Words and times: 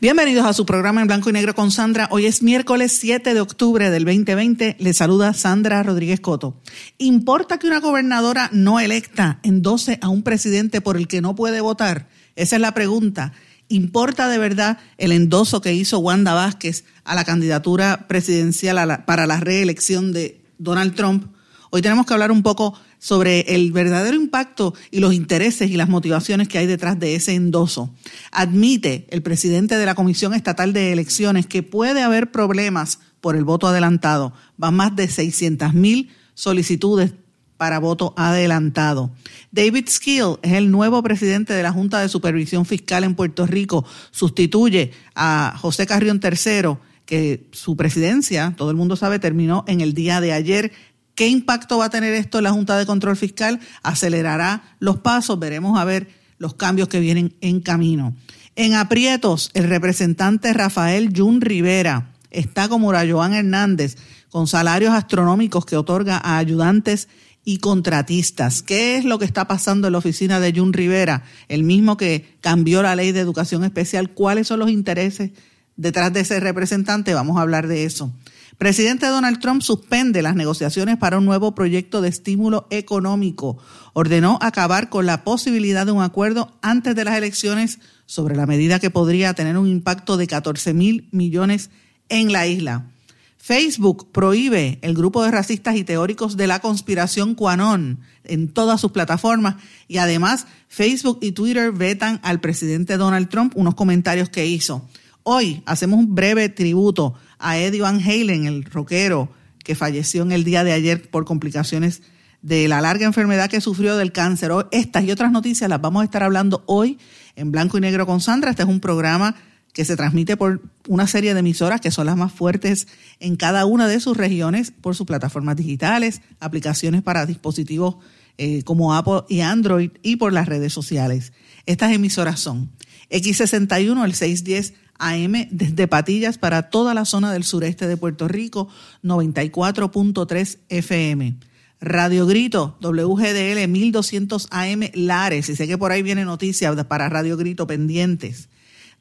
Bienvenidos 0.00 0.46
a 0.46 0.52
su 0.52 0.64
programa 0.64 1.00
en 1.00 1.08
blanco 1.08 1.28
y 1.28 1.32
negro 1.32 1.56
con 1.56 1.72
Sandra. 1.72 2.06
Hoy 2.12 2.26
es 2.26 2.40
miércoles 2.40 2.96
7 3.00 3.34
de 3.34 3.40
octubre 3.40 3.90
del 3.90 4.04
2020. 4.04 4.76
Le 4.78 4.94
saluda 4.94 5.34
Sandra 5.34 5.82
Rodríguez 5.82 6.20
Coto. 6.20 6.54
¿Importa 6.98 7.58
que 7.58 7.66
una 7.66 7.80
gobernadora 7.80 8.48
no 8.52 8.78
electa 8.78 9.40
endose 9.42 9.98
a 10.00 10.08
un 10.08 10.22
presidente 10.22 10.80
por 10.80 10.96
el 10.96 11.08
que 11.08 11.20
no 11.20 11.34
puede 11.34 11.60
votar? 11.60 12.08
Esa 12.36 12.54
es 12.54 12.62
la 12.62 12.74
pregunta. 12.74 13.32
¿Importa 13.66 14.28
de 14.28 14.38
verdad 14.38 14.78
el 14.98 15.10
endoso 15.10 15.60
que 15.60 15.74
hizo 15.74 15.98
Wanda 15.98 16.32
Vázquez 16.32 16.84
a 17.02 17.16
la 17.16 17.24
candidatura 17.24 18.06
presidencial 18.06 19.02
para 19.04 19.26
la 19.26 19.40
reelección 19.40 20.12
de 20.12 20.40
Donald 20.58 20.94
Trump? 20.94 21.26
Hoy 21.70 21.82
tenemos 21.82 22.06
que 22.06 22.12
hablar 22.14 22.30
un 22.30 22.44
poco 22.44 22.78
sobre 22.98 23.40
el 23.54 23.72
verdadero 23.72 24.16
impacto 24.16 24.74
y 24.90 25.00
los 25.00 25.14
intereses 25.14 25.70
y 25.70 25.76
las 25.76 25.88
motivaciones 25.88 26.48
que 26.48 26.58
hay 26.58 26.66
detrás 26.66 26.98
de 26.98 27.14
ese 27.14 27.34
endoso. 27.34 27.94
Admite 28.32 29.06
el 29.10 29.22
presidente 29.22 29.76
de 29.76 29.86
la 29.86 29.94
Comisión 29.94 30.34
Estatal 30.34 30.72
de 30.72 30.92
Elecciones 30.92 31.46
que 31.46 31.62
puede 31.62 32.02
haber 32.02 32.30
problemas 32.30 33.00
por 33.20 33.36
el 33.36 33.44
voto 33.44 33.66
adelantado. 33.66 34.32
Van 34.56 34.74
más 34.74 34.94
de 34.96 35.08
600 35.08 35.74
mil 35.74 36.10
solicitudes 36.34 37.12
para 37.56 37.80
voto 37.80 38.14
adelantado. 38.16 39.10
David 39.50 39.88
Skill 39.88 40.38
es 40.42 40.52
el 40.52 40.70
nuevo 40.70 41.02
presidente 41.02 41.52
de 41.52 41.62
la 41.62 41.72
Junta 41.72 42.00
de 42.00 42.08
Supervisión 42.08 42.64
Fiscal 42.64 43.04
en 43.04 43.16
Puerto 43.16 43.46
Rico. 43.46 43.84
Sustituye 44.12 44.92
a 45.14 45.54
José 45.58 45.86
Carrión 45.86 46.20
III, 46.22 46.76
que 47.04 47.48
su 47.52 47.76
presidencia, 47.76 48.54
todo 48.56 48.70
el 48.70 48.76
mundo 48.76 48.94
sabe, 48.94 49.18
terminó 49.18 49.64
en 49.66 49.80
el 49.80 49.92
día 49.92 50.20
de 50.20 50.32
ayer 50.32 50.72
¿Qué 51.18 51.26
impacto 51.26 51.78
va 51.78 51.86
a 51.86 51.90
tener 51.90 52.14
esto 52.14 52.38
en 52.38 52.44
la 52.44 52.52
Junta 52.52 52.78
de 52.78 52.86
Control 52.86 53.16
Fiscal? 53.16 53.58
¿Acelerará 53.82 54.76
los 54.78 54.98
pasos? 54.98 55.36
Veremos 55.36 55.76
a 55.76 55.84
ver 55.84 56.08
los 56.38 56.54
cambios 56.54 56.86
que 56.86 57.00
vienen 57.00 57.34
en 57.40 57.60
camino. 57.60 58.14
En 58.54 58.74
aprietos, 58.74 59.50
el 59.54 59.64
representante 59.64 60.52
Rafael 60.52 61.12
Jun 61.12 61.40
Rivera 61.40 62.14
está 62.30 62.68
como 62.68 62.92
Joan 62.92 63.34
Hernández, 63.34 63.96
con 64.30 64.46
salarios 64.46 64.94
astronómicos 64.94 65.66
que 65.66 65.76
otorga 65.76 66.20
a 66.22 66.38
ayudantes 66.38 67.08
y 67.44 67.58
contratistas. 67.58 68.62
¿Qué 68.62 68.96
es 68.96 69.04
lo 69.04 69.18
que 69.18 69.24
está 69.24 69.48
pasando 69.48 69.88
en 69.88 69.94
la 69.94 69.98
oficina 69.98 70.38
de 70.38 70.52
Jun 70.52 70.72
Rivera? 70.72 71.24
El 71.48 71.64
mismo 71.64 71.96
que 71.96 72.36
cambió 72.40 72.80
la 72.80 72.94
ley 72.94 73.10
de 73.10 73.18
educación 73.18 73.64
especial. 73.64 74.10
¿Cuáles 74.10 74.46
son 74.46 74.60
los 74.60 74.70
intereses 74.70 75.32
detrás 75.74 76.12
de 76.12 76.20
ese 76.20 76.38
representante? 76.38 77.12
Vamos 77.12 77.38
a 77.38 77.40
hablar 77.40 77.66
de 77.66 77.82
eso. 77.82 78.12
Presidente 78.58 79.06
Donald 79.06 79.38
Trump 79.38 79.62
suspende 79.62 80.20
las 80.20 80.34
negociaciones 80.34 80.96
para 80.96 81.18
un 81.18 81.24
nuevo 81.24 81.54
proyecto 81.54 82.00
de 82.00 82.08
estímulo 82.08 82.66
económico. 82.70 83.56
Ordenó 83.92 84.36
acabar 84.42 84.88
con 84.88 85.06
la 85.06 85.22
posibilidad 85.22 85.86
de 85.86 85.92
un 85.92 86.02
acuerdo 86.02 86.52
antes 86.60 86.96
de 86.96 87.04
las 87.04 87.16
elecciones 87.16 87.78
sobre 88.06 88.34
la 88.34 88.46
medida 88.46 88.80
que 88.80 88.90
podría 88.90 89.32
tener 89.34 89.56
un 89.56 89.68
impacto 89.68 90.16
de 90.16 90.26
14 90.26 90.74
mil 90.74 91.08
millones 91.12 91.70
en 92.08 92.32
la 92.32 92.48
isla. 92.48 92.90
Facebook 93.36 94.10
prohíbe 94.10 94.80
el 94.82 94.94
grupo 94.94 95.22
de 95.22 95.30
racistas 95.30 95.76
y 95.76 95.84
teóricos 95.84 96.36
de 96.36 96.48
la 96.48 96.58
conspiración 96.58 97.36
QAnon 97.36 98.00
en 98.24 98.48
todas 98.48 98.80
sus 98.80 98.90
plataformas 98.90 99.54
y 99.86 99.98
además 99.98 100.48
Facebook 100.66 101.20
y 101.22 101.30
Twitter 101.30 101.70
vetan 101.70 102.18
al 102.24 102.40
presidente 102.40 102.96
Donald 102.96 103.28
Trump 103.28 103.52
unos 103.54 103.76
comentarios 103.76 104.30
que 104.30 104.46
hizo. 104.46 104.84
Hoy 105.22 105.62
hacemos 105.66 105.98
un 106.00 106.14
breve 106.14 106.48
tributo 106.48 107.14
a 107.38 107.58
Eddie 107.58 107.80
Van 107.80 108.00
Halen, 108.00 108.46
el 108.46 108.64
rockero 108.64 109.30
que 109.64 109.74
falleció 109.74 110.22
en 110.22 110.32
el 110.32 110.44
día 110.44 110.64
de 110.64 110.72
ayer 110.72 111.10
por 111.10 111.24
complicaciones 111.24 112.02
de 112.42 112.68
la 112.68 112.80
larga 112.80 113.06
enfermedad 113.06 113.50
que 113.50 113.60
sufrió 113.60 113.96
del 113.96 114.12
cáncer. 114.12 114.50
Estas 114.70 115.04
y 115.04 115.10
otras 115.10 115.32
noticias 115.32 115.68
las 115.68 115.80
vamos 115.80 116.02
a 116.02 116.04
estar 116.04 116.22
hablando 116.22 116.62
hoy 116.66 116.98
en 117.36 117.50
Blanco 117.50 117.78
y 117.78 117.80
Negro 117.80 118.06
con 118.06 118.20
Sandra. 118.20 118.50
Este 118.50 118.62
es 118.62 118.68
un 118.68 118.80
programa 118.80 119.34
que 119.72 119.84
se 119.84 119.96
transmite 119.96 120.36
por 120.36 120.62
una 120.88 121.06
serie 121.06 121.34
de 121.34 121.40
emisoras 121.40 121.80
que 121.80 121.90
son 121.90 122.06
las 122.06 122.16
más 122.16 122.32
fuertes 122.32 122.88
en 123.20 123.36
cada 123.36 123.64
una 123.66 123.86
de 123.86 124.00
sus 124.00 124.16
regiones 124.16 124.70
por 124.70 124.96
sus 124.96 125.06
plataformas 125.06 125.56
digitales, 125.56 126.22
aplicaciones 126.40 127.02
para 127.02 127.26
dispositivos 127.26 127.96
eh, 128.38 128.62
como 128.62 128.94
Apple 128.94 129.22
y 129.28 129.40
Android 129.40 129.90
y 130.02 130.16
por 130.16 130.32
las 130.32 130.48
redes 130.48 130.72
sociales. 130.72 131.32
Estas 131.66 131.92
emisoras 131.92 132.40
son 132.40 132.70
X61, 133.10 134.04
el 134.04 134.14
610 134.14 134.74
AM 134.98 135.48
desde 135.50 135.88
Patillas 135.88 136.38
para 136.38 136.70
toda 136.70 136.94
la 136.94 137.04
zona 137.04 137.32
del 137.32 137.44
sureste 137.44 137.86
de 137.86 137.96
Puerto 137.96 138.28
Rico, 138.28 138.68
94.3 139.02 140.58
FM. 140.68 141.36
Radio 141.80 142.26
Grito, 142.26 142.76
WGDL 142.80 143.68
1200 143.68 144.48
AM 144.50 144.90
Lares, 144.94 145.48
y 145.48 145.54
sé 145.54 145.68
que 145.68 145.78
por 145.78 145.92
ahí 145.92 146.02
viene 146.02 146.24
noticias 146.24 146.74
para 146.86 147.08
Radio 147.08 147.36
Grito 147.36 147.66
pendientes. 147.68 148.48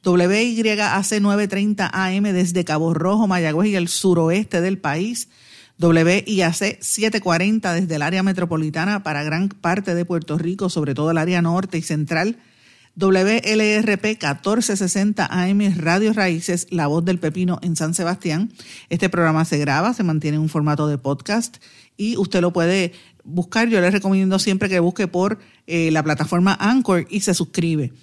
WYAC 0.06 1.22
930 1.22 1.90
AM 1.91 2.24
desde 2.24 2.64
Cabo 2.64 2.94
Rojo, 2.94 3.28
Mayagüez 3.28 3.69
y 3.69 3.75
el 3.75 3.88
suroeste 3.88 4.62
del 4.62 4.78
país. 4.78 5.29
WIAC 5.79 6.81
740 6.81 7.74
desde 7.74 7.96
el 7.96 8.02
área 8.02 8.24
metropolitana 8.24 9.03
para 9.03 9.24
gran 9.24 9.50
parte 9.50 9.96
de 9.96 10.06
Puerto 10.06 10.38
Rico, 10.38 10.69
sobre 10.69 10.94
todo 10.94 11.12
el 11.12 11.18
área 11.18 11.41
norte 11.41 11.78
y 11.78 11.81
central. 11.81 12.38
WLRP 13.00 14.03
1460 14.03 15.28
AM 15.30 15.75
Radio 15.78 16.13
Raíces, 16.13 16.66
La 16.72 16.88
Voz 16.88 17.06
del 17.06 17.19
Pepino 17.19 17.59
en 17.62 17.75
San 17.75 17.94
Sebastián. 17.94 18.52
Este 18.90 19.08
programa 19.08 19.46
se 19.46 19.59
graba, 19.59 19.94
se 19.94 20.02
mantiene 20.02 20.38
en 20.38 20.41
un 20.41 20.50
formato 20.50 20.88
de 20.88 20.97
podcast 20.97 21.58
y 21.96 22.18
usted 22.18 22.41
lo 22.41 22.52
puede 22.52 22.94
buscar. 23.24 23.69
Yo 23.69 23.80
le 23.81 23.91
recomiendo 23.91 24.40
siempre 24.40 24.68
que 24.68 24.80
busque 24.80 25.08
por 25.08 25.38
eh, 25.68 25.91
la 25.91 26.02
plataforma 26.02 26.58
Anchor 26.59 27.06
y 27.08 27.19
se 27.19 27.35
suscribe. 27.35 27.94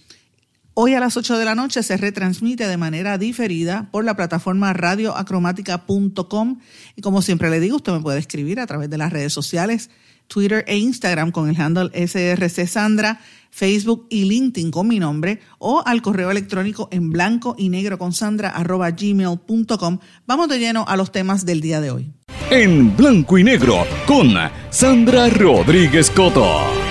Hoy 0.75 0.95
a 0.95 1.01
las 1.01 1.17
8 1.17 1.39
de 1.39 1.45
la 1.45 1.57
noche 1.57 1.83
se 1.83 1.97
retransmite 1.97 2.69
de 2.69 2.77
manera 2.77 3.19
diferida 3.19 3.89
por 3.91 4.05
la 4.05 4.15
plataforma 4.15 4.73
radioacromática.com 4.73 6.59
y 6.95 7.03
como 7.03 7.21
siempre 7.21 7.51
le 7.51 7.59
digo, 7.59 7.77
usted 7.77 7.93
me 7.93 8.01
puede 8.01 8.21
escribir 8.21 8.61
a 8.61 8.67
través 8.67 8.91
de 8.91 8.99
las 8.99 9.13
redes 9.13 9.33
sociales, 9.33 9.91
Twitter 10.29 10.65
e 10.67 10.77
Instagram 10.77 11.31
con 11.31 11.49
el 11.49 11.61
handle 11.61 11.91
SRC 11.95 12.67
Sandra 12.67 13.21
Facebook 13.55 14.09
y 14.11 14.25
LinkedIn 14.25 14.73
con 14.73 14.89
mi 14.89 14.99
nombre 14.99 15.39
o 15.59 15.81
al 15.87 16.03
correo 16.03 16.33
electrónico 16.33 16.89
en 16.91 17.11
blanco 17.11 17.55
y 17.57 17.69
negro 17.69 17.99
con 17.99 18.13
sandra 18.13 18.51
arroba 18.51 18.91
gmail.com. 18.91 19.99
Vamos 20.27 20.49
de 20.49 20.59
lleno 20.59 20.85
a 20.89 20.97
los 20.97 21.13
temas 21.13 21.47
del 21.47 21.61
día 21.61 21.81
de 21.81 21.93
hoy. 21.93 22.13
En 22.51 22.97
blanco 22.97 23.39
y 23.39 23.45
negro 23.45 23.87
con 24.07 24.35
Sandra 24.71 25.29
Rodríguez 25.29 26.11
Coto. 26.11 26.85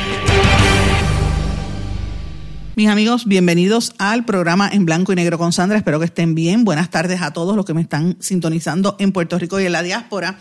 Mis 2.75 2.89
amigos, 2.89 3.27
bienvenidos 3.27 3.93
al 3.99 4.25
programa 4.25 4.67
En 4.67 4.85
Blanco 4.85 5.13
y 5.13 5.15
Negro 5.15 5.37
con 5.37 5.53
Sandra. 5.53 5.77
Espero 5.77 5.99
que 5.99 6.05
estén 6.05 6.33
bien. 6.33 6.65
Buenas 6.65 6.89
tardes 6.89 7.21
a 7.21 7.31
todos 7.31 7.55
los 7.55 7.65
que 7.65 7.75
me 7.75 7.81
están 7.81 8.17
sintonizando 8.19 8.95
en 8.97 9.11
Puerto 9.11 9.37
Rico 9.37 9.59
y 9.59 9.65
en 9.67 9.73
la 9.73 9.83
diáspora. 9.83 10.39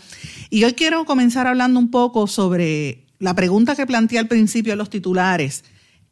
Y 0.53 0.65
hoy 0.65 0.73
quiero 0.73 1.03
comenzar 1.05 1.47
hablando 1.47 1.79
un 1.79 1.89
poco 1.89 2.27
sobre 2.27 3.07
la 3.17 3.33
pregunta 3.33 3.75
que 3.75 3.87
planteé 3.87 4.19
al 4.19 4.27
principio 4.27 4.73
en 4.73 4.77
los 4.77 4.91
titulares 4.91 5.63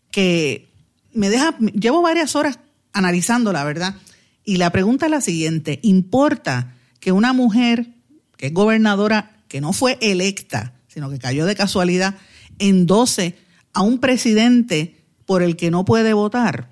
que 0.09 0.73
me 1.13 1.29
deja, 1.29 1.55
llevo 1.59 2.01
varias 2.01 2.35
horas 2.35 2.57
analizando 2.91 3.53
la 3.53 3.63
verdad. 3.63 3.97
Y 4.43 4.57
la 4.57 4.71
pregunta 4.71 5.05
es 5.05 5.11
la 5.11 5.21
siguiente, 5.21 5.79
¿importa 5.83 6.73
que 6.99 7.11
una 7.11 7.33
mujer 7.33 7.89
que 8.35 8.47
es 8.47 8.53
gobernadora, 8.55 9.43
que 9.47 9.61
no 9.61 9.73
fue 9.73 9.99
electa, 10.01 10.73
sino 10.87 11.11
que 11.11 11.19
cayó 11.19 11.45
de 11.45 11.55
casualidad, 11.55 12.15
endose 12.57 13.37
a 13.73 13.83
un 13.83 13.99
presidente 13.99 15.05
por 15.27 15.43
el 15.43 15.55
que 15.55 15.69
no 15.69 15.85
puede 15.85 16.13
votar? 16.13 16.71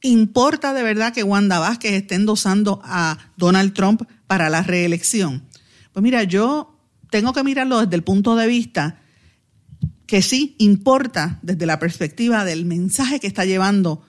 ¿Importa 0.00 0.72
de 0.72 0.82
verdad 0.82 1.12
que 1.12 1.24
Wanda 1.24 1.58
Vázquez 1.58 1.92
esté 1.92 2.14
endosando 2.14 2.80
a 2.82 3.18
Donald 3.36 3.74
Trump 3.74 4.00
para 4.26 4.48
la 4.48 4.62
reelección? 4.62 5.42
Pues 5.92 6.02
mira, 6.02 6.22
yo 6.22 6.71
tengo 7.12 7.34
que 7.34 7.44
mirarlo 7.44 7.80
desde 7.80 7.94
el 7.94 8.02
punto 8.02 8.34
de 8.36 8.46
vista 8.46 8.98
que 10.06 10.22
sí 10.22 10.56
importa 10.58 11.38
desde 11.42 11.66
la 11.66 11.78
perspectiva 11.78 12.46
del 12.46 12.64
mensaje 12.64 13.20
que 13.20 13.26
está 13.26 13.44
llevando 13.44 14.02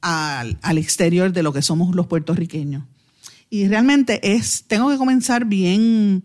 al, 0.00 0.58
exterior 0.76 1.32
de 1.32 1.44
lo 1.44 1.52
que 1.52 1.62
somos 1.62 1.94
los 1.94 2.08
puertorriqueños. 2.08 2.82
Y 3.48 3.68
realmente 3.68 4.34
es, 4.34 4.64
tengo 4.66 4.90
que 4.90 4.98
comenzar 4.98 5.44
bien 5.44 6.24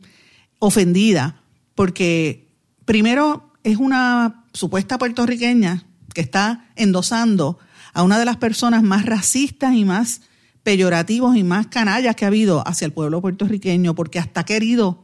ofendida, 0.57 1.41
porque 1.75 2.50
primero 2.83 3.53
es 3.63 3.77
una 3.77 4.45
supuesta 4.53 4.97
puertorriqueña, 4.97 5.83
que 6.15 6.21
está 6.21 6.68
endosando 6.75 7.59
a 7.94 8.01
una 8.01 8.18
de 8.18 8.25
las 8.25 8.38
personas 8.38 8.81
más 8.81 9.06
racistas 9.06 9.75
y 9.75 9.86
más 9.86 10.21
peyorativos 10.63 11.38
y 11.38 11.44
más 11.44 11.68
canallas 11.68 12.15
que 12.15 12.25
ha 12.25 12.29
habido 12.29 12.68
hacia 12.68 12.86
el 12.86 12.91
pueblo 12.91 13.21
puertorriqueño, 13.21 13.94
porque 13.94 14.18
hasta 14.18 14.41
ha 14.41 14.45
querido 14.45 15.02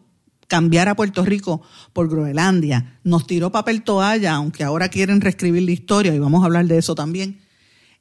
cambiar 0.49 0.89
a 0.89 0.95
Puerto 0.95 1.23
Rico 1.23 1.61
por 1.93 2.09
Groenlandia. 2.09 2.99
Nos 3.05 3.25
tiró 3.25 3.51
papel 3.53 3.83
toalla, 3.83 4.33
aunque 4.33 4.65
ahora 4.65 4.89
quieren 4.89 5.21
reescribir 5.21 5.63
la 5.63 5.71
historia, 5.71 6.13
y 6.13 6.19
vamos 6.19 6.41
a 6.41 6.47
hablar 6.47 6.65
de 6.65 6.77
eso 6.77 6.95
también. 6.95 7.39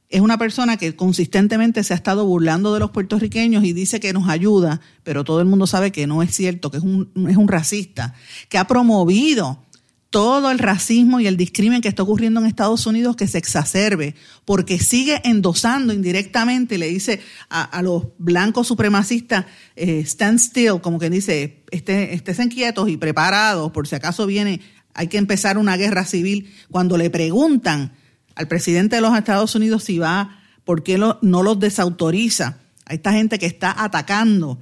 Es 0.09 0.23
una 0.23 0.39
persona 0.39 0.79
que 0.79 0.97
consistentemente 0.97 1.85
se 1.85 1.93
ha 1.93 1.97
estado 1.97 2.25
burlando 2.25 2.73
de 2.73 2.81
los 2.81 2.91
puertorriqueños 2.91 3.63
y 3.63 3.75
dice 3.75 4.01
que 4.01 4.15
nos 4.15 4.29
ayuda, 4.29 4.81
pero 5.05 5.23
todo 5.23 5.41
el 5.41 5.47
mundo 5.47 5.67
sabe 5.67 5.93
que 5.93 6.07
no 6.07 6.23
es 6.23 6.35
cierto, 6.35 6.71
que 6.71 6.79
es 6.79 6.83
un, 6.83 7.13
es 7.29 7.37
un 7.37 7.47
racista, 7.47 8.15
que 8.49 8.57
ha 8.57 8.67
promovido 8.67 9.63
todo 10.11 10.51
el 10.51 10.59
racismo 10.59 11.21
y 11.21 11.27
el 11.27 11.37
discrimen 11.37 11.83
que 11.83 11.89
está 11.89 12.03
ocurriendo 12.03 12.41
en 12.41 12.47
Estados 12.47 12.87
Unidos 12.87 13.17
que 13.17 13.29
se 13.29 13.37
exacerbe, 13.37 14.15
porque 14.45 14.79
sigue 14.79 15.21
endosando 15.25 15.93
indirectamente 15.93 16.79
le 16.79 16.89
dice 16.89 17.21
a, 17.51 17.83
los 17.83 18.05
blancos 18.19 18.67
supremacistas, 18.67 19.45
eh, 19.77 20.01
stand 20.01 20.39
still, 20.39 20.81
como 20.81 20.99
que 20.99 21.11
dice, 21.11 21.63
este, 21.71 22.15
estén 22.15 22.49
quietos 22.49 22.89
y 22.89 22.97
preparados, 22.97 23.71
por 23.73 23.87
si 23.87 23.97
acaso 23.97 24.27
viene, 24.27 24.61
hay 24.95 25.09
que 25.09 25.19
empezar 25.19 25.59
una 25.59 25.77
guerra 25.77 26.05
civil. 26.05 26.53
Cuando 26.71 26.97
le 26.97 27.11
preguntan 27.11 27.93
al 28.35 28.49
presidente 28.49 28.97
de 28.97 29.03
los 29.03 29.17
Estados 29.17 29.55
Unidos 29.55 29.85
si 29.85 29.99
va, 29.99 30.41
¿por 30.65 30.83
qué 30.83 30.99
no 30.99 31.43
los 31.43 31.61
desautoriza? 31.61 32.59
A 32.87 32.95
esta 32.95 33.13
gente 33.13 33.39
que 33.39 33.47
está 33.47 33.85
atacando 33.85 34.59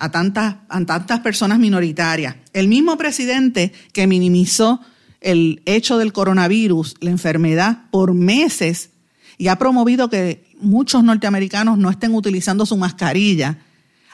a 0.00 0.10
tantas, 0.10 0.56
a 0.68 0.84
tantas 0.84 1.20
personas 1.20 1.58
minoritarias. 1.58 2.36
El 2.52 2.68
mismo 2.68 2.96
presidente 2.96 3.72
que 3.92 4.06
minimizó 4.06 4.80
el 5.20 5.62
hecho 5.66 5.98
del 5.98 6.12
coronavirus, 6.12 6.96
la 7.00 7.10
enfermedad, 7.10 7.84
por 7.90 8.14
meses 8.14 8.90
y 9.36 9.48
ha 9.48 9.56
promovido 9.56 10.08
que 10.08 10.44
muchos 10.60 11.04
norteamericanos 11.04 11.78
no 11.78 11.90
estén 11.90 12.14
utilizando 12.14 12.66
su 12.66 12.76
mascarilla, 12.76 13.58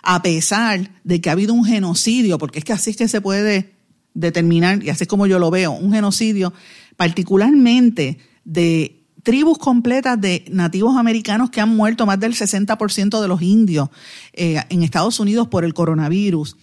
a 0.03 0.23
pesar 0.23 0.91
de 1.05 1.21
que 1.21 1.29
ha 1.29 1.33
habido 1.33 1.55
un 1.55 1.65
genocidio, 1.65 2.39
porque 2.39 2.59
es 2.59 2.65
que 2.65 2.73
así 2.73 2.91
es 2.91 2.97
que 2.97 3.09
se 3.09 3.21
puede 3.21 3.75
determinar, 4.15 4.83
y 4.83 4.91
así 4.91 5.05
es 5.05 5.09
como 5.09 5.27
yo 5.27 5.39
lo 5.39 5.51
veo, 5.51 5.73
un 5.73 5.93
genocidio 5.93 6.53
particularmente 6.97 8.19
de 8.45 8.96
tribus 9.27 9.59
completas 9.59 10.21
de 10.21 10.45
nativos 10.53 10.97
americanos 10.97 11.51
que 11.51 11.61
han 11.61 11.71
muerto, 11.71 12.07
más 12.07 12.21
del 12.21 12.35
60% 12.35 13.21
de 13.21 13.27
los 13.27 13.43
indios 13.43 13.89
eh, 14.33 14.63
en 14.69 14.85
Estados 14.85 15.19
Unidos 15.19 15.49
por 15.49 15.65
el 15.65 15.75
coronavirus. 15.75 16.57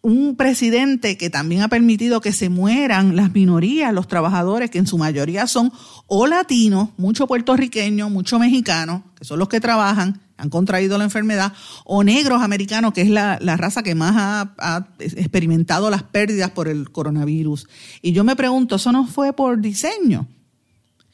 Un 0.00 0.34
presidente 0.34 1.16
que 1.16 1.30
también 1.30 1.62
ha 1.62 1.68
permitido 1.68 2.20
que 2.20 2.32
se 2.32 2.48
mueran 2.48 3.14
las 3.14 3.32
minorías, 3.32 3.94
los 3.94 4.08
trabajadores, 4.08 4.68
que 4.68 4.78
en 4.78 4.88
su 4.88 4.98
mayoría 4.98 5.46
son 5.46 5.72
o 6.08 6.26
latinos, 6.26 6.88
mucho 6.96 7.28
puertorriqueños, 7.28 8.10
mucho 8.10 8.40
mexicanos, 8.40 9.02
que 9.14 9.24
son 9.24 9.38
los 9.38 9.48
que 9.48 9.60
trabajan, 9.60 10.22
han 10.38 10.50
contraído 10.50 10.98
la 10.98 11.04
enfermedad, 11.04 11.52
o 11.84 12.02
negros 12.02 12.42
americanos, 12.42 12.94
que 12.94 13.02
es 13.02 13.10
la, 13.10 13.38
raza 13.38 13.84
que 13.84 13.94
más 13.94 14.16
ha, 14.16 14.54
ha, 14.58 14.88
experimentado 14.98 15.88
las 15.88 16.02
pérdidas 16.02 16.50
por 16.50 16.66
el 16.66 16.90
coronavirus. 16.90 17.68
Y 18.02 18.10
yo 18.10 18.24
me 18.24 18.34
pregunto, 18.34 18.74
¿eso 18.74 18.90
no 18.90 19.06
fue 19.06 19.32
por 19.32 19.60
diseño? 19.60 20.26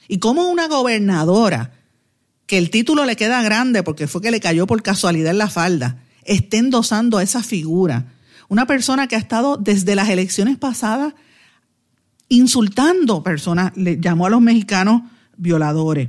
Y 0.08 0.18
como 0.18 0.48
una 0.48 0.66
gobernadora, 0.66 1.72
que 2.46 2.58
el 2.58 2.70
título 2.70 3.04
le 3.04 3.14
queda 3.14 3.42
grande 3.42 3.82
porque 3.82 4.08
fue 4.08 4.22
que 4.22 4.30
le 4.30 4.40
cayó 4.40 4.66
por 4.66 4.82
casualidad 4.82 5.32
en 5.32 5.38
la 5.38 5.50
falda, 5.50 6.02
esté 6.24 6.56
endosando 6.56 7.18
a 7.18 7.22
esa 7.22 7.42
figura. 7.42 8.06
Una 8.48 8.66
persona 8.66 9.06
que 9.06 9.16
ha 9.16 9.18
estado 9.18 9.58
desde 9.58 9.94
las 9.94 10.08
elecciones 10.08 10.56
pasadas 10.56 11.14
insultando 12.30 13.22
personas, 13.22 13.76
le 13.76 14.00
llamó 14.00 14.26
a 14.26 14.30
los 14.30 14.40
mexicanos 14.40 15.02
violadores, 15.36 16.08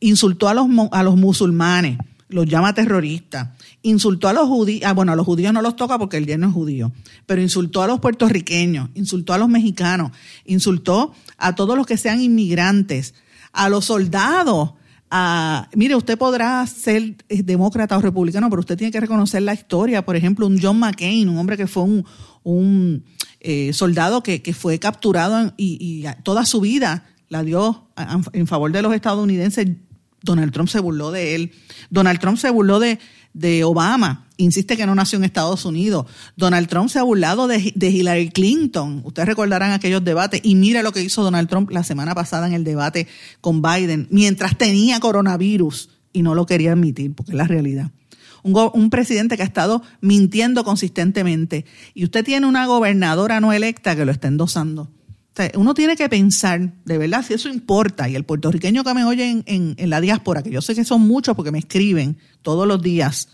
insultó 0.00 0.48
a 0.48 0.54
los, 0.54 0.66
a 0.90 1.02
los 1.02 1.16
musulmanes, 1.16 1.98
los 2.28 2.46
llama 2.46 2.74
terroristas, 2.74 3.48
insultó 3.82 4.28
a 4.28 4.32
los 4.32 4.48
judíos, 4.48 4.82
ah, 4.84 4.92
bueno, 4.92 5.12
a 5.12 5.16
los 5.16 5.24
judíos 5.24 5.52
no 5.52 5.62
los 5.62 5.76
toca 5.76 5.98
porque 5.98 6.18
el 6.18 6.26
yerno 6.26 6.48
es 6.48 6.52
judío, 6.52 6.92
pero 7.26 7.40
insultó 7.40 7.82
a 7.82 7.86
los 7.86 8.00
puertorriqueños, 8.00 8.90
insultó 8.94 9.32
a 9.32 9.38
los 9.38 9.48
mexicanos, 9.48 10.12
insultó 10.44 11.12
a 11.38 11.54
todos 11.54 11.76
los 11.76 11.86
que 11.86 11.96
sean 11.96 12.20
inmigrantes, 12.20 13.14
a 13.52 13.68
los 13.68 13.86
soldados. 13.86 14.72
A, 15.10 15.70
mire, 15.74 15.96
usted 15.96 16.18
podrá 16.18 16.66
ser 16.66 17.16
eh, 17.30 17.42
demócrata 17.42 17.96
o 17.96 18.02
republicano, 18.02 18.50
pero 18.50 18.60
usted 18.60 18.76
tiene 18.76 18.90
que 18.90 19.00
reconocer 19.00 19.40
la 19.40 19.54
historia. 19.54 20.04
Por 20.04 20.16
ejemplo, 20.16 20.46
un 20.46 20.60
John 20.60 20.78
McCain, 20.78 21.30
un 21.30 21.38
hombre 21.38 21.56
que 21.56 21.66
fue 21.66 21.82
un, 21.84 22.04
un 22.42 23.04
eh, 23.40 23.72
soldado 23.72 24.22
que, 24.22 24.42
que, 24.42 24.52
fue 24.52 24.78
capturado 24.78 25.54
y, 25.56 25.78
y, 25.80 26.22
toda 26.24 26.44
su 26.44 26.60
vida 26.60 27.06
la 27.28 27.42
dio 27.42 27.88
en 28.32 28.46
favor 28.46 28.70
de 28.72 28.82
los 28.82 28.92
estadounidenses. 28.92 29.68
Donald 30.22 30.52
Trump 30.52 30.68
se 30.68 30.80
burló 30.80 31.10
de 31.10 31.34
él. 31.34 31.52
Donald 31.90 32.18
Trump 32.20 32.38
se 32.38 32.50
burló 32.50 32.80
de, 32.80 32.98
de 33.32 33.64
Obama, 33.64 34.26
insiste 34.36 34.76
que 34.76 34.86
no 34.86 34.94
nació 34.94 35.18
en 35.18 35.24
Estados 35.24 35.64
Unidos. 35.64 36.06
Donald 36.36 36.68
Trump 36.68 36.88
se 36.88 36.98
ha 36.98 37.02
burlado 37.02 37.46
de, 37.46 37.72
Hillary 37.80 38.30
Clinton. 38.30 39.02
Ustedes 39.04 39.28
recordarán 39.28 39.72
aquellos 39.72 40.02
debates. 40.04 40.40
Y 40.42 40.54
mira 40.54 40.82
lo 40.82 40.92
que 40.92 41.02
hizo 41.02 41.22
Donald 41.22 41.48
Trump 41.48 41.70
la 41.70 41.84
semana 41.84 42.14
pasada 42.14 42.46
en 42.46 42.54
el 42.54 42.64
debate 42.64 43.06
con 43.40 43.62
Biden, 43.62 44.08
mientras 44.10 44.56
tenía 44.56 45.00
coronavirus 45.00 45.90
y 46.12 46.22
no 46.22 46.34
lo 46.34 46.46
quería 46.46 46.72
admitir, 46.72 47.14
porque 47.14 47.32
es 47.32 47.38
la 47.38 47.46
realidad. 47.46 47.90
Un, 48.42 48.70
un, 48.72 48.90
presidente 48.90 49.36
que 49.36 49.42
ha 49.42 49.46
estado 49.46 49.82
mintiendo 50.00 50.64
consistentemente. 50.64 51.64
Y 51.94 52.04
usted 52.04 52.24
tiene 52.24 52.46
una 52.46 52.66
gobernadora 52.66 53.40
no 53.40 53.52
electa 53.52 53.94
que 53.94 54.04
lo 54.04 54.12
está 54.12 54.28
endosando. 54.28 54.90
Uno 55.54 55.74
tiene 55.74 55.96
que 55.96 56.08
pensar, 56.08 56.72
de 56.84 56.98
verdad, 56.98 57.24
si 57.26 57.34
eso 57.34 57.48
importa. 57.48 58.08
Y 58.08 58.16
el 58.16 58.24
puertorriqueño 58.24 58.84
que 58.84 58.94
me 58.94 59.04
oye 59.04 59.42
en, 59.46 59.90
la 59.90 60.00
diáspora, 60.00 60.42
que 60.42 60.50
yo 60.50 60.60
sé 60.60 60.74
que 60.74 60.84
son 60.84 61.02
muchos 61.02 61.36
porque 61.36 61.52
me 61.52 61.58
escriben, 61.58 62.18
todos 62.42 62.66
los 62.66 62.82
días 62.82 63.28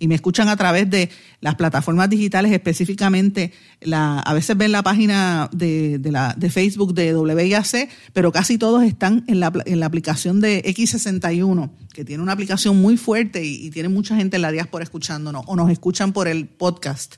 y 0.00 0.06
me 0.06 0.14
escuchan 0.14 0.48
a 0.48 0.56
través 0.56 0.88
de 0.88 1.10
las 1.40 1.56
plataformas 1.56 2.08
digitales, 2.08 2.52
específicamente 2.52 3.52
la, 3.80 4.20
a 4.20 4.32
veces 4.32 4.56
ven 4.56 4.70
la 4.70 4.82
página 4.82 5.50
de 5.52 6.50
Facebook 6.52 6.94
de 6.94 7.16
WIAC, 7.16 7.88
pero 8.12 8.30
casi 8.30 8.58
todos 8.58 8.84
están 8.84 9.24
en 9.26 9.40
la, 9.40 9.52
en 9.66 9.80
la 9.80 9.86
aplicación 9.86 10.40
de 10.40 10.62
X61, 10.64 11.70
que 11.92 12.04
tiene 12.04 12.22
una 12.22 12.32
aplicación 12.32 12.80
muy 12.80 12.96
fuerte 12.96 13.44
y, 13.44 13.70
tiene 13.70 13.88
mucha 13.88 14.14
gente 14.14 14.36
en 14.36 14.42
la 14.42 14.52
diáspora 14.52 14.84
escuchándonos 14.84 15.42
o 15.46 15.56
nos 15.56 15.70
escuchan 15.70 16.12
por 16.12 16.28
el 16.28 16.46
podcast. 16.46 17.16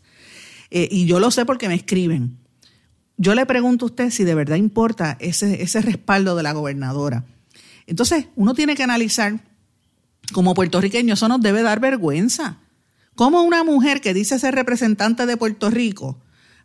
Eh, 0.71 0.89
y 0.91 1.05
yo 1.05 1.21
lo 1.21 1.31
sé 1.31 1.45
porque 1.45 1.69
me 1.69 1.75
escriben. 1.75 2.40
Yo 3.23 3.35
le 3.35 3.45
pregunto 3.45 3.85
a 3.85 3.89
usted 3.89 4.11
si 4.11 4.25
de 4.25 4.35
verdad 4.35 4.57
importa 4.57 5.19
ese, 5.21 5.63
ese 5.63 5.83
respaldo 5.83 6.37
de 6.37 6.43
la 6.43 6.53
gobernadora. 6.53 7.27
Entonces, 7.87 8.29
uno 8.35 8.55
tiene 8.55 8.75
que 8.75 8.83
analizar 8.83 9.45
como 10.33 10.55
puertorriqueño, 10.55 11.13
eso 11.13 11.29
nos 11.29 11.43
debe 11.43 11.61
dar 11.61 11.81
vergüenza. 11.81 12.61
¿Cómo 13.17 13.43
una 13.43 13.63
mujer 13.63 14.01
que 14.01 14.15
dice 14.15 14.39
ser 14.39 14.55
representante 14.55 15.27
de 15.27 15.37
Puerto 15.37 15.69
Rico 15.69 16.19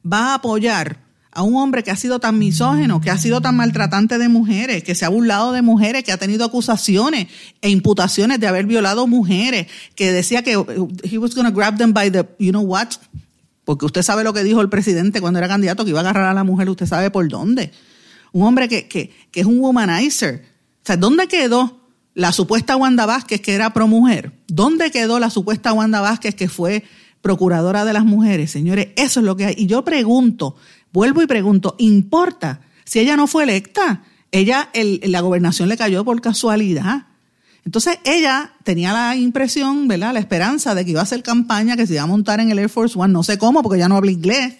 va 0.10 0.32
a 0.32 0.36
apoyar 0.36 1.04
a 1.30 1.44
un 1.44 1.58
hombre 1.58 1.84
que 1.84 1.92
ha 1.92 1.98
sido 1.98 2.20
tan 2.20 2.40
misógeno, 2.40 3.02
que 3.02 3.12
ha 3.12 3.18
sido 3.18 3.42
tan 3.42 3.58
maltratante 3.58 4.18
de 4.18 4.30
mujeres, 4.30 4.82
que 4.82 4.96
se 4.96 5.04
ha 5.04 5.10
burlado 5.10 5.52
de 5.52 5.62
mujeres, 5.62 6.06
que 6.06 6.14
ha 6.14 6.18
tenido 6.18 6.46
acusaciones 6.46 7.28
e 7.62 7.70
imputaciones 7.70 8.40
de 8.40 8.48
haber 8.48 8.66
violado 8.66 9.08
mujeres, 9.08 9.68
que 9.94 10.14
decía 10.14 10.42
que 10.42 10.54
he 10.54 11.18
was 11.18 11.36
going 11.36 11.44
to 11.46 11.52
grab 11.52 11.78
them 11.78 11.92
by 11.92 12.10
the, 12.10 12.26
you 12.40 12.52
know 12.52 12.64
what? 12.64 12.94
Porque 13.66 13.86
usted 13.86 14.04
sabe 14.04 14.24
lo 14.24 14.34
que 14.34 14.44
dijo 14.44 14.62
el 14.62 14.70
presidente 14.70 15.20
cuando 15.20 15.40
era 15.40 15.48
candidato, 15.48 15.84
que 15.84 15.90
iba 15.90 16.00
a 16.00 16.04
agarrar 16.04 16.30
a 16.30 16.34
la 16.34 16.44
mujer, 16.44 16.70
usted 16.70 16.86
sabe 16.86 17.12
por 17.12 17.28
dónde. 17.28 17.72
Un 18.32 18.44
hombre 18.44 18.70
que, 18.70 18.88
que, 18.88 19.12
que 19.32 19.42
es 19.42 19.46
un 19.46 19.60
womanizer. 19.60 20.46
O 20.84 20.86
sea, 20.86 20.98
¿dónde 20.98 21.28
quedó 21.28 21.86
la 22.16 22.32
supuesta 22.32 22.78
Wanda 22.78 23.06
Vázquez, 23.06 23.42
que 23.42 23.54
era 23.54 23.74
pro 23.74 23.88
mujer. 23.88 24.32
¿Dónde 24.48 24.90
quedó 24.90 25.20
la 25.20 25.30
supuesta 25.30 25.74
Wanda 25.74 26.02
Vázquez, 26.02 26.34
que 26.34 26.50
fue 26.50 26.84
procuradora 27.22 27.86
de 27.86 27.94
las 27.94 28.06
mujeres? 28.06 28.52
Señores, 28.52 28.88
eso 28.96 29.20
es 29.20 29.26
lo 29.26 29.36
que 29.36 29.46
hay. 29.46 29.56
Y 29.58 29.68
yo 29.68 29.84
pregunto, 29.84 30.56
vuelvo 30.92 31.22
y 31.22 31.28
pregunto, 31.28 31.76
¿importa 31.78 32.62
si 32.86 33.00
ella 33.00 33.18
no 33.18 33.28
fue 33.28 33.44
electa? 33.44 34.04
Ella, 34.32 34.70
el, 34.74 35.02
la 35.04 35.20
gobernación 35.20 35.70
le 35.70 35.78
cayó 35.78 36.04
por 36.04 36.20
casualidad. 36.22 37.08
Entonces 37.66 37.98
ella 38.06 38.54
tenía 38.64 38.94
la 38.94 39.16
impresión, 39.16 39.88
¿verdad? 39.88 40.14
La 40.14 40.20
esperanza 40.20 40.76
de 40.76 40.86
que 40.86 40.92
iba 40.92 41.00
a 41.00 41.04
hacer 41.04 41.24
campaña, 41.24 41.76
que 41.76 41.88
se 41.88 41.94
iba 41.94 42.04
a 42.04 42.08
montar 42.08 42.40
en 42.40 42.52
el 42.52 42.60
Air 42.60 42.70
Force 42.70 42.98
One, 42.98 43.12
no 43.12 43.24
sé 43.24 43.38
cómo, 43.38 43.64
porque 43.64 43.80
ya 43.80 43.90
no 43.90 43.98
habla 43.98 44.12
inglés, 44.12 44.56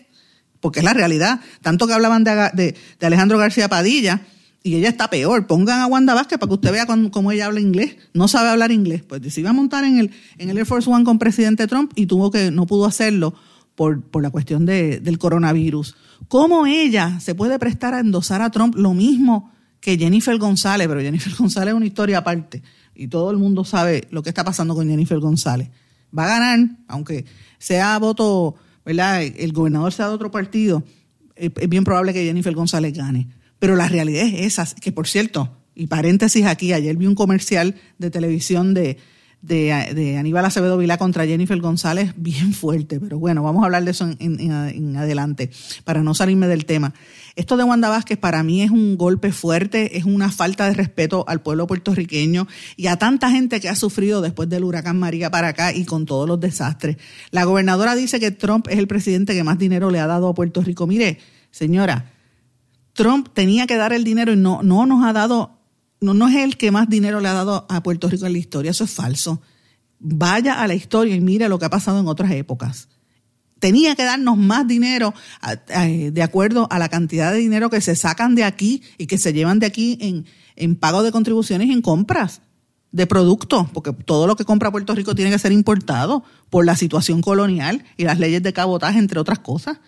porque 0.60 0.80
es 0.80 0.86
la 0.86 0.94
realidad. 0.94 1.40
Tanto 1.62 1.86
que 1.86 1.94
hablaban 1.94 2.24
de, 2.24 2.76
de 3.00 3.06
Alejandro 3.06 3.38
García 3.38 3.70
Padilla, 3.70 4.22
y 4.66 4.74
ella 4.74 4.90
está 4.90 5.12
peor. 5.12 5.46
Pongan 5.46 5.82
a 5.82 5.86
Wanda 5.86 6.16
Vázquez 6.16 6.40
para 6.40 6.50
que 6.50 6.56
usted 6.56 6.72
vea 6.72 6.88
cómo, 6.88 7.32
ella 7.32 7.46
habla 7.46 7.60
inglés. 7.60 7.98
No 8.16 8.28
sabe 8.28 8.50
hablar 8.50 8.72
inglés. 8.72 9.04
Pues 9.04 9.22
se 9.32 9.42
iba 9.42 9.52
a 9.52 9.54
montar 9.54 9.84
en 9.84 10.00
el, 10.00 10.12
en 10.40 10.50
el 10.50 10.58
Air 10.58 10.66
Force 10.66 10.90
One 10.90 11.06
con 11.06 11.20
presidente 11.20 11.68
Trump 11.68 11.92
y 11.94 12.08
tuvo 12.08 12.32
que, 12.32 12.50
no 12.50 12.66
pudo 12.66 12.86
hacerlo 12.86 13.36
por, 13.76 14.02
por 14.02 14.24
la 14.24 14.32
cuestión 14.32 14.66
de, 14.66 15.00
del 15.00 15.20
coronavirus. 15.20 15.96
¿Cómo 16.28 16.66
ella 16.66 17.20
se 17.20 17.36
puede 17.36 17.60
prestar 17.60 17.94
a 17.94 18.00
endosar 18.00 18.42
a 18.42 18.50
Trump 18.50 18.74
lo 18.76 18.96
mismo 18.96 19.52
que 19.80 20.00
Jennifer 20.00 20.36
González? 20.40 20.88
Pero 20.88 21.00
Jennifer 21.00 21.36
González 21.38 21.72
es 21.72 21.78
una 21.78 21.86
historia 21.86 22.18
aparte 22.18 22.64
y 22.96 23.08
todo 23.08 23.32
el 23.32 23.38
mundo 23.38 23.64
sabe 23.64 24.08
lo 24.12 24.24
que 24.24 24.30
está 24.30 24.44
pasando 24.44 24.74
con 24.76 24.88
Jennifer 24.88 25.20
González. 25.20 25.70
Va 26.18 26.26
a 26.26 26.40
ganar, 26.40 26.60
aunque 26.88 27.26
sea 27.60 28.00
voto, 28.00 28.56
¿verdad? 28.86 29.24
El 29.24 29.54
gobernador 29.54 29.92
sea 29.92 30.08
de 30.08 30.14
otro 30.14 30.32
partido, 30.32 30.84
es 31.36 31.70
bien 31.70 31.84
probable 31.84 32.14
que 32.14 32.24
Jennifer 32.24 32.54
González 32.54 32.94
gane 32.94 33.28
pero 33.60 33.76
la 33.76 33.88
realidad 33.88 34.26
es 34.26 34.60
esa, 34.60 34.76
que 34.76 34.92
por 34.92 35.08
cierto, 35.08 35.58
y 35.74 35.88
paréntesis 35.88 36.46
aquí, 36.46 36.74
ayer 36.74 36.96
vi 36.98 37.08
un 37.08 37.16
comercial 37.16 37.76
de 37.98 38.10
televisión 38.10 38.74
de, 38.74 38.98
de, 39.46 40.18
Aníbal 40.18 40.46
Acevedo 40.46 40.78
Vilá 40.78 40.98
contra 40.98 41.26
Jennifer 41.26 41.60
González 41.60 42.14
bien 42.18 42.54
fuerte, 42.54 43.00
pero 43.00 43.20
bueno, 43.20 43.44
vamos 43.44 43.64
a 43.64 43.66
hablar 43.66 43.84
de 43.84 43.92
eso 43.92 44.10
en, 44.20 44.96
adelante 44.98 45.52
para 45.84 46.04
no 46.04 46.14
salirme 46.14 46.48
del 46.48 46.66
tema. 46.66 46.94
Esto 47.36 47.58
de 47.58 47.64
Wanda 47.64 47.90
Vázquez 47.90 48.18
para 48.18 48.44
mí 48.44 48.62
es 48.62 48.72
un 48.72 48.98
golpe 48.98 49.32
fuerte, 49.32 49.98
es 49.98 50.06
una 50.06 50.32
falta 50.32 50.68
de 50.68 50.74
respeto 50.74 51.26
al 51.28 51.42
pueblo 51.42 51.68
puertorriqueño 51.68 52.48
y 52.78 52.88
a 52.88 52.98
tanta 52.98 53.30
gente 53.30 53.60
que 53.60 53.70
ha 53.70 53.76
sufrido 53.76 54.22
después 54.22 54.50
del 54.50 54.64
huracán 54.64 54.98
María 54.98 55.30
para 55.30 55.50
acá 55.50 55.74
y 55.74 55.86
con 55.86 56.06
todos 56.06 56.28
los 56.28 56.40
desastres. 56.40 56.98
La 57.32 57.44
gobernadora 57.44 57.96
dice 57.96 58.20
que 58.20 58.32
Trump 58.32 58.68
es 58.70 58.80
el 58.80 58.88
presidente 58.88 59.34
que 59.34 59.44
más 59.44 59.58
dinero 59.58 59.92
le 59.92 60.00
ha 60.00 60.08
dado 60.08 60.30
a 60.30 60.34
Puerto 60.34 60.62
Rico. 60.62 60.88
Mire, 60.88 61.20
señora, 61.52 62.14
Trump 62.94 63.28
tenía 63.34 63.68
que 63.68 63.76
dar 63.76 63.92
el 63.92 64.06
dinero 64.06 64.32
y 64.32 64.38
no, 64.38 64.64
no 64.64 64.86
nos 64.86 65.04
ha 65.04 65.12
dado 65.12 65.55
no, 66.02 66.14
no 66.14 66.28
es 66.28 66.36
el 66.36 66.58
que 66.58 66.72
más 66.72 66.90
dinero 66.90 67.20
le 67.20 67.28
ha 67.28 67.34
dado 67.34 67.66
a 67.70 67.84
Puerto 67.84 68.10
Rico 68.10 68.26
en 68.26 68.34
la 68.34 68.40
historia, 68.40 68.72
eso 68.72 68.84
es 68.84 68.92
falso. 68.92 69.42
Vaya 70.00 70.62
a 70.62 70.68
la 70.68 70.76
historia 70.76 71.16
y 71.16 71.22
mire 71.22 71.50
lo 71.50 71.58
que 71.58 71.66
ha 71.66 71.70
pasado 71.70 72.00
en 72.00 72.08
otras 72.08 72.32
épocas. 72.32 72.90
Tenía 73.60 73.96
que 73.96 74.04
darnos 74.04 74.38
más 74.38 74.68
dinero 74.68 75.14
de 75.68 76.22
acuerdo 76.22 76.68
a 76.70 76.78
la 76.78 76.90
cantidad 76.90 77.32
de 77.32 77.40
dinero 77.40 77.70
que 77.70 77.82
se 77.82 77.96
sacan 77.96 78.36
de 78.36 78.44
aquí 78.44 78.84
y 78.98 79.08
que 79.08 79.18
se 79.18 79.34
llevan 79.34 79.60
de 79.60 79.66
aquí 79.66 79.98
en, 80.02 80.26
en 80.56 80.76
pago 80.76 81.04
de 81.04 81.12
contribuciones 81.12 81.68
y 81.68 81.72
en 81.72 81.82
compras 81.82 82.42
de 82.92 83.08
productos, 83.08 83.68
porque 83.74 83.92
todo 83.92 84.26
lo 84.26 84.38
que 84.38 84.46
compra 84.46 84.72
Puerto 84.72 84.96
Rico 84.96 85.16
tiene 85.16 85.30
que 85.30 85.40
ser 85.40 85.52
importado 85.52 86.24
por 86.50 86.66
la 86.66 86.78
situación 86.78 87.22
colonial 87.22 87.84
y 87.98 88.06
las 88.06 88.20
leyes 88.20 88.42
de 88.42 88.54
cabotaje, 88.54 89.00
entre 89.00 89.20
otras 89.20 89.40
cosas. 89.40 89.80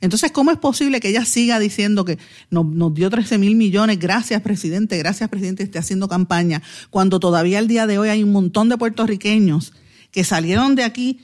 Entonces, 0.00 0.32
¿cómo 0.32 0.50
es 0.50 0.58
posible 0.58 1.00
que 1.00 1.08
ella 1.08 1.24
siga 1.24 1.58
diciendo 1.58 2.04
que 2.04 2.18
nos, 2.50 2.94
dio 2.94 3.10
13 3.10 3.38
mil 3.38 3.54
millones, 3.54 3.98
gracias 3.98 4.40
presidente, 4.40 4.96
gracias 4.98 5.28
presidente, 5.28 5.62
esté 5.62 5.78
haciendo 5.78 6.08
campaña, 6.08 6.62
cuando 6.88 7.20
todavía 7.20 7.58
el 7.58 7.68
día 7.68 7.86
de 7.86 7.98
hoy 7.98 8.08
hay 8.08 8.22
un 8.22 8.32
montón 8.32 8.68
de 8.68 8.78
puertorriqueños 8.78 9.72
que 10.10 10.24
salieron 10.24 10.74
de 10.74 10.84
aquí 10.84 11.20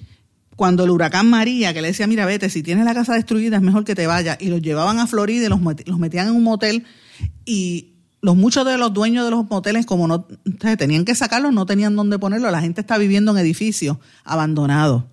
cuando 0.56 0.84
el 0.84 0.90
huracán 0.90 1.28
María, 1.28 1.74
que 1.74 1.82
le 1.82 1.88
decía, 1.88 2.06
mira, 2.06 2.24
vete, 2.24 2.48
si 2.48 2.62
tienes 2.62 2.84
la 2.84 2.94
casa 2.94 3.14
destruida 3.14 3.56
es 3.56 3.62
mejor 3.62 3.84
que 3.84 3.94
te 3.94 4.06
vaya, 4.06 4.36
y 4.40 4.48
los 4.48 4.62
llevaban 4.62 4.98
a 4.98 5.06
Florida 5.06 5.46
y 5.46 5.48
los, 5.48 5.60
metían 5.98 6.28
en 6.28 6.34
un 6.34 6.42
motel. 6.42 6.84
Y 7.44 7.92
los 8.22 8.36
muchos 8.36 8.64
de 8.64 8.78
los 8.78 8.92
dueños 8.92 9.24
de 9.26 9.30
los 9.30 9.48
moteles, 9.48 9.84
como 9.84 10.08
no 10.08 10.26
tenían 10.78 11.04
que 11.04 11.14
sacarlos, 11.14 11.52
no 11.52 11.66
tenían 11.66 11.94
dónde 11.94 12.18
ponerlo, 12.18 12.50
la 12.50 12.62
gente 12.62 12.80
está 12.80 12.96
viviendo 12.96 13.32
en 13.32 13.38
edificios 13.38 13.98
abandonados. 14.24 15.04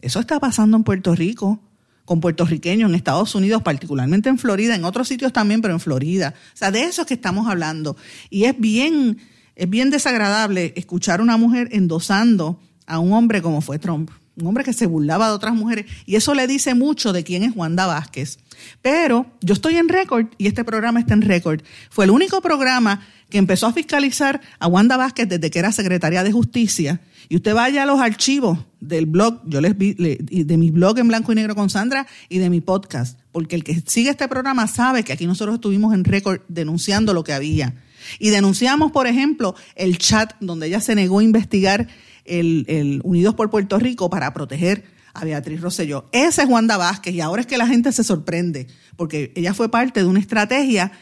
Eso 0.00 0.20
está 0.20 0.40
pasando 0.40 0.76
en 0.78 0.84
Puerto 0.84 1.14
Rico 1.14 1.60
con 2.06 2.20
puertorriqueños 2.20 2.88
en 2.88 2.94
Estados 2.94 3.34
Unidos, 3.34 3.62
particularmente 3.62 4.30
en 4.30 4.38
Florida, 4.38 4.74
en 4.74 4.84
otros 4.84 5.08
sitios 5.08 5.32
también, 5.32 5.60
pero 5.60 5.74
en 5.74 5.80
Florida. 5.80 6.34
O 6.54 6.56
sea, 6.56 6.70
de 6.70 6.84
eso 6.84 7.02
es 7.02 7.08
que 7.08 7.14
estamos 7.14 7.48
hablando. 7.48 7.96
Y 8.30 8.44
es 8.44 8.58
bien, 8.58 9.18
es 9.56 9.68
bien 9.68 9.90
desagradable 9.90 10.72
escuchar 10.76 11.20
a 11.20 11.22
una 11.24 11.36
mujer 11.36 11.68
endosando 11.72 12.58
a 12.86 13.00
un 13.00 13.12
hombre 13.12 13.42
como 13.42 13.60
fue 13.60 13.80
Trump, 13.80 14.10
un 14.36 14.46
hombre 14.46 14.62
que 14.62 14.72
se 14.72 14.86
burlaba 14.86 15.26
de 15.28 15.34
otras 15.34 15.54
mujeres. 15.54 15.86
Y 16.06 16.14
eso 16.14 16.32
le 16.32 16.46
dice 16.46 16.74
mucho 16.74 17.12
de 17.12 17.24
quién 17.24 17.42
es 17.42 17.56
Wanda 17.56 17.86
Vázquez. 17.86 18.38
Pero 18.82 19.26
yo 19.40 19.54
estoy 19.54 19.76
en 19.76 19.88
récord 19.88 20.26
y 20.38 20.46
este 20.46 20.64
programa 20.64 21.00
está 21.00 21.14
en 21.14 21.22
récord. 21.22 21.62
Fue 21.90 22.04
el 22.04 22.12
único 22.12 22.40
programa 22.40 23.04
que 23.28 23.38
empezó 23.38 23.66
a 23.66 23.72
fiscalizar 23.72 24.40
a 24.60 24.68
Wanda 24.68 24.96
Vázquez 24.96 25.28
desde 25.28 25.50
que 25.50 25.58
era 25.58 25.72
secretaria 25.72 26.22
de 26.22 26.30
Justicia. 26.30 27.00
Y 27.28 27.36
usted 27.36 27.54
vaya 27.54 27.82
a 27.82 27.86
los 27.86 28.00
archivos 28.00 28.58
del 28.80 29.06
blog, 29.06 29.40
yo 29.46 29.60
les 29.60 29.76
vi, 29.76 29.94
de 29.94 30.56
mi 30.56 30.70
blog 30.70 30.98
en 30.98 31.08
blanco 31.08 31.32
y 31.32 31.34
negro 31.34 31.54
con 31.54 31.70
Sandra 31.70 32.06
y 32.28 32.38
de 32.38 32.50
mi 32.50 32.60
podcast, 32.60 33.18
porque 33.32 33.56
el 33.56 33.64
que 33.64 33.82
sigue 33.86 34.10
este 34.10 34.28
programa 34.28 34.66
sabe 34.66 35.02
que 35.02 35.12
aquí 35.12 35.26
nosotros 35.26 35.56
estuvimos 35.56 35.92
en 35.94 36.04
récord 36.04 36.40
denunciando 36.48 37.14
lo 37.14 37.24
que 37.24 37.32
había. 37.32 37.74
Y 38.18 38.30
denunciamos, 38.30 38.92
por 38.92 39.06
ejemplo, 39.06 39.54
el 39.74 39.98
chat 39.98 40.34
donde 40.40 40.68
ella 40.68 40.80
se 40.80 40.94
negó 40.94 41.18
a 41.18 41.24
investigar 41.24 41.88
el, 42.24 42.64
el 42.68 43.00
Unidos 43.02 43.34
por 43.34 43.50
Puerto 43.50 43.78
Rico 43.78 44.08
para 44.10 44.32
proteger 44.32 44.84
a 45.14 45.24
Beatriz 45.24 45.60
Rosselló. 45.60 46.08
Esa 46.12 46.42
es 46.42 46.48
Wanda 46.48 46.76
Vázquez 46.76 47.14
y 47.14 47.20
ahora 47.20 47.40
es 47.40 47.46
que 47.46 47.58
la 47.58 47.66
gente 47.66 47.90
se 47.90 48.04
sorprende, 48.04 48.68
porque 48.96 49.32
ella 49.34 49.54
fue 49.54 49.70
parte 49.70 50.00
de 50.00 50.06
una 50.06 50.20
estrategia 50.20 50.92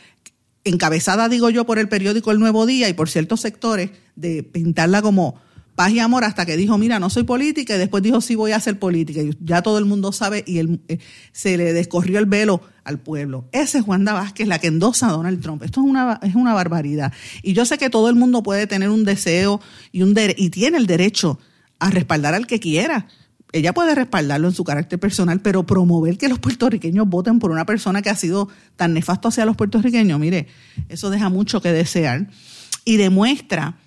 encabezada, 0.64 1.28
digo 1.28 1.50
yo, 1.50 1.66
por 1.66 1.78
el 1.78 1.88
periódico 1.88 2.30
El 2.30 2.38
Nuevo 2.38 2.64
Día 2.64 2.88
y 2.88 2.94
por 2.94 3.10
ciertos 3.10 3.40
sectores, 3.40 3.90
de 4.16 4.42
pintarla 4.42 5.02
como 5.02 5.40
paz 5.74 5.92
y 5.92 6.00
amor 6.00 6.24
hasta 6.24 6.46
que 6.46 6.56
dijo, 6.56 6.78
mira, 6.78 6.98
no 6.98 7.10
soy 7.10 7.24
política 7.24 7.74
y 7.74 7.78
después 7.78 8.02
dijo, 8.02 8.20
sí 8.20 8.34
voy 8.34 8.52
a 8.52 8.56
hacer 8.56 8.78
política. 8.78 9.20
Y 9.22 9.36
ya 9.40 9.62
todo 9.62 9.78
el 9.78 9.84
mundo 9.84 10.12
sabe 10.12 10.44
y 10.46 10.58
él, 10.58 10.80
eh, 10.88 10.98
se 11.32 11.56
le 11.56 11.72
descorrió 11.72 12.18
el 12.18 12.26
velo 12.26 12.60
al 12.84 12.98
pueblo. 12.98 13.48
Esa 13.52 13.78
es 13.78 13.86
Wanda 13.86 14.12
Vázquez, 14.12 14.46
la 14.46 14.58
que 14.58 14.68
endosa 14.68 15.08
a 15.08 15.12
Donald 15.12 15.40
Trump. 15.40 15.62
Esto 15.62 15.80
es 15.80 15.86
una, 15.86 16.20
es 16.22 16.34
una 16.34 16.54
barbaridad. 16.54 17.12
Y 17.42 17.52
yo 17.52 17.64
sé 17.64 17.78
que 17.78 17.90
todo 17.90 18.08
el 18.08 18.14
mundo 18.14 18.42
puede 18.42 18.66
tener 18.66 18.90
un 18.90 19.04
deseo 19.04 19.60
y, 19.92 20.02
un 20.02 20.14
y 20.36 20.50
tiene 20.50 20.78
el 20.78 20.86
derecho 20.86 21.38
a 21.78 21.90
respaldar 21.90 22.34
al 22.34 22.46
que 22.46 22.60
quiera 22.60 23.06
ella 23.54 23.72
puede 23.72 23.94
respaldarlo 23.94 24.48
en 24.48 24.54
su 24.54 24.64
carácter 24.64 24.98
personal, 24.98 25.40
pero 25.40 25.64
promover 25.64 26.18
que 26.18 26.28
los 26.28 26.40
puertorriqueños 26.40 27.08
voten 27.08 27.38
por 27.38 27.52
una 27.52 27.64
persona 27.64 28.02
que 28.02 28.10
ha 28.10 28.16
sido 28.16 28.48
tan 28.74 28.92
nefasto 28.94 29.28
hacia 29.28 29.46
los 29.46 29.56
puertorriqueños, 29.56 30.18
mire, 30.18 30.48
eso 30.88 31.08
deja 31.08 31.28
mucho 31.28 31.62
que 31.62 31.72
desear 31.72 32.26
y 32.84 32.96
demuestra, 32.96 33.78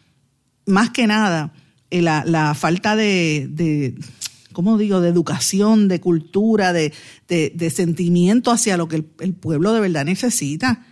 más 0.66 0.92
que 0.92 1.06
nada, 1.06 1.52
eh, 1.92 2.02
la, 2.02 2.54
falta 2.56 2.96
de, 2.96 3.96
¿cómo 4.54 4.78
digo?, 4.78 5.02
de 5.02 5.10
educación, 5.10 5.88
de 5.88 6.00
cultura, 6.00 6.74
de, 6.74 6.92
sentimiento 7.74 8.52
hacia 8.52 8.78
lo 8.78 8.88
que 8.88 9.06
el, 9.20 9.34
pueblo 9.34 9.74
de 9.74 9.80
verdad 9.80 10.06
necesita 10.06 10.86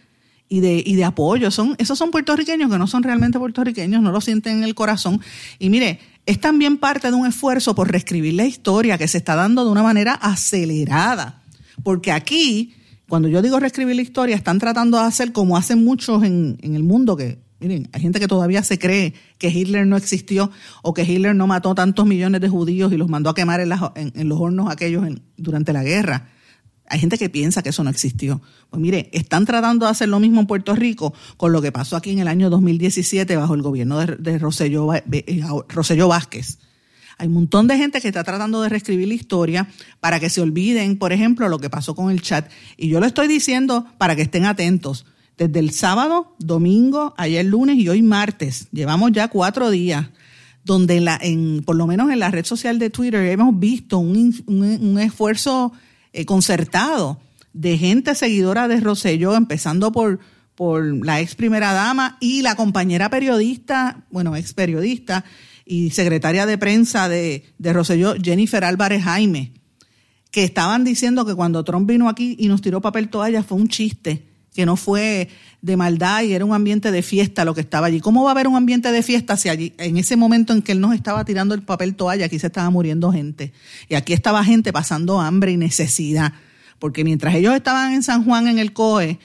y 0.47 0.59
de, 0.59 0.83
y 0.85 0.95
de 0.95 1.03
apoyo. 1.03 1.47
Esos 1.47 1.97
son 1.97 2.11
puertorriqueños 2.11 2.71
que 2.71 2.77
no 2.77 2.87
son 2.87 3.03
realmente 3.03 3.39
puertorriqueños, 3.39 4.01
no 4.01 4.11
lo 4.11 4.21
sienten 4.21 4.57
en 4.57 4.63
el 4.63 4.75
corazón. 4.75 5.21
Y 5.59 5.69
mire, 5.69 5.99
es 6.25 6.39
también 6.39 6.77
parte 6.77 7.09
de 7.09 7.13
un 7.13 7.27
esfuerzo 7.27 7.75
por 7.75 7.91
reescribir 7.91 8.33
la 8.33 8.45
historia 8.45 8.97
que 8.97 9.07
se 9.07 9.19
está 9.19 9.35
dando 9.35 9.63
de 9.63 9.71
una 9.71 9.83
manera 9.83 10.13
acelerada. 10.13 11.41
Porque 11.83 12.11
aquí, 12.11 12.73
cuando 13.07 13.27
yo 13.27 13.41
digo 13.41 13.59
reescribir 13.59 13.95
la 13.95 14.01
historia, 14.01 14.35
están 14.35 14.59
tratando 14.59 14.97
de 14.97 15.03
hacer 15.03 15.31
como 15.31 15.57
hacen 15.57 15.83
muchos 15.83 16.23
en, 16.23 16.57
el 16.61 16.83
mundo, 16.83 17.15
que 17.15 17.39
miren, 17.59 17.89
hay 17.93 18.01
gente 18.01 18.19
que 18.19 18.27
todavía 18.27 18.63
se 18.63 18.77
cree 18.79 19.13
que 19.37 19.49
Hitler 19.49 19.87
no 19.87 19.97
existió 19.97 20.51
o 20.81 20.93
que 20.93 21.03
Hitler 21.03 21.35
no 21.35 21.47
mató 21.47 21.75
tantos 21.75 22.05
millones 22.05 22.41
de 22.41 22.49
judíos 22.49 22.91
y 22.93 22.97
los 22.97 23.09
mandó 23.09 23.29
a 23.29 23.35
quemar 23.35 23.59
en, 23.59 23.69
los 23.69 24.39
hornos 24.39 24.71
aquellos 24.71 25.03
durante 25.37 25.73
la 25.73 25.83
guerra. 25.83 26.29
Hay 26.87 26.99
gente 26.99 27.17
que 27.17 27.29
piensa 27.29 27.63
que 27.63 27.69
eso 27.69 27.83
no 27.83 27.89
existió. 27.89 28.41
Pues 28.69 28.79
mire, 28.81 29.09
están 29.11 29.45
tratando 29.45 29.85
de 29.85 29.91
hacer 29.91 30.07
lo 30.07 30.19
mismo 30.19 30.39
en 30.39 30.47
Puerto 30.47 30.75
Rico 30.75 31.13
con 31.37 31.51
lo 31.51 31.61
que 31.61 31.71
pasó 31.71 31.95
aquí 31.95 32.11
en 32.11 32.19
el 32.19 32.27
año 32.27 32.49
2017 32.49 33.35
bajo 33.35 33.55
el 33.55 33.63
gobierno 33.63 33.97
de, 33.99 34.15
de 34.17 34.35
eh, 34.35 36.03
Vázquez. 36.03 36.59
Hay 37.17 37.27
un 37.27 37.33
montón 37.33 37.67
de 37.67 37.77
gente 37.77 38.01
que 38.01 38.09
está 38.09 38.23
tratando 38.23 38.61
de 38.61 38.69
reescribir 38.69 39.07
la 39.07 39.13
historia 39.13 39.67
para 39.99 40.19
que 40.19 40.29
se 40.29 40.41
olviden, 40.41 40.97
por 40.97 41.13
ejemplo, 41.13 41.47
lo 41.47 41.59
que 41.59 41.69
pasó 41.69 41.95
con 41.95 42.11
el 42.11 42.21
chat. 42.21 42.51
Y 42.77 42.89
yo 42.89 42.99
lo 42.99 43.05
estoy 43.05 43.27
diciendo 43.27 43.85
para 43.97 44.15
que 44.15 44.23
estén 44.23 44.45
atentos. 44.45 45.05
Desde 45.37 45.59
el 45.59 45.71
sábado, 45.71 46.35
domingo, 46.39 47.13
ayer 47.17 47.45
lunes 47.45 47.77
y 47.77 47.89
hoy 47.89 48.01
martes, 48.01 48.67
llevamos 48.71 49.11
ya 49.11 49.27
cuatro 49.27 49.69
días 49.69 50.07
donde 50.63 50.99
la, 50.99 51.19
en, 51.21 51.61
por 51.63 51.75
lo 51.75 51.87
menos 51.87 52.09
en 52.11 52.19
la 52.19 52.31
red 52.31 52.45
social 52.45 52.79
de 52.79 52.89
Twitter 52.89 53.23
hemos 53.25 53.59
visto 53.59 53.99
un, 53.99 54.33
un 54.47 54.99
esfuerzo 54.99 55.73
eh, 56.11 56.25
concertado 56.25 57.19
de 57.53 57.77
gente 57.77 58.15
seguidora 58.15 58.67
de 58.67 58.79
Rosselló, 58.79 59.35
empezando 59.35 59.91
por, 59.91 60.19
por 60.55 61.05
la 61.05 61.21
ex 61.21 61.35
primera 61.35 61.73
dama 61.73 62.17
y 62.19 62.41
la 62.41 62.55
compañera 62.55 63.09
periodista, 63.09 64.05
bueno, 64.11 64.35
ex 64.35 64.53
periodista 64.53 65.23
y 65.65 65.91
secretaria 65.91 66.45
de 66.45 66.57
prensa 66.57 67.09
de, 67.09 67.43
de 67.57 67.73
Rosselló, 67.73 68.15
Jennifer 68.21 68.63
Álvarez 68.63 69.03
Jaime, 69.03 69.53
que 70.31 70.43
estaban 70.43 70.83
diciendo 70.83 71.25
que 71.25 71.35
cuando 71.35 71.63
Trump 71.63 71.87
vino 71.87 72.09
aquí 72.09 72.35
y 72.39 72.47
nos 72.47 72.61
tiró 72.61 72.81
papel 72.81 73.09
toalla 73.09 73.43
fue 73.43 73.57
un 73.57 73.67
chiste, 73.67 74.23
que 74.55 74.65
no 74.65 74.77
fue 74.77 75.27
de 75.61 75.77
maldad 75.77 76.23
y 76.23 76.33
era 76.33 76.45
un 76.45 76.53
ambiente 76.53 76.89
de 76.91 77.01
fiesta 77.01 77.43
lo 77.43 77.53
que 77.53 77.61
estaba 77.61 77.87
allí. 77.87 77.99
¿Cómo 77.99 78.23
va 78.23 78.29
a 78.29 78.31
haber 78.31 78.47
un 78.47 78.55
ambiente 78.55 78.91
de 78.91 79.03
fiesta 79.03 79.35
si 79.35 79.49
allí, 79.49 79.73
en 79.77 79.97
ese 79.97 80.15
momento 80.15 80.53
en 80.53 80.61
que 80.61 80.71
él 80.71 80.79
nos 80.79 80.95
estaba 80.95 81.25
tirando 81.25 81.53
el 81.53 81.61
papel 81.61 81.95
toalla, 81.95 82.27
aquí 82.27 82.39
se 82.39 82.47
estaba 82.47 82.69
muriendo 82.69 83.11
gente? 83.11 83.51
Y 83.89 83.95
aquí 83.95 84.13
estaba 84.13 84.43
gente 84.45 84.71
pasando 84.71 85.19
hambre 85.19 85.51
y 85.51 85.57
necesidad. 85.57 86.33
Porque 86.79 87.03
mientras 87.03 87.35
ellos 87.35 87.53
estaban 87.53 87.93
en 87.93 88.03
San 88.03 88.23
Juan 88.23 88.47
en 88.47 88.59
el 88.59 88.71
COE, 88.71 89.19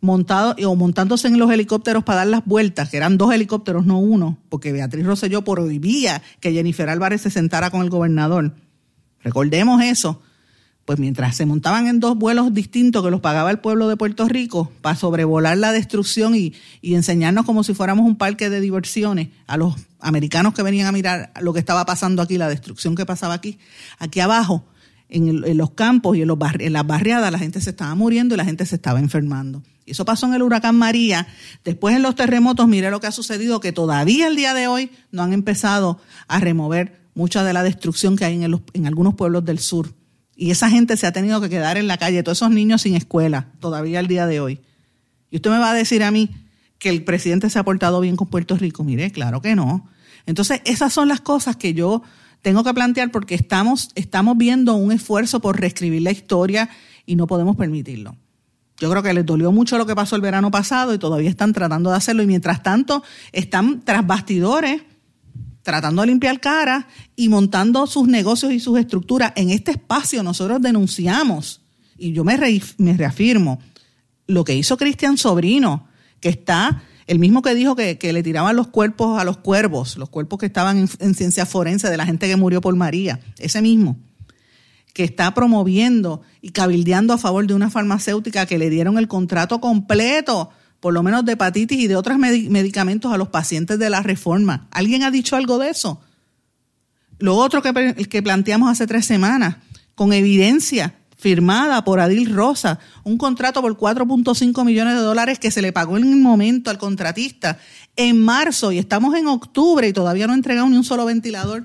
montado, 0.00 0.54
o 0.64 0.76
montándose 0.76 1.26
en 1.26 1.38
los 1.38 1.50
helicópteros 1.50 2.04
para 2.04 2.18
dar 2.18 2.28
las 2.28 2.44
vueltas, 2.44 2.88
que 2.88 2.96
eran 2.96 3.18
dos 3.18 3.32
helicópteros, 3.34 3.86
no 3.86 3.98
uno, 3.98 4.38
porque 4.48 4.72
Beatriz 4.72 5.04
Rosselló 5.04 5.42
prohibía 5.42 6.22
que 6.38 6.52
Jennifer 6.52 6.88
Álvarez 6.88 7.22
se 7.22 7.30
sentara 7.30 7.70
con 7.70 7.82
el 7.82 7.90
gobernador. 7.90 8.54
Recordemos 9.22 9.82
eso 9.82 10.22
pues 10.86 11.00
mientras 11.00 11.36
se 11.36 11.44
montaban 11.46 11.88
en 11.88 11.98
dos 11.98 12.16
vuelos 12.16 12.54
distintos 12.54 13.02
que 13.02 13.10
los 13.10 13.20
pagaba 13.20 13.50
el 13.50 13.58
pueblo 13.58 13.88
de 13.88 13.96
Puerto 13.96 14.26
Rico 14.28 14.70
para 14.80 14.94
sobrevolar 14.94 15.58
la 15.58 15.72
destrucción 15.72 16.34
y, 16.36 16.54
enseñarnos 16.80 17.44
como 17.44 17.64
si 17.64 17.74
fuéramos 17.74 18.06
un 18.06 18.16
parque 18.16 18.48
de 18.48 18.60
diversiones 18.60 19.28
a 19.48 19.56
los 19.56 19.74
americanos 19.98 20.54
que 20.54 20.62
venían 20.62 20.86
a 20.86 20.92
mirar 20.92 21.32
lo 21.40 21.52
que 21.52 21.58
estaba 21.58 21.84
pasando 21.84 22.22
aquí, 22.22 22.38
la 22.38 22.48
destrucción 22.48 22.94
que 22.94 23.04
pasaba 23.04 23.34
aquí, 23.34 23.58
aquí 23.98 24.20
abajo, 24.20 24.64
en, 25.08 25.56
los 25.56 25.70
campos 25.72 26.16
y 26.16 26.22
en, 26.22 26.28
los 26.28 26.38
en 26.58 26.72
las 26.72 26.86
barriadas 26.86 27.32
la 27.32 27.38
gente 27.38 27.60
se 27.60 27.70
estaba 27.70 27.94
muriendo 27.96 28.34
y 28.34 28.38
la 28.38 28.44
gente 28.44 28.64
se 28.64 28.76
estaba 28.76 29.00
enfermando. 29.00 29.62
Y 29.84 29.90
eso 29.90 30.04
pasó 30.04 30.26
en 30.26 30.34
el 30.34 30.42
huracán 30.42 30.76
María. 30.76 31.26
Después 31.64 31.96
en 31.96 32.02
los 32.02 32.14
terremotos, 32.14 32.66
mire 32.68 32.90
lo 32.90 33.00
que 33.00 33.08
ha 33.08 33.12
sucedido, 33.12 33.60
que 33.60 33.72
todavía 33.72 34.28
el 34.28 34.36
día 34.36 34.54
de 34.54 34.68
hoy 34.68 34.90
no 35.10 35.22
han 35.22 35.32
empezado 35.32 36.00
a 36.28 36.38
remover 36.38 37.00
mucha 37.14 37.42
de 37.42 37.52
la 37.52 37.62
destrucción 37.62 38.16
que 38.16 38.24
hay 38.24 38.42
en, 38.42 38.62
en 38.72 38.86
algunos 38.86 39.14
pueblos 39.14 39.44
del 39.44 39.58
sur. 39.58 39.92
Y 40.36 40.50
esa 40.50 40.68
gente 40.68 40.96
se 40.96 41.06
ha 41.06 41.12
tenido 41.12 41.40
que 41.40 41.48
quedar 41.48 41.78
en 41.78 41.88
la 41.88 41.96
calle, 41.96 42.22
todos 42.22 42.38
esos 42.38 42.50
niños 42.50 42.82
sin 42.82 42.94
escuela, 42.94 43.48
todavía 43.58 44.00
el 44.00 44.06
día 44.06 44.26
de 44.26 44.40
hoy. 44.40 44.60
Y 45.30 45.36
usted 45.36 45.50
me 45.50 45.58
va 45.58 45.70
a 45.70 45.74
decir 45.74 46.02
a 46.02 46.10
mí 46.10 46.30
que 46.78 46.90
el 46.90 47.04
presidente 47.04 47.48
se 47.48 47.58
ha 47.58 47.64
portado 47.64 48.00
bien 48.00 48.16
con 48.16 48.28
Puerto 48.28 48.56
Rico. 48.56 48.84
Mire, 48.84 49.10
claro 49.10 49.40
que 49.40 49.56
no. 49.56 49.88
Entonces, 50.26 50.60
esas 50.66 50.92
son 50.92 51.08
las 51.08 51.20
cosas 51.22 51.56
que 51.56 51.72
yo 51.72 52.02
tengo 52.42 52.62
que 52.64 52.74
plantear 52.74 53.10
porque 53.10 53.34
estamos, 53.34 53.88
estamos 53.94 54.36
viendo 54.36 54.74
un 54.74 54.92
esfuerzo 54.92 55.40
por 55.40 55.58
reescribir 55.58 56.02
la 56.02 56.10
historia 56.10 56.68
y 57.06 57.16
no 57.16 57.26
podemos 57.26 57.56
permitirlo. 57.56 58.16
Yo 58.78 58.90
creo 58.90 59.02
que 59.02 59.14
les 59.14 59.24
dolió 59.24 59.52
mucho 59.52 59.78
lo 59.78 59.86
que 59.86 59.94
pasó 59.94 60.16
el 60.16 60.22
verano 60.22 60.50
pasado 60.50 60.92
y 60.92 60.98
todavía 60.98 61.30
están 61.30 61.54
tratando 61.54 61.90
de 61.90 61.96
hacerlo 61.96 62.22
y 62.22 62.26
mientras 62.26 62.62
tanto 62.62 63.02
están 63.32 63.80
tras 63.82 64.06
bastidores 64.06 64.82
tratando 65.66 66.02
de 66.02 66.06
limpiar 66.06 66.38
cara 66.38 66.86
y 67.16 67.28
montando 67.28 67.88
sus 67.88 68.06
negocios 68.06 68.52
y 68.52 68.60
sus 68.60 68.78
estructuras. 68.78 69.32
En 69.34 69.50
este 69.50 69.72
espacio 69.72 70.22
nosotros 70.22 70.62
denunciamos, 70.62 71.60
y 71.98 72.12
yo 72.12 72.22
me, 72.22 72.36
reafirmo, 72.36 73.58
lo 74.28 74.44
que 74.44 74.54
hizo 74.54 74.76
Cristian 74.76 75.18
Sobrino, 75.18 75.88
que 76.20 76.28
está 76.28 76.84
el 77.08 77.18
mismo 77.18 77.42
que 77.42 77.56
dijo 77.56 77.74
que, 77.74 77.98
le 78.00 78.22
tiraban 78.22 78.54
los 78.54 78.68
cuerpos 78.68 79.20
a 79.20 79.24
los 79.24 79.38
cuervos, 79.38 79.96
los 79.96 80.08
cuerpos 80.08 80.38
que 80.38 80.46
estaban 80.46 80.88
en, 81.00 81.14
ciencia 81.14 81.44
forense 81.44 81.90
de 81.90 81.96
la 81.96 82.06
gente 82.06 82.28
que 82.28 82.36
murió 82.36 82.60
por 82.60 82.76
María, 82.76 83.18
ese 83.38 83.60
mismo, 83.60 83.96
que 84.94 85.02
está 85.02 85.34
promoviendo 85.34 86.22
y 86.42 86.50
cabildeando 86.50 87.12
a 87.12 87.18
favor 87.18 87.44
de 87.44 87.54
una 87.54 87.70
farmacéutica 87.70 88.46
que 88.46 88.58
le 88.58 88.70
dieron 88.70 88.98
el 88.98 89.08
contrato 89.08 89.60
completo, 89.60 90.50
por 90.80 90.92
lo 90.92 91.02
menos 91.02 91.24
de 91.24 91.32
hepatitis 91.32 91.78
y 91.78 91.86
de 91.86 91.96
otros 91.96 92.18
medicamentos 92.18 93.12
a 93.12 93.18
los 93.18 93.28
pacientes 93.28 93.78
de 93.78 93.90
la 93.90 94.02
reforma. 94.02 94.68
¿Alguien 94.70 95.02
ha 95.02 95.10
dicho 95.10 95.36
algo 95.36 95.58
de 95.58 95.70
eso? 95.70 96.00
Lo 97.18 97.36
otro 97.36 97.62
que, 97.62 98.22
planteamos 98.22 98.70
hace 98.70 98.86
tres 98.86 99.06
semanas, 99.06 99.56
con 99.94 100.12
evidencia 100.12 100.94
firmada 101.16 101.82
por 101.82 101.98
Adil 101.98 102.34
Rosa, 102.34 102.78
un 103.04 103.16
contrato 103.16 103.62
por 103.62 103.76
4.5 103.76 104.64
millones 104.64 104.94
de 104.94 105.00
dólares 105.00 105.38
que 105.38 105.50
se 105.50 105.62
le 105.62 105.72
pagó 105.72 105.96
en 105.96 106.04
el 106.04 106.16
momento 106.16 106.70
al 106.70 106.76
contratista 106.76 107.58
en 107.96 108.22
marzo 108.22 108.70
y 108.70 108.78
estamos 108.78 109.14
en 109.14 109.26
octubre 109.26 109.88
y 109.88 109.94
todavía 109.94 110.26
no 110.26 110.34
ha 110.34 110.36
entregado 110.36 110.68
ni 110.68 110.76
un 110.76 110.84
solo 110.84 111.06
ventilador. 111.06 111.64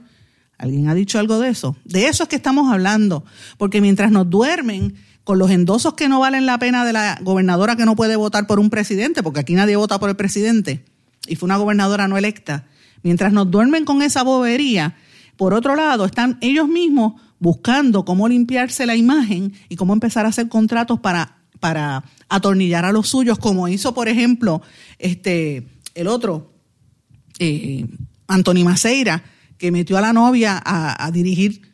¿Alguien 0.58 0.88
ha 0.88 0.94
dicho 0.94 1.20
algo 1.20 1.40
de 1.40 1.50
eso? 1.50 1.76
De 1.84 2.08
eso 2.08 2.24
es 2.24 2.30
que 2.30 2.36
estamos 2.38 2.72
hablando, 2.72 3.26
porque 3.58 3.82
mientras 3.82 4.12
nos 4.12 4.30
duermen 4.30 4.96
con 5.24 5.40
los 5.40 5.52
endosos 5.52 5.94
que 5.94 6.10
no 6.10 6.20
valen 6.20 6.46
la 6.46 6.58
pena 6.60 6.86
de 6.86 6.94
la 6.94 7.20
gobernadora 7.22 7.76
que 7.76 7.86
no 7.86 7.96
puede 7.96 8.16
votar 8.16 8.48
por 8.48 8.60
un 8.60 8.70
presidente, 8.70 9.24
porque 9.24 9.40
aquí 9.40 9.54
nadie 9.54 9.76
vota 9.76 10.00
por 10.00 10.10
el 10.10 10.16
presidente, 10.16 10.84
y 11.28 11.36
fue 11.36 11.48
una 11.48 11.58
gobernadora 11.58 12.08
no 12.08 12.18
electa, 12.18 12.66
mientras 13.04 13.32
nos 13.34 13.50
duermen 13.52 13.86
con 13.86 14.02
esa 14.02 14.24
bobería, 14.24 14.96
por 15.38 15.54
otro 15.54 15.76
lado, 15.76 16.06
están 16.06 16.38
ellos 16.42 16.68
mismos 16.68 17.14
buscando 17.40 18.06
cómo 18.06 18.28
limpiarse 18.28 18.86
la 18.86 18.96
imagen 18.96 19.54
y 19.70 19.76
cómo 19.76 19.94
empezar 19.94 20.26
a 20.26 20.30
hacer 20.30 20.48
contratos 20.48 21.00
para, 21.00 21.38
para 21.60 22.04
atornillar 22.30 22.86
a 22.86 22.92
los 22.92 23.08
suyos, 23.08 23.40
como 23.40 23.68
hizo, 23.68 23.94
por 23.94 24.08
ejemplo, 24.08 24.62
este, 25.00 25.68
el 25.96 26.08
otro, 26.08 26.54
eh, 27.40 27.88
Anthony 28.28 28.64
Maceira, 28.64 29.24
que 29.58 29.72
metió 29.72 29.98
a 29.98 30.02
la 30.02 30.14
novia 30.14 30.62
a, 30.64 31.10
dirigir, 31.12 31.71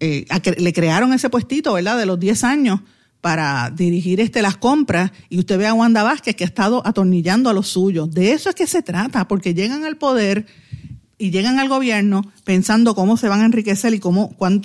eh, 0.00 0.26
le 0.58 0.72
crearon 0.72 1.12
ese 1.12 1.30
puestito, 1.30 1.72
¿verdad?, 1.72 1.98
de 1.98 2.06
los 2.06 2.18
10 2.18 2.44
años 2.44 2.80
para 3.20 3.70
dirigir 3.70 4.20
este, 4.20 4.42
las 4.42 4.56
compras 4.56 5.10
y 5.28 5.38
usted 5.38 5.58
ve 5.58 5.66
a 5.66 5.74
Wanda 5.74 6.02
Vázquez 6.02 6.36
que 6.36 6.44
ha 6.44 6.46
estado 6.46 6.86
atornillando 6.86 7.50
a 7.50 7.52
los 7.52 7.68
suyos. 7.68 8.10
De 8.10 8.32
eso 8.32 8.48
es 8.48 8.54
que 8.54 8.66
se 8.66 8.82
trata, 8.82 9.26
porque 9.26 9.54
llegan 9.54 9.84
al 9.84 9.96
poder 9.96 10.46
y 11.18 11.30
llegan 11.30 11.58
al 11.58 11.68
gobierno 11.68 12.22
pensando 12.44 12.94
cómo 12.94 13.16
se 13.16 13.28
van 13.28 13.40
a 13.40 13.44
enriquecer 13.44 13.92
y 13.92 13.98
cómo, 13.98 14.30
cuán, 14.36 14.62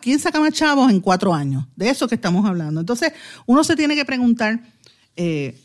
quién 0.00 0.18
saca 0.18 0.40
más 0.40 0.52
chavos 0.52 0.90
en 0.90 1.00
cuatro 1.00 1.34
años. 1.34 1.66
De 1.76 1.90
eso 1.90 2.08
que 2.08 2.14
estamos 2.14 2.46
hablando. 2.46 2.80
Entonces, 2.80 3.12
uno 3.44 3.62
se 3.62 3.76
tiene 3.76 3.94
que 3.94 4.06
preguntar, 4.06 4.62
eh, 5.16 5.60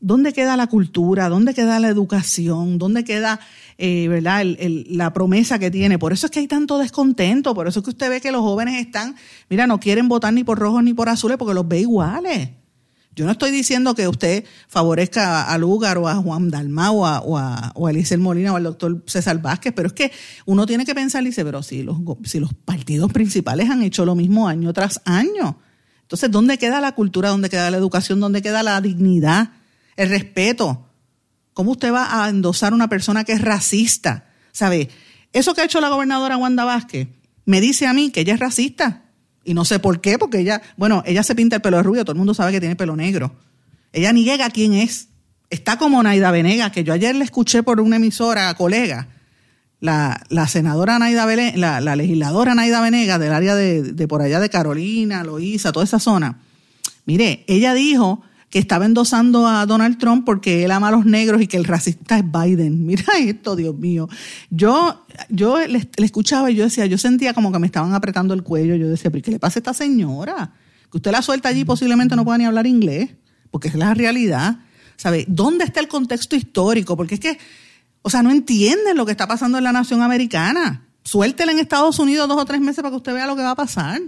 ¿dónde 0.00 0.32
queda 0.32 0.56
la 0.56 0.66
cultura? 0.66 1.28
¿Dónde 1.28 1.54
queda 1.54 1.78
la 1.78 1.88
educación? 1.88 2.78
¿Dónde 2.78 3.04
queda 3.04 3.40
eh, 3.78 4.08
¿verdad? 4.08 4.44
la 4.88 5.12
promesa 5.12 5.58
que 5.58 5.70
tiene? 5.70 5.98
Por 5.98 6.12
eso 6.12 6.26
es 6.26 6.32
que 6.32 6.40
hay 6.40 6.48
tanto 6.48 6.78
descontento. 6.78 7.54
Por 7.54 7.68
eso 7.68 7.80
es 7.80 7.84
que 7.84 7.90
usted 7.90 8.10
ve 8.10 8.20
que 8.20 8.32
los 8.32 8.42
jóvenes 8.42 8.84
están, 8.84 9.16
mira, 9.48 9.66
no 9.66 9.80
quieren 9.80 10.08
votar 10.08 10.32
ni 10.32 10.44
por 10.44 10.58
rojos 10.58 10.82
ni 10.82 10.94
por 10.94 11.08
azules 11.08 11.36
porque 11.36 11.54
los 11.54 11.68
ve 11.68 11.80
iguales. 11.80 12.50
Yo 13.16 13.24
no 13.24 13.32
estoy 13.32 13.50
diciendo 13.50 13.94
que 13.94 14.06
usted 14.06 14.44
favorezca 14.68 15.42
a 15.42 15.58
Lugar 15.58 15.98
o 15.98 16.08
a 16.08 16.14
Juan 16.14 16.48
Dalmau 16.48 16.98
o 16.98 17.06
a, 17.06 17.72
o 17.74 17.90
Molina 18.18 18.52
o 18.52 18.56
al 18.56 18.62
doctor 18.62 19.02
César 19.06 19.42
Vázquez, 19.42 19.72
pero 19.74 19.88
es 19.88 19.92
que 19.92 20.12
uno 20.46 20.64
tiene 20.64 20.84
que 20.84 20.94
pensar 20.94 21.22
y 21.22 21.26
dice, 21.26 21.44
pero 21.44 21.62
si 21.62 21.82
los, 21.82 21.98
si 22.24 22.38
los 22.38 22.54
partidos 22.54 23.12
principales 23.12 23.68
han 23.68 23.82
hecho 23.82 24.04
lo 24.04 24.14
mismo 24.14 24.46
año 24.46 24.72
tras 24.72 25.02
año, 25.04 25.58
entonces, 26.10 26.28
¿dónde 26.32 26.58
queda 26.58 26.80
la 26.80 26.96
cultura? 26.96 27.28
¿Dónde 27.28 27.48
queda 27.48 27.70
la 27.70 27.76
educación? 27.76 28.18
¿Dónde 28.18 28.42
queda 28.42 28.64
la 28.64 28.80
dignidad? 28.80 29.50
El 30.00 30.08
respeto. 30.08 30.86
¿Cómo 31.52 31.72
usted 31.72 31.92
va 31.92 32.24
a 32.24 32.30
endosar 32.30 32.72
a 32.72 32.74
una 32.74 32.88
persona 32.88 33.24
que 33.24 33.32
es 33.32 33.42
racista? 33.42 34.24
¿Sabe? 34.50 34.88
Eso 35.34 35.52
que 35.52 35.60
ha 35.60 35.64
hecho 35.66 35.78
la 35.82 35.90
gobernadora 35.90 36.38
Wanda 36.38 36.64
Vázquez 36.64 37.08
me 37.44 37.60
dice 37.60 37.86
a 37.86 37.92
mí 37.92 38.10
que 38.10 38.20
ella 38.20 38.32
es 38.32 38.40
racista. 38.40 39.02
Y 39.44 39.52
no 39.52 39.66
sé 39.66 39.78
por 39.78 40.00
qué, 40.00 40.18
porque 40.18 40.38
ella, 40.38 40.62
bueno, 40.78 41.02
ella 41.04 41.22
se 41.22 41.34
pinta 41.34 41.56
el 41.56 41.60
pelo 41.60 41.76
de 41.76 41.82
rubio, 41.82 42.06
todo 42.06 42.12
el 42.12 42.16
mundo 42.16 42.32
sabe 42.32 42.50
que 42.50 42.60
tiene 42.60 42.76
pelo 42.76 42.96
negro. 42.96 43.36
Ella 43.92 44.10
ni 44.14 44.24
llega 44.24 44.46
a 44.46 44.50
quién 44.50 44.72
es. 44.72 45.08
Está 45.50 45.76
como 45.76 46.02
Naida 46.02 46.30
Venega, 46.30 46.72
que 46.72 46.82
yo 46.82 46.94
ayer 46.94 47.14
le 47.14 47.24
escuché 47.24 47.62
por 47.62 47.78
una 47.78 47.96
emisora 47.96 48.54
colega, 48.54 49.08
la, 49.80 50.24
la 50.30 50.48
senadora 50.48 50.98
Naida 50.98 51.26
Venega, 51.26 51.58
la, 51.58 51.80
la, 51.82 51.94
legisladora 51.94 52.54
Naida 52.54 52.80
Venega 52.80 53.18
del 53.18 53.34
área 53.34 53.54
de, 53.54 53.82
de 53.82 54.08
por 54.08 54.22
allá 54.22 54.40
de 54.40 54.48
Carolina, 54.48 55.24
Loíza, 55.24 55.72
toda 55.72 55.84
esa 55.84 55.98
zona. 55.98 56.40
Mire, 57.04 57.44
ella 57.48 57.74
dijo 57.74 58.22
que 58.50 58.58
estaba 58.58 58.84
endosando 58.84 59.46
a 59.46 59.64
Donald 59.64 59.96
Trump 59.98 60.24
porque 60.26 60.64
él 60.64 60.72
ama 60.72 60.88
a 60.88 60.90
los 60.90 61.06
negros 61.06 61.40
y 61.40 61.46
que 61.46 61.56
el 61.56 61.64
racista 61.64 62.18
es 62.18 62.24
Biden. 62.30 62.84
Mira 62.86 63.04
esto, 63.18 63.54
Dios 63.54 63.76
mío. 63.76 64.08
Yo, 64.50 65.06
yo 65.28 65.64
le, 65.66 65.88
escuchaba 65.96 66.50
y 66.50 66.56
yo 66.56 66.64
decía, 66.64 66.86
yo 66.86 66.98
sentía 66.98 67.32
como 67.32 67.52
que 67.52 67.60
me 67.60 67.66
estaban 67.66 67.94
apretando 67.94 68.34
el 68.34 68.42
cuello. 68.42 68.74
Yo 68.74 68.88
decía, 68.88 69.10
¿pero 69.10 69.22
qué 69.22 69.30
le 69.30 69.38
pasa 69.38 69.58
a 69.58 69.60
esta 69.60 69.74
señora? 69.74 70.52
Que 70.90 70.98
usted 70.98 71.12
la 71.12 71.22
suelta 71.22 71.48
allí 71.48 71.64
posiblemente 71.64 72.16
no 72.16 72.24
pueda 72.24 72.38
ni 72.38 72.44
hablar 72.44 72.66
inglés, 72.66 73.10
porque 73.52 73.68
es 73.68 73.76
la 73.76 73.94
realidad. 73.94 74.58
¿Sabe? 74.96 75.24
¿Dónde 75.28 75.64
está 75.64 75.80
el 75.80 75.88
contexto 75.88 76.34
histórico? 76.34 76.96
Porque 76.96 77.14
es 77.14 77.20
que, 77.20 77.38
o 78.02 78.10
sea, 78.10 78.22
no 78.22 78.30
entienden 78.30 78.96
lo 78.96 79.06
que 79.06 79.12
está 79.12 79.28
pasando 79.28 79.58
en 79.58 79.64
la 79.64 79.72
nación 79.72 80.02
americana. 80.02 80.88
Suéltela 81.04 81.52
en 81.52 81.60
Estados 81.60 82.00
Unidos 82.00 82.28
dos 82.28 82.36
o 82.36 82.44
tres 82.44 82.60
meses 82.60 82.82
para 82.82 82.90
que 82.90 82.96
usted 82.96 83.14
vea 83.14 83.26
lo 83.26 83.36
que 83.36 83.42
va 83.42 83.52
a 83.52 83.56
pasar 83.56 84.00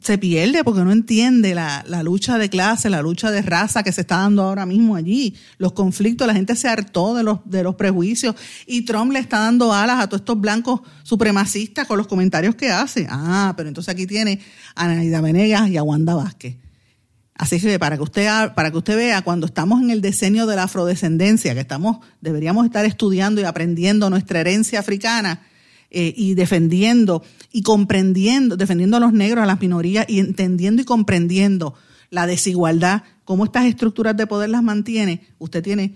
se 0.00 0.18
pierde 0.18 0.64
porque 0.64 0.82
no 0.82 0.92
entiende 0.92 1.54
la, 1.54 1.84
lucha 2.02 2.36
de 2.36 2.50
clase, 2.50 2.90
la 2.90 3.00
lucha 3.00 3.30
de 3.30 3.42
raza 3.42 3.82
que 3.82 3.92
se 3.92 4.02
está 4.02 4.18
dando 4.18 4.42
ahora 4.42 4.66
mismo 4.66 4.96
allí, 4.96 5.36
los 5.58 5.72
conflictos, 5.72 6.26
la 6.26 6.34
gente 6.34 6.56
se 6.56 6.68
hartó 6.68 7.14
de 7.14 7.22
los, 7.22 7.38
de 7.44 7.62
los 7.62 7.76
prejuicios 7.76 8.34
y 8.66 8.82
Trump 8.82 9.12
le 9.12 9.20
está 9.20 9.38
dando 9.38 9.72
alas 9.72 10.00
a 10.00 10.08
todos 10.08 10.20
estos 10.22 10.40
blancos 10.40 10.80
supremacistas 11.04 11.86
con 11.86 11.96
los 11.96 12.06
comentarios 12.06 12.54
que 12.54 12.70
hace. 12.70 13.06
Ah, 13.08 13.54
pero 13.56 13.68
entonces 13.68 13.92
aquí 13.92 14.06
tiene 14.06 14.40
a 14.74 14.88
Naida 14.88 15.20
Venegas 15.20 15.68
y 15.70 15.76
a 15.76 15.82
Wanda 15.82 16.14
Vázquez. 16.14 16.56
Así 17.36 17.60
que 17.60 17.78
para 17.78 17.96
que 17.96 18.02
usted 18.02 18.28
para 18.54 18.70
que 18.70 18.78
usted 18.78 18.96
vea 18.96 19.22
cuando 19.22 19.46
estamos 19.46 19.82
en 19.82 19.90
el 19.90 20.00
diseño 20.00 20.46
de 20.46 20.54
la 20.54 20.64
afrodescendencia, 20.64 21.54
que 21.54 21.60
estamos 21.60 21.98
deberíamos 22.20 22.64
estar 22.64 22.84
estudiando 22.84 23.40
y 23.40 23.44
aprendiendo 23.44 24.08
nuestra 24.08 24.40
herencia 24.40 24.78
africana, 24.78 25.42
eh, 25.96 26.12
y 26.16 26.34
defendiendo 26.34 27.22
y 27.52 27.62
comprendiendo, 27.62 28.56
defendiendo 28.56 28.96
a 28.96 29.00
los 29.00 29.12
negros, 29.12 29.44
a 29.44 29.46
las 29.46 29.60
minorías 29.60 30.04
y 30.08 30.18
entendiendo 30.18 30.82
y 30.82 30.84
comprendiendo 30.84 31.74
la 32.10 32.26
desigualdad, 32.26 33.04
cómo 33.24 33.44
estas 33.44 33.66
estructuras 33.66 34.16
de 34.16 34.26
poder 34.26 34.50
las 34.50 34.64
mantiene, 34.64 35.24
usted 35.38 35.62
tiene 35.62 35.94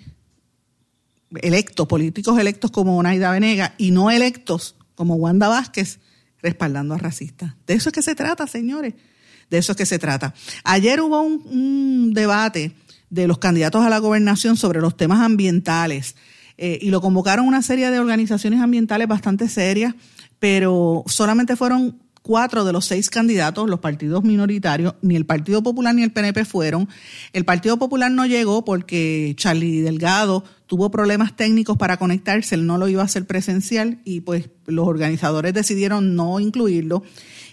electos, 1.42 1.88
políticos 1.88 2.38
electos 2.38 2.70
como 2.70 3.02
Naida 3.02 3.32
Venega 3.32 3.74
y 3.76 3.90
no 3.90 4.08
electos 4.12 4.76
como 4.94 5.16
Wanda 5.16 5.48
Vázquez 5.48 5.98
respaldando 6.40 6.94
a 6.94 6.98
racistas. 6.98 7.56
De 7.66 7.74
eso 7.74 7.88
es 7.88 7.92
que 7.92 8.02
se 8.02 8.14
trata, 8.14 8.46
señores. 8.46 8.94
De 9.50 9.58
eso 9.58 9.72
es 9.72 9.78
que 9.78 9.87
se 9.87 9.98
trata. 9.98 10.32
Ayer 10.62 11.00
hubo 11.00 11.20
un 11.22 12.12
debate 12.14 12.72
de 13.11 13.26
los 13.26 13.38
candidatos 13.38 13.84
a 13.84 13.90
la 13.90 13.98
gobernación 13.98 14.56
sobre 14.56 14.80
los 14.80 14.96
temas 14.96 15.22
ambientales. 15.22 16.14
Eh, 16.58 16.78
y 16.82 16.90
lo 16.90 17.00
convocaron 17.00 17.46
una 17.46 17.62
serie 17.62 17.90
de 17.90 18.00
organizaciones 18.00 18.60
ambientales 18.60 19.06
bastante 19.06 19.48
serias, 19.48 19.94
pero 20.40 21.04
solamente 21.06 21.54
fueron 21.56 21.96
cuatro 22.28 22.64
de 22.64 22.74
los 22.74 22.84
seis 22.84 23.08
candidatos, 23.08 23.70
los 23.70 23.80
partidos 23.80 24.22
minoritarios, 24.24 24.96
ni 25.00 25.16
el 25.16 25.24
Partido 25.24 25.62
Popular 25.62 25.94
ni 25.94 26.02
el 26.02 26.12
PNP 26.12 26.44
fueron. 26.44 26.86
El 27.32 27.44
Partido 27.44 27.78
Popular 27.78 28.10
no 28.10 28.26
llegó 28.26 28.64
porque 28.64 29.32
Charlie 29.36 29.80
Delgado 29.80 30.44
tuvo 30.66 30.90
problemas 30.90 31.36
técnicos 31.36 31.78
para 31.78 31.96
conectarse, 31.96 32.54
él 32.54 32.66
no 32.66 32.76
lo 32.76 32.88
iba 32.88 33.00
a 33.00 33.06
hacer 33.06 33.24
presencial 33.24 34.00
y 34.04 34.20
pues 34.20 34.50
los 34.66 34.86
organizadores 34.86 35.54
decidieron 35.54 36.16
no 36.16 36.38
incluirlo. 36.38 37.02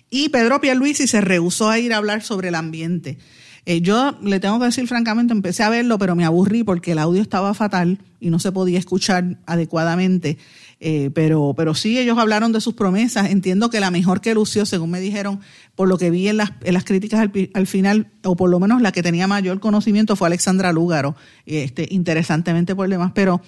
Y 0.09 0.29
Pedro 0.29 0.59
Pierluisi 0.59 1.07
se 1.07 1.21
rehusó 1.21 1.69
a 1.69 1.79
ir 1.79 1.93
a 1.93 1.97
hablar 1.97 2.21
sobre 2.21 2.49
el 2.49 2.55
ambiente. 2.55 3.17
Eh, 3.65 3.81
yo 3.81 4.15
le 4.21 4.39
tengo 4.39 4.59
que 4.59 4.65
decir 4.65 4.87
francamente, 4.87 5.33
empecé 5.33 5.63
a 5.63 5.69
verlo, 5.69 5.97
pero 5.97 6.15
me 6.15 6.23
aburrí 6.23 6.63
porque 6.63 6.91
el 6.91 6.99
audio 6.99 7.21
estaba 7.21 7.53
fatal 7.53 7.99
y 8.19 8.29
no 8.29 8.37
se 8.37 8.51
podía 8.51 8.77
escuchar 8.77 9.37
adecuadamente. 9.45 10.37
Eh, 10.79 11.09
pero, 11.15 11.53
pero 11.57 11.73
sí, 11.73 11.97
ellos 11.97 12.17
hablaron 12.17 12.51
de 12.51 12.61
sus 12.61 12.75
promesas. 12.75 13.31
Entiendo 13.31 13.69
que 13.69 13.79
la 13.79 13.89
mejor 13.91 14.21
que 14.21 14.35
lució, 14.35 14.65
según 14.65 14.91
me 14.91 14.99
dijeron, 14.99 15.39
por 15.75 15.87
lo 15.87 15.97
que 15.97 16.11
vi 16.11 16.27
en 16.27 16.37
las, 16.37 16.51
en 16.63 16.73
las 16.73 16.83
críticas 16.83 17.27
al, 17.53 17.67
final, 17.67 18.07
o 18.23 18.35
por 18.35 18.49
lo 18.49 18.59
menos 18.59 18.81
la 18.81 18.91
que 18.91 19.01
tenía 19.01 19.25
mayor 19.27 19.59
conocimiento, 19.59 20.15
fue 20.15 20.27
Alexandra 20.27 20.71
Lúgaro, 20.71 21.15
este, 21.45 21.87
interesantemente 21.89 22.75
por 22.75 22.87
demás. 22.87 23.13
Pero 23.15 23.41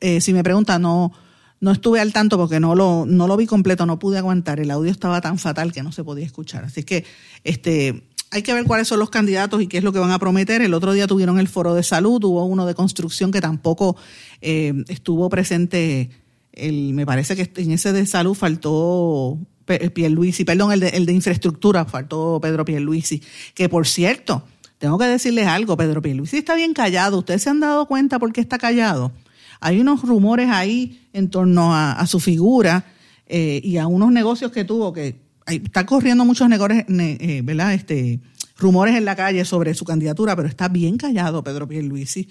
eh, 0.00 0.20
si 0.20 0.32
me 0.32 0.44
preguntan, 0.44 0.82
no, 0.82 1.12
no 1.60 1.72
estuve 1.72 2.00
al 2.00 2.12
tanto 2.12 2.36
porque 2.36 2.60
no 2.60 2.76
lo, 2.76 3.04
no 3.06 3.26
lo 3.26 3.36
vi 3.36 3.46
completo, 3.46 3.84
no 3.86 3.98
pude 3.98 4.18
aguantar. 4.18 4.60
El 4.60 4.70
audio 4.70 4.92
estaba 4.92 5.20
tan 5.20 5.38
fatal 5.38 5.72
que 5.72 5.82
no 5.82 5.90
se 5.90 6.04
podía 6.04 6.26
escuchar. 6.26 6.64
Así 6.64 6.84
que 6.84 7.04
este, 7.42 8.04
hay 8.30 8.42
que 8.42 8.52
ver 8.52 8.64
cuáles 8.64 8.88
son 8.88 8.98
los 8.98 9.10
candidatos 9.10 9.62
y 9.62 9.66
qué 9.66 9.78
es 9.78 9.84
lo 9.84 9.92
que 9.92 9.98
van 9.98 10.10
a 10.10 10.18
prometer. 10.18 10.62
El 10.62 10.74
otro 10.74 10.92
día 10.92 11.06
tuvieron 11.06 11.38
el 11.38 11.48
foro 11.48 11.74
de 11.74 11.82
salud, 11.82 12.22
hubo 12.24 12.44
uno 12.44 12.66
de 12.66 12.74
construcción 12.74 13.30
que 13.30 13.40
tampoco 13.40 13.96
eh, 14.40 14.74
estuvo 14.88 15.28
presente. 15.28 16.10
El, 16.52 16.94
me 16.94 17.06
parece 17.06 17.36
que 17.36 17.50
en 17.62 17.72
ese 17.72 17.92
de 17.92 18.06
salud 18.06 18.34
faltó 18.34 19.38
Pierluisi, 19.66 20.44
perdón, 20.44 20.72
el 20.72 20.80
de, 20.80 20.88
el 20.88 21.06
de 21.06 21.12
infraestructura, 21.12 21.84
faltó 21.84 22.38
Pedro 22.40 22.64
Pierluisi, 22.64 23.22
que 23.54 23.68
por 23.68 23.86
cierto, 23.86 24.42
tengo 24.78 24.98
que 24.98 25.06
decirles 25.06 25.46
algo, 25.46 25.76
Pedro 25.76 26.02
Pierluisi 26.02 26.38
está 26.38 26.54
bien 26.54 26.72
callado. 26.72 27.18
¿Ustedes 27.18 27.42
se 27.42 27.50
han 27.50 27.60
dado 27.60 27.86
cuenta 27.86 28.18
por 28.18 28.32
qué 28.32 28.40
está 28.40 28.58
callado? 28.58 29.12
Hay 29.60 29.80
unos 29.80 30.02
rumores 30.02 30.50
ahí 30.50 31.08
en 31.12 31.30
torno 31.30 31.74
a, 31.74 32.06
su 32.06 32.20
figura 32.20 32.84
eh, 33.26 33.60
y 33.64 33.78
a 33.78 33.86
unos 33.86 34.12
negocios 34.12 34.52
que 34.52 34.64
tuvo 34.64 34.92
que 34.92 35.25
está 35.46 35.86
corriendo 35.86 36.24
muchos 36.24 36.48
negocios, 36.48 36.84
eh. 36.88 37.42
Este, 37.72 38.20
rumores 38.58 38.96
en 38.96 39.04
la 39.04 39.16
calle 39.16 39.44
sobre 39.44 39.74
su 39.74 39.84
candidatura, 39.84 40.34
pero 40.34 40.48
está 40.48 40.68
bien 40.68 40.96
callado 40.96 41.44
Pedro 41.44 41.68
Pierluisi. 41.68 42.28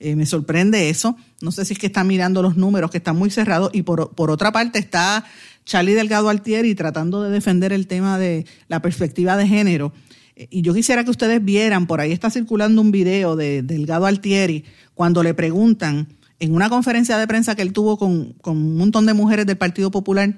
Eh, 0.00 0.14
me 0.14 0.26
sorprende 0.26 0.90
eso. 0.90 1.16
No 1.40 1.50
sé 1.50 1.64
si 1.64 1.72
es 1.72 1.78
que 1.78 1.86
está 1.86 2.04
mirando 2.04 2.40
los 2.40 2.56
números, 2.56 2.90
que 2.90 2.98
están 2.98 3.16
muy 3.16 3.30
cerrados. 3.30 3.70
Y 3.72 3.82
por, 3.82 4.14
por 4.14 4.30
otra 4.30 4.52
parte 4.52 4.78
está 4.78 5.24
Charlie 5.64 5.94
Delgado 5.94 6.28
Altieri 6.28 6.74
tratando 6.74 7.22
de 7.22 7.30
defender 7.30 7.72
el 7.72 7.86
tema 7.86 8.18
de 8.18 8.46
la 8.68 8.80
perspectiva 8.80 9.36
de 9.36 9.48
género. 9.48 9.92
Eh, 10.36 10.46
y 10.50 10.62
yo 10.62 10.72
quisiera 10.72 11.02
que 11.04 11.10
ustedes 11.10 11.44
vieran, 11.44 11.86
por 11.86 12.00
ahí 12.00 12.12
está 12.12 12.30
circulando 12.30 12.80
un 12.80 12.92
video 12.92 13.34
de 13.34 13.62
Delgado 13.62 14.06
Altieri, 14.06 14.64
cuando 14.94 15.22
le 15.22 15.34
preguntan 15.34 16.06
en 16.38 16.54
una 16.54 16.68
conferencia 16.68 17.18
de 17.18 17.26
prensa 17.26 17.56
que 17.56 17.62
él 17.62 17.72
tuvo 17.72 17.98
con, 17.98 18.34
con 18.34 18.56
un 18.56 18.76
montón 18.76 19.06
de 19.06 19.14
mujeres 19.14 19.46
del 19.46 19.58
Partido 19.58 19.90
Popular, 19.90 20.36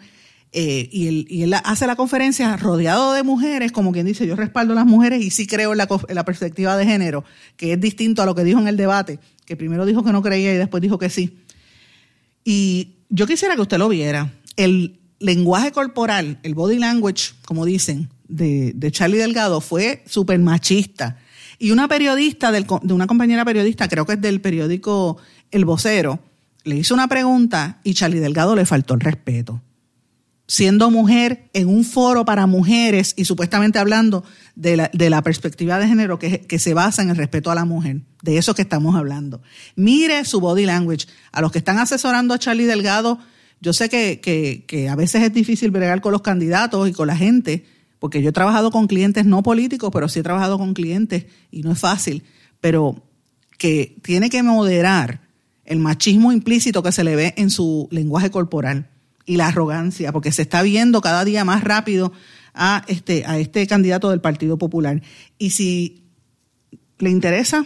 eh, 0.52 0.88
y, 0.90 1.06
él, 1.06 1.26
y, 1.30 1.42
él, 1.42 1.54
hace 1.54 1.86
la 1.86 1.94
conferencia 1.94 2.56
rodeado 2.56 3.12
de 3.12 3.22
mujeres, 3.22 3.70
como 3.70 3.92
quien 3.92 4.06
dice, 4.06 4.26
yo 4.26 4.34
respaldo 4.34 4.72
a 4.72 4.76
las 4.76 4.86
mujeres 4.86 5.22
y 5.22 5.30
sí 5.30 5.46
creo 5.46 5.72
en 5.72 5.78
la, 5.78 6.24
perspectiva 6.24 6.76
de 6.76 6.84
género, 6.84 7.24
que 7.56 7.74
es 7.74 7.80
distinto 7.80 8.22
a 8.22 8.26
lo 8.26 8.34
que 8.34 8.42
dijo 8.42 8.58
en 8.58 8.66
el 8.66 8.76
debate, 8.76 9.20
que 9.44 9.56
primero 9.56 9.86
dijo 9.86 10.02
que 10.02 10.12
no 10.12 10.22
creía 10.22 10.52
y 10.52 10.56
después 10.56 10.80
dijo 10.80 10.98
que 10.98 11.08
sí. 11.08 11.38
Y 12.44 12.96
yo 13.10 13.26
quisiera 13.26 13.54
que 13.54 13.62
usted 13.62 13.78
lo 13.78 13.88
viera. 13.88 14.32
El 14.56 14.98
lenguaje 15.20 15.70
corporal, 15.70 16.40
el 16.42 16.54
body 16.54 16.78
language, 16.78 17.32
como 17.44 17.64
dicen, 17.64 18.08
de, 18.26 18.74
Charlie 18.90 19.18
Delgado 19.18 19.60
fue 19.60 20.02
súper 20.06 20.40
machista. 20.40 21.18
Y 21.60 21.70
una 21.70 21.86
periodista, 21.86 22.50
de 22.50 22.92
una 22.92 23.06
compañera 23.06 23.44
periodista, 23.44 23.86
creo 23.86 24.04
que 24.04 24.14
es 24.14 24.20
del 24.20 24.40
periódico 24.40 25.18
El 25.52 25.64
Vocero, 25.64 26.18
le 26.64 26.76
hizo 26.76 26.94
una 26.94 27.06
pregunta 27.06 27.80
y 27.84 27.94
Charlie 27.94 28.18
Delgado 28.18 28.56
le 28.56 28.66
faltó 28.66 28.94
el 28.94 29.00
respeto 29.00 29.62
siendo 30.50 30.90
mujer 30.90 31.48
en 31.52 31.68
un 31.68 31.84
foro 31.84 32.24
para 32.24 32.48
mujeres 32.48 33.14
y 33.16 33.24
supuestamente 33.24 33.78
hablando 33.78 34.24
de 34.56 34.76
la, 34.76 34.90
de 34.92 35.08
la 35.08 35.22
perspectiva 35.22 35.78
de 35.78 35.86
género 35.86 36.18
que, 36.18 36.40
que, 36.40 36.58
se 36.58 36.74
basa 36.74 37.02
en 37.02 37.10
el 37.10 37.16
respeto 37.16 37.52
a 37.52 37.54
la 37.54 37.64
mujer. 37.64 38.00
De 38.22 38.36
eso 38.36 38.52
que 38.52 38.62
estamos 38.62 38.96
hablando. 38.96 39.42
Mire 39.76 40.24
su 40.24 40.40
body 40.40 40.66
language. 40.66 41.06
A 41.30 41.40
los 41.40 41.52
que 41.52 41.58
están 41.58 41.78
asesorando 41.78 42.34
a 42.34 42.40
Charlie 42.40 42.64
Delgado, 42.64 43.20
yo 43.60 43.72
sé 43.72 43.88
que, 43.88 44.18
que, 44.18 44.64
que 44.66 44.88
a 44.88 44.96
veces 44.96 45.22
es 45.22 45.32
difícil 45.32 45.70
bregar 45.70 46.00
con 46.00 46.10
los 46.10 46.22
candidatos 46.22 46.88
y 46.88 46.92
con 46.92 47.06
la 47.06 47.16
gente, 47.16 47.64
porque 48.00 48.20
yo 48.20 48.30
he 48.30 48.32
trabajado 48.32 48.72
con 48.72 48.88
clientes 48.88 49.26
no 49.26 49.44
políticos, 49.44 49.90
pero 49.92 50.08
sí 50.08 50.18
he 50.18 50.24
trabajado 50.24 50.58
con 50.58 50.74
clientes 50.74 51.26
y 51.52 51.62
no 51.62 51.70
es 51.70 51.78
fácil, 51.78 52.24
pero 52.60 53.04
que 53.56 53.94
tiene 54.02 54.28
que 54.30 54.42
moderar 54.42 55.20
el 55.64 55.78
machismo 55.78 56.32
implícito 56.32 56.82
que 56.82 56.90
se 56.90 57.04
le 57.04 57.14
ve 57.14 57.34
en 57.36 57.50
su 57.50 57.86
lenguaje 57.92 58.32
corporal 58.32 58.88
y 59.26 59.36
la 59.36 59.48
arrogancia, 59.48 60.12
porque 60.12 60.32
se 60.32 60.42
está 60.42 60.62
viendo 60.62 61.00
cada 61.00 61.24
día 61.24 61.44
más 61.44 61.62
rápido 61.62 62.12
a 62.54 62.84
este, 62.88 63.24
a 63.26 63.38
este 63.38 63.66
candidato 63.66 64.10
del 64.10 64.20
Partido 64.20 64.58
Popular. 64.58 65.02
Y 65.38 65.50
si 65.50 66.02
le 66.98 67.10
interesa, 67.10 67.64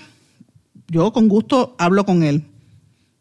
yo 0.88 1.12
con 1.12 1.28
gusto 1.28 1.74
hablo 1.78 2.04
con 2.04 2.22
él, 2.22 2.44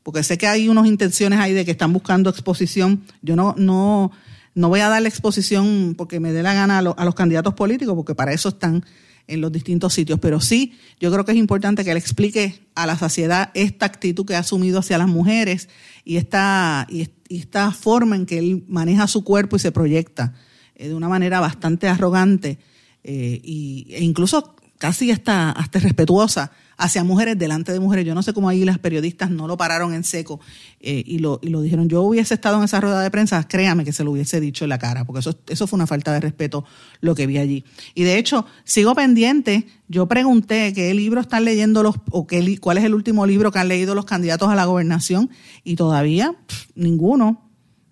porque 0.03 0.23
sé 0.23 0.37
que 0.37 0.47
hay 0.47 0.67
unas 0.67 0.85
intenciones 0.85 1.39
ahí 1.39 1.53
de 1.53 1.63
que 1.63 1.71
están 1.71 1.93
buscando 1.93 2.29
exposición. 2.29 3.03
Yo 3.21 3.35
no, 3.35 3.55
no, 3.57 4.11
no 4.53 4.69
voy 4.69 4.81
a 4.81 4.89
darle 4.89 5.07
exposición 5.07 5.95
porque 5.97 6.19
me 6.19 6.33
dé 6.33 6.43
la 6.43 6.53
gana 6.53 6.79
a, 6.79 6.81
a 6.81 7.05
los 7.05 7.15
candidatos 7.15 7.53
políticos, 7.53 7.95
porque 7.95 8.15
para 8.15 8.33
eso 8.33 8.49
están 8.49 8.83
en 9.27 9.41
los 9.41 9.51
distintos 9.51 9.93
sitios. 9.93 10.19
Pero 10.19 10.39
sí, 10.39 10.73
yo 10.99 11.11
creo 11.11 11.25
que 11.25 11.31
es 11.31 11.37
importante 11.37 11.83
que 11.83 11.91
él 11.91 11.97
explique 11.97 12.67
a 12.75 12.85
la 12.85 12.97
sociedad 12.97 13.51
esta 13.53 13.85
actitud 13.85 14.25
que 14.25 14.35
ha 14.35 14.39
asumido 14.39 14.79
hacia 14.79 14.97
las 14.97 15.07
mujeres 15.07 15.69
y 16.03 16.17
esta, 16.17 16.87
y 16.89 17.09
esta 17.29 17.71
forma 17.71 18.15
en 18.15 18.25
que 18.25 18.39
él 18.39 18.63
maneja 18.67 19.07
su 19.07 19.23
cuerpo 19.23 19.55
y 19.55 19.59
se 19.59 19.71
proyecta 19.71 20.33
eh, 20.75 20.87
de 20.87 20.93
una 20.93 21.09
manera 21.09 21.39
bastante 21.39 21.87
arrogante 21.87 22.59
eh, 23.03 23.39
y, 23.43 23.87
e 23.89 24.03
incluso 24.03 24.55
casi 24.77 25.11
hasta, 25.11 25.51
hasta 25.51 25.79
respetuosa 25.79 26.51
hacia 26.77 27.03
mujeres 27.03 27.37
delante 27.37 27.71
de 27.71 27.79
mujeres. 27.79 28.05
Yo 28.05 28.15
no 28.15 28.23
sé 28.23 28.33
cómo 28.33 28.49
ahí 28.49 28.63
las 28.65 28.79
periodistas 28.79 29.29
no 29.29 29.47
lo 29.47 29.57
pararon 29.57 29.93
en 29.93 30.03
seco 30.03 30.39
eh, 30.79 31.03
y, 31.05 31.19
lo, 31.19 31.39
y 31.41 31.49
lo 31.49 31.61
dijeron. 31.61 31.89
Yo 31.89 32.01
hubiese 32.01 32.33
estado 32.33 32.57
en 32.57 32.63
esa 32.63 32.79
rueda 32.79 33.01
de 33.01 33.11
prensa, 33.11 33.47
créame 33.47 33.85
que 33.85 33.93
se 33.93 34.03
lo 34.03 34.11
hubiese 34.11 34.39
dicho 34.39 34.65
en 34.65 34.69
la 34.69 34.79
cara, 34.79 35.05
porque 35.05 35.19
eso, 35.19 35.37
eso 35.47 35.67
fue 35.67 35.77
una 35.77 35.87
falta 35.87 36.13
de 36.13 36.19
respeto 36.19 36.65
lo 37.01 37.15
que 37.15 37.27
vi 37.27 37.37
allí. 37.37 37.65
Y 37.95 38.03
de 38.03 38.17
hecho, 38.17 38.45
sigo 38.63 38.95
pendiente. 38.95 39.67
Yo 39.87 40.07
pregunté 40.07 40.73
qué 40.73 40.93
libro 40.93 41.21
están 41.21 41.45
leyendo 41.45 41.83
los, 41.83 41.95
o 42.09 42.25
qué, 42.25 42.57
cuál 42.59 42.77
es 42.77 42.83
el 42.83 42.95
último 42.95 43.25
libro 43.25 43.51
que 43.51 43.59
han 43.59 43.67
leído 43.67 43.95
los 43.95 44.05
candidatos 44.05 44.49
a 44.49 44.55
la 44.55 44.65
gobernación, 44.65 45.29
y 45.63 45.75
todavía 45.75 46.35
ninguno. 46.75 47.42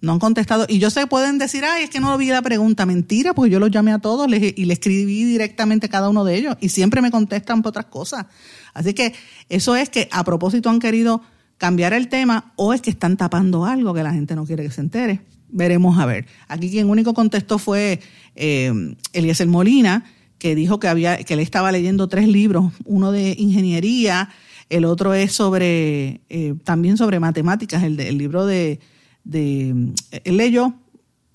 No 0.01 0.13
han 0.13 0.19
contestado. 0.19 0.65
Y 0.67 0.79
yo 0.79 0.89
sé, 0.89 1.05
pueden 1.05 1.37
decir, 1.37 1.63
ay, 1.63 1.83
es 1.83 1.89
que 1.91 1.99
no 1.99 2.17
vi 2.17 2.27
la 2.27 2.41
pregunta. 2.41 2.87
Mentira, 2.87 3.33
porque 3.35 3.51
yo 3.51 3.59
los 3.59 3.69
llamé 3.69 3.93
a 3.93 3.99
todos 3.99 4.27
y 4.27 4.65
les 4.65 4.79
escribí 4.79 5.23
directamente 5.23 5.85
a 5.85 5.89
cada 5.89 6.09
uno 6.09 6.23
de 6.23 6.35
ellos. 6.35 6.57
Y 6.59 6.69
siempre 6.69 7.01
me 7.01 7.11
contestan 7.11 7.61
por 7.61 7.69
otras 7.69 7.85
cosas. 7.85 8.25
Así 8.73 8.95
que 8.95 9.13
eso 9.47 9.75
es 9.75 9.89
que 9.89 10.09
a 10.11 10.23
propósito 10.23 10.69
han 10.69 10.79
querido 10.79 11.21
cambiar 11.57 11.93
el 11.93 12.07
tema 12.07 12.53
o 12.55 12.73
es 12.73 12.81
que 12.81 12.89
están 12.89 13.15
tapando 13.15 13.65
algo 13.65 13.93
que 13.93 14.01
la 14.01 14.11
gente 14.11 14.35
no 14.35 14.45
quiere 14.45 14.63
que 14.63 14.71
se 14.71 14.81
entere. 14.81 15.21
Veremos 15.49 15.99
a 15.99 16.07
ver. 16.07 16.25
Aquí 16.47 16.71
quien 16.71 16.89
único 16.89 17.13
contestó 17.13 17.59
fue 17.59 17.99
eh, 18.35 18.95
Eliezer 19.13 19.47
Molina, 19.47 20.05
que 20.39 20.55
dijo 20.55 20.79
que 20.79 20.87
había, 20.87 21.17
que 21.17 21.35
le 21.35 21.43
estaba 21.43 21.71
leyendo 21.71 22.07
tres 22.07 22.27
libros, 22.27 22.73
uno 22.85 23.11
de 23.11 23.35
ingeniería, 23.37 24.29
el 24.69 24.85
otro 24.85 25.13
es 25.13 25.33
sobre, 25.33 26.21
eh, 26.29 26.55
también 26.63 26.97
sobre 26.97 27.19
matemáticas, 27.19 27.83
el, 27.83 27.97
de, 27.97 28.09
el 28.09 28.17
libro 28.17 28.47
de, 28.47 28.79
de, 29.23 29.93
él 30.23 30.37
leyó 30.37 30.73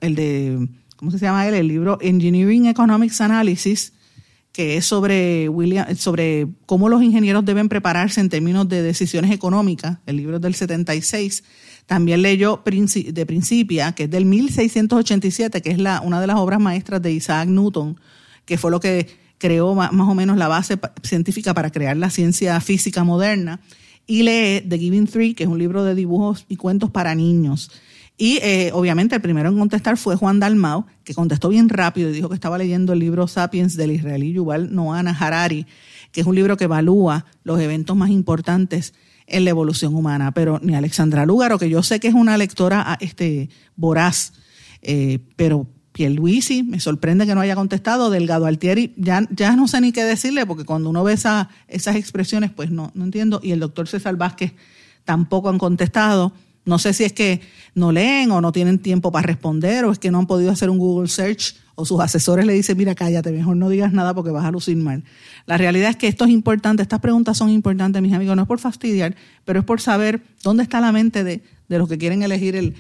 el 0.01 0.15
de, 0.15 0.69
¿cómo 0.97 1.11
se 1.11 1.19
llama 1.19 1.47
él? 1.47 1.55
El 1.55 1.69
libro 1.69 1.99
Engineering 2.01 2.67
Economics 2.67 3.21
Analysis, 3.21 3.93
que 4.53 4.77
es 4.77 4.87
sobre, 4.87 5.49
William, 5.49 5.95
sobre 5.97 6.49
cómo 6.65 6.89
los 6.89 7.03
ingenieros 7.03 7.45
deben 7.45 7.69
prepararse 7.69 8.21
en 8.21 8.29
términos 8.29 8.69
de 8.69 8.83
decisiones 8.83 9.31
económicas, 9.31 9.99
el 10.07 10.17
libro 10.17 10.37
es 10.37 10.43
del 10.43 10.55
76. 10.55 11.45
También 11.85 12.23
leyó 12.23 12.63
de 12.65 13.27
Principia, 13.27 13.93
que 13.93 14.05
es 14.05 14.11
del 14.11 14.25
1687, 14.25 15.63
que 15.63 15.71
es 15.71 15.79
la, 15.79 16.01
una 16.01 16.21
de 16.21 16.27
las 16.27 16.37
obras 16.37 16.59
maestras 16.59 17.01
de 17.03 17.13
Isaac 17.13 17.49
Newton, 17.49 18.01
que 18.45 18.59
fue 18.59 18.71
lo 18.71 18.81
que 18.81 19.07
creó 19.39 19.75
más, 19.75 19.93
o 19.93 20.15
menos 20.15 20.37
la 20.37 20.49
base 20.49 20.79
científica 21.03 21.55
para 21.55 21.71
crear 21.71 21.97
la 21.97 22.11
ciencia 22.11 22.61
física 22.61 23.05
moderna. 23.05 23.61
Y 24.07 24.23
lee 24.23 24.61
The 24.69 24.79
Giving 24.79 25.07
Three, 25.07 25.35
que 25.35 25.45
es 25.45 25.49
un 25.49 25.59
libro 25.59 25.85
de 25.85 25.95
dibujos 25.95 26.45
y 26.49 26.57
cuentos 26.57 26.91
para 26.91 27.15
niños. 27.15 27.71
Y 28.19 28.39
eh, 28.43 28.71
obviamente 28.73 29.15
el 29.15 29.21
primero 29.21 29.51
en 29.51 29.59
contestar 29.59 29.99
fue 29.99 30.17
Juan 30.17 30.41
Dalmau, 30.41 30.87
que 31.05 31.13
contestó 31.13 31.51
bien 31.51 31.69
rápido 31.69 32.09
y 32.09 32.13
dijo 32.15 32.29
que 32.29 32.35
estaba 32.35 32.57
leyendo 32.57 32.95
el 32.95 32.99
libro 32.99 33.29
Sapiens 33.29 33.77
del 33.77 33.91
israelí 33.91 34.33
Yuval 34.33 34.75
Noah 34.75 35.01
Harari, 35.01 35.67
que 36.13 36.23
es 36.23 36.27
un 36.27 36.35
libro 36.35 36.57
que 36.57 36.65
evalúa 36.65 37.27
los 37.45 37.61
eventos 37.61 37.95
más 37.95 38.09
importantes 38.09 38.95
en 39.27 39.45
la 39.45 39.51
evolución 39.51 39.95
humana. 39.95 40.33
Pero 40.33 40.61
ni 40.63 40.75
Alexandra 40.75 41.27
Lúgaro, 41.27 41.59
que 41.59 41.69
yo 41.69 41.83
sé 41.83 42.01
que 42.01 42.09
es 42.09 42.15
una 42.15 42.39
lectora 42.39 42.83
ah, 42.87 42.97
este, 43.01 43.51
voraz, 43.77 44.33
eh, 44.81 45.19
pero 45.37 45.67
Pierluisi, 45.97 46.63
me 46.63 46.79
sorprende 46.79 47.25
que 47.25 47.35
no 47.35 47.41
haya 47.41 47.55
contestado, 47.55 48.11
Delgado 48.11 48.45
Altieri, 48.45 48.93
ya, 48.99 49.27
ya 49.31 49.57
no 49.57 49.67
sé 49.67 49.81
ni 49.81 49.93
qué 49.93 50.05
decirle, 50.05 50.45
porque 50.45 50.67
cuando 50.67 50.91
uno 50.91 51.03
ve 51.03 51.15
esas 51.15 51.49
expresiones, 51.97 52.51
pues 52.51 52.71
no, 52.71 52.93
no 52.93 53.05
entiendo, 53.05 53.41
y 53.43 53.53
el 53.53 53.61
doctor 53.61 53.89
César 53.89 54.15
Vázquez 54.17 54.53
tampoco 55.07 55.49
han 55.49 55.57
contestado 55.57 56.35
No 56.67 56.79
sé 56.79 56.93
si 56.93 57.05
es 57.05 57.15
que 57.15 57.41
no 57.75 57.93
leen 57.93 58.31
o 58.31 58.43
no 58.43 58.53
tienen 58.53 58.79
tiempo 58.79 59.11
para 59.11 59.27
responder 59.27 59.87
o 59.87 59.93
es 59.93 59.99
que 59.99 60.11
no 60.11 60.19
han 60.19 60.27
podido 60.27 60.51
hacer 60.51 60.69
un 60.69 60.77
Google 60.77 61.09
Search 61.09 61.57
o 61.77 61.87
sus 61.87 61.99
asesores 62.01 62.45
le 62.45 62.53
dicen, 62.53 62.77
mira, 62.77 62.95
cállate, 62.95 63.33
mejor 63.33 63.57
no 63.57 63.71
digas 63.71 63.95
nada 63.95 64.13
porque 64.13 64.31
vas 64.33 64.45
a 64.45 64.51
lucir 64.51 64.77
mal. 64.77 65.03
La 65.47 65.57
realidad 65.57 65.89
es 65.89 65.97
que 65.97 66.09
esto 66.09 66.27
es 66.27 66.31
importante, 66.31 66.83
estas 66.83 67.01
preguntas 67.01 67.39
son 67.39 67.49
importantes, 67.49 68.03
mis 68.03 68.13
amigos, 68.13 68.37
no 68.37 68.43
es 68.43 68.49
por 68.49 68.59
fastidiar, 68.59 69.17
pero 69.47 69.61
es 69.61 69.65
por 69.65 69.81
saber 69.81 70.21
dónde 70.43 70.63
está 70.63 70.79
la 70.83 70.93
mente 70.93 71.25
de, 71.25 71.43
los 71.69 71.89
que 71.89 71.97
quieren 71.97 72.23
elegir 72.23 72.55
el, 72.55 72.75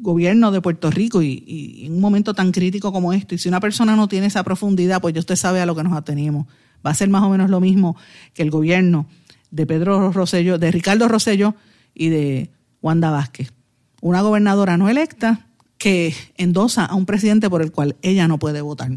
gobierno 0.00 0.52
de 0.52 0.60
Puerto 0.60 0.90
Rico 0.90 1.22
y, 1.22 1.84
en 1.86 1.92
un 1.92 2.00
momento 2.00 2.34
tan 2.34 2.52
crítico 2.52 2.92
como 2.92 3.12
este. 3.12 3.34
Y 3.34 3.38
si 3.38 3.48
una 3.48 3.60
persona 3.60 3.96
no 3.96 4.08
tiene 4.08 4.26
esa 4.26 4.44
profundidad, 4.44 5.00
pues 5.00 5.14
ya 5.14 5.20
usted 5.20 5.36
sabe 5.36 5.60
a 5.60 5.66
lo 5.66 5.74
que 5.74 5.82
nos 5.82 5.92
atenemos. 5.92 6.46
Va 6.84 6.90
a 6.90 6.94
ser 6.94 7.08
más 7.08 7.22
o 7.22 7.28
menos 7.28 7.50
lo 7.50 7.60
mismo 7.60 7.96
que 8.34 8.42
el 8.42 8.50
gobierno 8.50 9.06
de 9.50 9.66
Pedro 9.66 10.12
Rosello, 10.12 10.58
de 10.58 10.70
Ricardo 10.70 11.08
Rosello 11.08 11.54
y 11.94 12.08
de 12.08 12.50
Wanda 12.80 13.10
Vázquez. 13.10 13.52
Una 14.00 14.22
gobernadora 14.22 14.76
no 14.76 14.88
electa 14.88 15.46
que 15.78 16.14
endosa 16.36 16.84
a 16.84 16.94
un 16.94 17.06
presidente 17.06 17.50
por 17.50 17.62
el 17.62 17.72
cual 17.72 17.96
ella 18.02 18.28
no 18.28 18.38
puede 18.38 18.60
votar. 18.60 18.90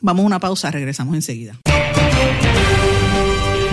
Vamos 0.00 0.24
a 0.24 0.26
una 0.26 0.40
pausa, 0.40 0.70
regresamos 0.70 1.14
enseguida. 1.14 1.58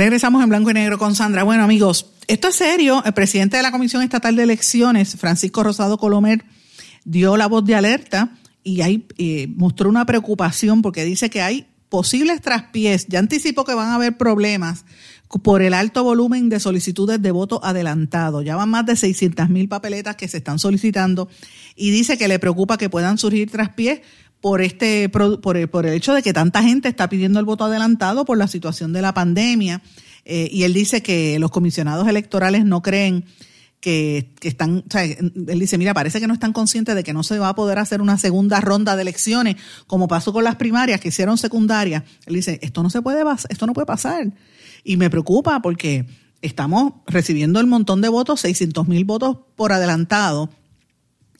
Regresamos 0.00 0.42
en 0.42 0.48
blanco 0.48 0.70
y 0.70 0.72
negro 0.72 0.96
con 0.96 1.14
Sandra. 1.14 1.42
Bueno, 1.42 1.62
amigos, 1.62 2.06
esto 2.26 2.48
es 2.48 2.54
serio. 2.54 3.02
El 3.04 3.12
presidente 3.12 3.58
de 3.58 3.62
la 3.62 3.70
Comisión 3.70 4.02
Estatal 4.02 4.34
de 4.34 4.44
Elecciones, 4.44 5.14
Francisco 5.16 5.62
Rosado 5.62 5.98
Colomer, 5.98 6.42
dio 7.04 7.36
la 7.36 7.48
voz 7.48 7.66
de 7.66 7.74
alerta 7.74 8.30
y 8.64 8.80
ahí 8.80 9.06
eh, 9.18 9.48
mostró 9.56 9.90
una 9.90 10.06
preocupación 10.06 10.80
porque 10.80 11.04
dice 11.04 11.28
que 11.28 11.42
hay 11.42 11.66
posibles 11.90 12.40
traspiés. 12.40 13.08
Ya 13.08 13.18
anticipó 13.18 13.64
que 13.64 13.74
van 13.74 13.90
a 13.90 13.96
haber 13.96 14.16
problemas 14.16 14.86
por 15.42 15.60
el 15.60 15.74
alto 15.74 16.02
volumen 16.02 16.48
de 16.48 16.60
solicitudes 16.60 17.20
de 17.20 17.30
voto 17.30 17.60
adelantado. 17.62 18.40
Ya 18.40 18.56
van 18.56 18.70
más 18.70 18.86
de 18.86 18.96
600 18.96 19.50
mil 19.50 19.68
papeletas 19.68 20.16
que 20.16 20.28
se 20.28 20.38
están 20.38 20.58
solicitando 20.58 21.28
y 21.76 21.90
dice 21.90 22.16
que 22.16 22.26
le 22.26 22.38
preocupa 22.38 22.78
que 22.78 22.88
puedan 22.88 23.18
surgir 23.18 23.50
traspiés 23.50 24.00
por 24.40 24.62
este 24.62 25.08
por 25.08 25.56
el, 25.56 25.68
por 25.68 25.86
el 25.86 25.94
hecho 25.94 26.14
de 26.14 26.22
que 26.22 26.32
tanta 26.32 26.62
gente 26.62 26.88
está 26.88 27.08
pidiendo 27.08 27.38
el 27.38 27.44
voto 27.44 27.64
adelantado 27.64 28.24
por 28.24 28.38
la 28.38 28.48
situación 28.48 28.92
de 28.92 29.02
la 29.02 29.14
pandemia 29.14 29.82
eh, 30.24 30.48
y 30.50 30.62
él 30.64 30.72
dice 30.72 31.02
que 31.02 31.38
los 31.38 31.50
comisionados 31.50 32.08
electorales 32.08 32.64
no 32.64 32.82
creen 32.82 33.24
que, 33.80 34.34
están, 34.42 34.84
él 34.94 35.58
dice, 35.58 35.78
mira, 35.78 35.94
parece 35.94 36.20
que 36.20 36.26
no 36.26 36.34
están 36.34 36.52
conscientes 36.52 36.94
de 36.94 37.02
que 37.02 37.14
no 37.14 37.22
se 37.22 37.38
va 37.38 37.48
a 37.48 37.54
poder 37.54 37.78
hacer 37.78 38.02
una 38.02 38.18
segunda 38.18 38.60
ronda 38.60 38.94
de 38.94 39.02
elecciones, 39.02 39.56
como 39.86 40.06
pasó 40.06 40.32
con 40.32 40.44
las 40.44 40.56
primarias 40.56 41.00
que 41.00 41.08
hicieron 41.08 41.38
secundarias. 41.38 42.04
Él 42.26 42.34
dice, 42.34 42.58
esto 42.62 42.82
no 42.82 42.90
se 42.90 43.00
puede, 43.00 43.24
esto 43.48 43.66
no 43.66 43.72
puede 43.72 43.86
pasar. 43.86 44.30
Y 44.84 44.96
me 44.96 45.08
preocupa 45.08 45.60
porque 45.62 46.06
estamos 46.42 46.92
recibiendo 47.06 47.58
el 47.58 47.66
montón 47.66 48.02
de 48.02 48.08
votos, 48.08 48.40
600 48.40 48.86
mil 48.86 49.04
votos 49.04 49.38
por 49.56 49.72
adelantado. 49.72 50.50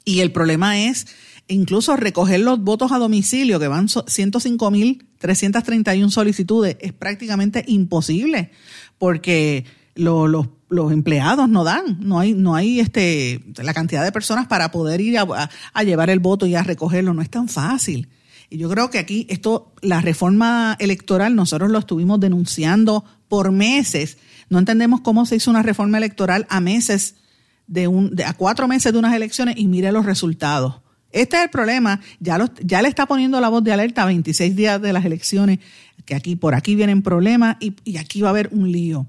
Y 0.04 0.20
el 0.20 0.32
problema 0.32 0.78
es 0.78 1.06
incluso 1.50 1.96
recoger 1.96 2.40
los 2.40 2.60
votos 2.60 2.92
a 2.92 2.98
domicilio, 2.98 3.58
que 3.58 3.68
van 3.68 3.88
105 3.88 4.70
mil 4.70 5.06
331 5.18 6.10
solicitudes, 6.10 6.76
es 6.80 6.92
prácticamente 6.92 7.64
imposible 7.66 8.50
porque 8.98 9.64
los, 9.94 10.46
empleados 10.90 11.48
no 11.48 11.64
dan, 11.64 11.98
no 12.00 12.20
hay, 12.20 12.32
no 12.32 12.54
hay 12.54 12.80
este, 12.80 13.44
la 13.62 13.74
cantidad 13.74 14.04
de 14.04 14.12
personas 14.12 14.46
para 14.46 14.70
poder 14.70 15.00
ir 15.00 15.18
a 15.18 15.82
llevar 15.84 16.10
el 16.10 16.20
voto 16.20 16.46
y 16.46 16.54
a 16.54 16.62
recogerlo, 16.62 17.12
no 17.12 17.22
es 17.22 17.30
tan 17.30 17.48
fácil. 17.48 18.08
Y 18.50 18.58
yo 18.58 18.68
creo 18.68 18.90
que 18.90 18.98
aquí 18.98 19.26
esto, 19.28 19.72
la 19.80 20.00
reforma 20.00 20.76
electoral, 20.80 21.36
nosotros 21.36 21.70
lo 21.70 21.78
estuvimos 21.78 22.18
denunciando 22.18 23.04
por 23.28 23.52
meses. 23.52 24.18
No 24.48 24.58
entendemos 24.58 25.00
cómo 25.02 25.24
se 25.24 25.36
hizo 25.36 25.50
una 25.50 25.62
reforma 25.62 25.98
electoral 25.98 26.46
a 26.50 26.60
meses 26.60 27.14
de 27.68 27.86
un, 27.86 28.16
a 28.26 28.34
cuatro 28.34 28.66
meses 28.66 28.92
de 28.92 28.98
unas 28.98 29.14
elecciones 29.14 29.54
y 29.56 29.68
mire 29.68 29.92
los 29.92 30.04
resultados. 30.04 30.80
Este 31.12 31.36
es 31.36 31.44
el 31.44 31.50
problema. 31.50 32.00
Ya, 32.20 32.38
le 32.38 32.88
está 32.88 33.06
poniendo 33.06 33.40
la 33.40 33.48
voz 33.48 33.64
de 33.64 33.72
alerta 33.72 34.02
a 34.02 34.06
26 34.06 34.54
días 34.54 34.80
de 34.80 34.92
las 34.92 35.04
elecciones, 35.04 35.58
que 36.04 36.14
aquí 36.14 36.36
por 36.36 36.54
aquí 36.54 36.74
vienen 36.74 37.02
problemas 37.02 37.56
y, 37.60 37.74
y 37.84 37.98
aquí 37.98 38.20
va 38.20 38.28
a 38.28 38.30
haber 38.30 38.48
un 38.52 38.70
lío. 38.70 39.06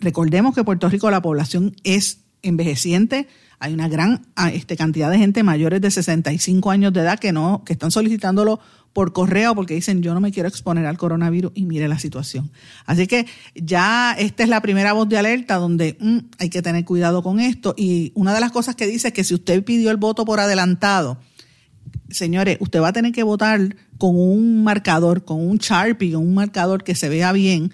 Recordemos 0.00 0.54
que 0.54 0.64
Puerto 0.64 0.88
Rico 0.88 1.10
la 1.10 1.22
población 1.22 1.74
es 1.84 2.20
envejeciente, 2.42 3.28
hay 3.60 3.74
una 3.74 3.88
gran 3.88 4.26
ah, 4.36 4.50
este, 4.50 4.76
cantidad 4.76 5.10
de 5.10 5.18
gente 5.18 5.42
mayores 5.42 5.80
de 5.80 5.90
65 5.90 6.70
años 6.70 6.92
de 6.92 7.00
edad 7.00 7.18
que 7.18 7.32
no, 7.32 7.62
que 7.64 7.72
están 7.72 7.90
solicitándolo 7.90 8.60
por 8.92 9.12
correo 9.12 9.54
porque 9.54 9.74
dicen 9.74 10.02
yo 10.02 10.14
no 10.14 10.20
me 10.20 10.32
quiero 10.32 10.48
exponer 10.48 10.86
al 10.86 10.98
coronavirus 10.98 11.52
y 11.54 11.64
mire 11.64 11.88
la 11.88 11.98
situación. 11.98 12.50
Así 12.86 13.06
que 13.06 13.26
ya 13.54 14.14
esta 14.18 14.42
es 14.42 14.48
la 14.48 14.60
primera 14.60 14.92
voz 14.92 15.08
de 15.08 15.18
alerta 15.18 15.56
donde 15.56 15.96
mm, 16.00 16.18
hay 16.38 16.50
que 16.50 16.62
tener 16.62 16.84
cuidado 16.84 17.22
con 17.22 17.40
esto. 17.40 17.74
Y 17.76 18.12
una 18.14 18.34
de 18.34 18.40
las 18.40 18.52
cosas 18.52 18.76
que 18.76 18.86
dice 18.86 19.08
es 19.08 19.14
que 19.14 19.24
si 19.24 19.34
usted 19.34 19.62
pidió 19.64 19.90
el 19.90 19.96
voto 19.96 20.24
por 20.24 20.40
adelantado, 20.40 21.18
señores, 22.10 22.56
usted 22.60 22.80
va 22.80 22.88
a 22.88 22.92
tener 22.92 23.12
que 23.12 23.22
votar 23.22 23.76
con 23.98 24.16
un 24.16 24.64
marcador, 24.64 25.24
con 25.24 25.46
un 25.46 25.58
Sharpie, 25.58 26.12
con 26.12 26.22
un 26.22 26.34
marcador 26.34 26.84
que 26.84 26.94
se 26.94 27.08
vea 27.08 27.32
bien 27.32 27.72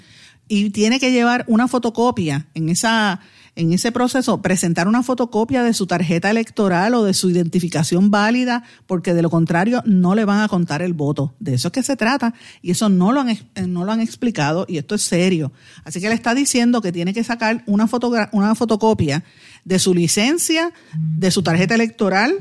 y 0.49 0.71
tiene 0.71 1.01
que 1.01 1.13
llevar 1.13 1.45
una 1.49 1.69
fotocopia 1.69 2.47
en 2.55 2.69
esa 2.69 3.21
en 3.57 3.73
ese 3.73 3.93
proceso 3.93 4.43
presentar 4.43 4.89
una 4.89 5.03
fotocopia 5.03 5.63
de 5.63 5.75
su 5.75 5.87
tarjeta 5.87 6.31
electoral 6.31 6.95
o 6.95 7.05
de 7.05 7.15
su 7.15 7.31
identificación 7.31 8.11
válida, 8.11 8.65
porque 8.87 9.15
de 9.15 9.23
lo 9.23 9.31
contrario 9.31 9.83
no 9.87 10.15
le 10.15 10.25
van 10.25 10.41
a 10.41 10.49
contar 10.49 10.83
el 10.83 10.93
voto. 10.93 11.35
De 11.39 11.55
eso 11.55 11.69
es 11.69 11.73
que 11.73 11.83
se 11.83 11.97
trata 11.97 12.35
y 12.63 12.73
eso 12.73 12.89
no 12.89 13.13
lo 13.13 13.21
han, 13.21 13.29
eh, 13.29 13.41
no 13.69 13.85
lo 13.85 13.93
han 13.93 14.01
explicado 14.01 14.67
y 14.69 14.79
esto 14.79 14.97
es 14.97 15.03
serio. 15.03 15.53
Así 15.85 16.01
que 16.01 16.09
le 16.09 16.15
está 16.15 16.35
diciendo 16.35 16.81
que 16.81 16.91
tiene 16.91 17.15
que 17.15 17.23
sacar 17.23 17.63
una, 17.67 17.89
una 18.33 18.55
fotocopia 18.55 19.23
de 19.65 19.79
su 19.79 19.95
licencia, 19.95 20.73
de 21.17 21.31
su 21.31 21.43
tarjeta 21.43 21.75
electoral 21.75 22.35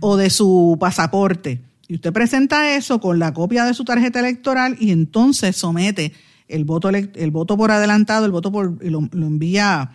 o 0.00 0.16
de 0.16 0.30
su 0.30 0.78
pasaporte. 0.80 1.60
Y 1.86 1.96
usted 1.96 2.12
presenta 2.12 2.74
eso 2.74 2.98
con 2.98 3.18
la 3.18 3.32
copia 3.32 3.64
de 3.64 3.74
su 3.74 3.84
tarjeta 3.84 4.20
electoral 4.20 4.76
y 4.80 4.90
entonces 4.90 5.54
somete 5.54 6.12
el 6.48 6.64
voto, 6.64 6.88
el 6.88 7.30
voto 7.30 7.56
por 7.56 7.70
adelantado, 7.70 8.24
el 8.24 8.32
voto 8.32 8.50
por, 8.50 8.78
y 8.80 8.88
lo 8.88 9.08
envía 9.12 9.90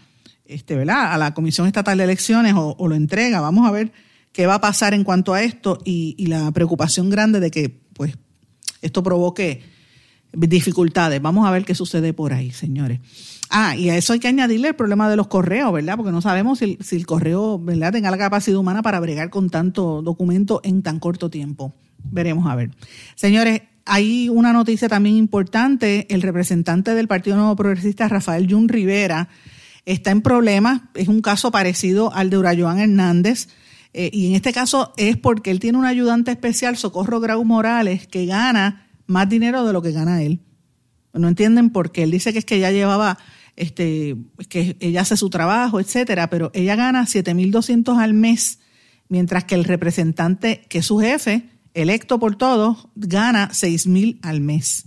este, 0.52 0.76
¿verdad? 0.76 1.14
a 1.14 1.18
la 1.18 1.34
Comisión 1.34 1.68
Estatal 1.68 1.98
de 1.98 2.04
Elecciones 2.04 2.54
o, 2.56 2.88
lo 2.88 2.96
entrega. 2.96 3.42
Vamos 3.42 3.68
a 3.68 3.72
ver 3.72 3.92
qué 4.32 4.46
va 4.46 4.56
a 4.56 4.62
pasar 4.62 4.94
en 4.94 5.04
cuanto 5.04 5.34
a 5.34 5.44
esto 5.44 5.80
y, 5.84 6.26
la 6.28 6.52
preocupación 6.52 7.10
grande 7.10 7.40
de 7.40 7.52
que 7.52 7.70
pues, 7.94 8.18
esto 8.82 9.04
provoque 9.04 9.64
dificultades. 10.34 11.22
Vamos 11.22 11.48
a 11.48 11.52
ver 11.52 11.66
qué 11.66 11.76
sucede 11.76 12.14
por 12.14 12.34
ahí, 12.34 12.52
señores. 12.52 13.00
Ah, 13.50 13.76
y 13.76 13.90
a 13.90 13.98
eso 13.98 14.14
hay 14.14 14.20
que 14.20 14.30
añadirle 14.30 14.70
el 14.70 14.76
problema 14.76 15.10
de 15.10 15.18
los 15.18 15.28
correos, 15.28 15.74
¿verdad? 15.74 15.98
Porque 15.98 16.12
no 16.12 16.22
sabemos 16.22 16.60
si, 16.60 16.78
si 16.82 16.96
el 16.96 17.06
correo, 17.06 17.60
¿verdad?, 17.60 17.92
tenga 17.92 18.10
la 18.10 18.18
capacidad 18.18 18.58
humana 18.58 18.82
para 18.82 19.00
bregar 19.00 19.30
con 19.30 19.50
tanto 19.50 20.02
documento 20.02 20.62
en 20.64 20.82
tan 20.84 21.00
corto 21.00 21.30
tiempo. 21.30 21.74
Veremos 22.04 22.50
a 22.50 22.56
ver. 22.56 22.72
Señores, 23.16 23.64
hay 23.86 24.30
una 24.30 24.54
noticia 24.54 24.88
también 24.88 25.16
importante. 25.18 26.08
El 26.10 26.22
representante 26.22 26.94
del 26.94 27.08
Partido 27.08 27.36
Nuevo 27.36 27.56
Progresista, 27.56 28.08
Rafael 28.08 28.48
Jun 28.50 28.70
Rivera, 28.70 29.28
está 29.86 30.12
en 30.12 30.22
problemas. 30.22 30.82
Es 30.94 31.08
un 31.08 31.22
caso 31.22 31.52
parecido 31.52 32.14
al 32.14 32.30
de 32.30 32.38
Urayoan 32.38 32.80
Hernández. 32.80 33.48
Eh, 33.94 34.10
y 34.14 34.28
en 34.28 34.36
este 34.36 34.54
caso 34.54 34.94
es 34.98 35.18
porque 35.18 35.52
él 35.52 35.60
tiene 35.60 35.78
un 35.78 35.86
ayudante 35.86 36.32
especial, 36.32 36.78
Socorro 36.78 37.20
Grau 37.20 37.44
Morales, 37.44 38.08
que 38.08 38.26
gana 38.26 38.88
más 39.06 39.28
dinero 39.28 39.66
de 39.66 39.74
lo 39.74 39.82
que 39.82 39.92
gana 39.92 40.24
él. 40.24 40.40
No 41.14 41.28
entienden 41.28 41.72
por 41.72 41.92
qué. 41.92 42.04
Él 42.04 42.12
dice 42.12 42.32
que 42.32 42.40
es 42.40 42.46
que 42.46 42.56
ella 42.56 42.72
llevaba, 42.72 43.18
este, 43.58 44.16
que 44.48 44.78
ella 44.80 45.02
hace 45.02 45.18
su 45.18 45.30
trabajo, 45.30 45.80
etcétera, 45.80 46.30
pero 46.30 46.52
ella 46.54 46.76
gana 46.78 47.04
7.200 47.04 48.02
al 48.02 48.14
mes, 48.14 48.60
mientras 49.10 49.44
que 49.44 49.56
el 49.56 49.66
representante, 49.66 50.66
que 50.70 50.78
es 50.80 50.86
su 50.86 51.00
jefe, 51.00 51.50
electo 51.74 52.18
por 52.18 52.38
todos, 52.38 52.88
gana 52.96 53.50
6.000 53.50 54.20
al 54.22 54.40
mes. 54.40 54.86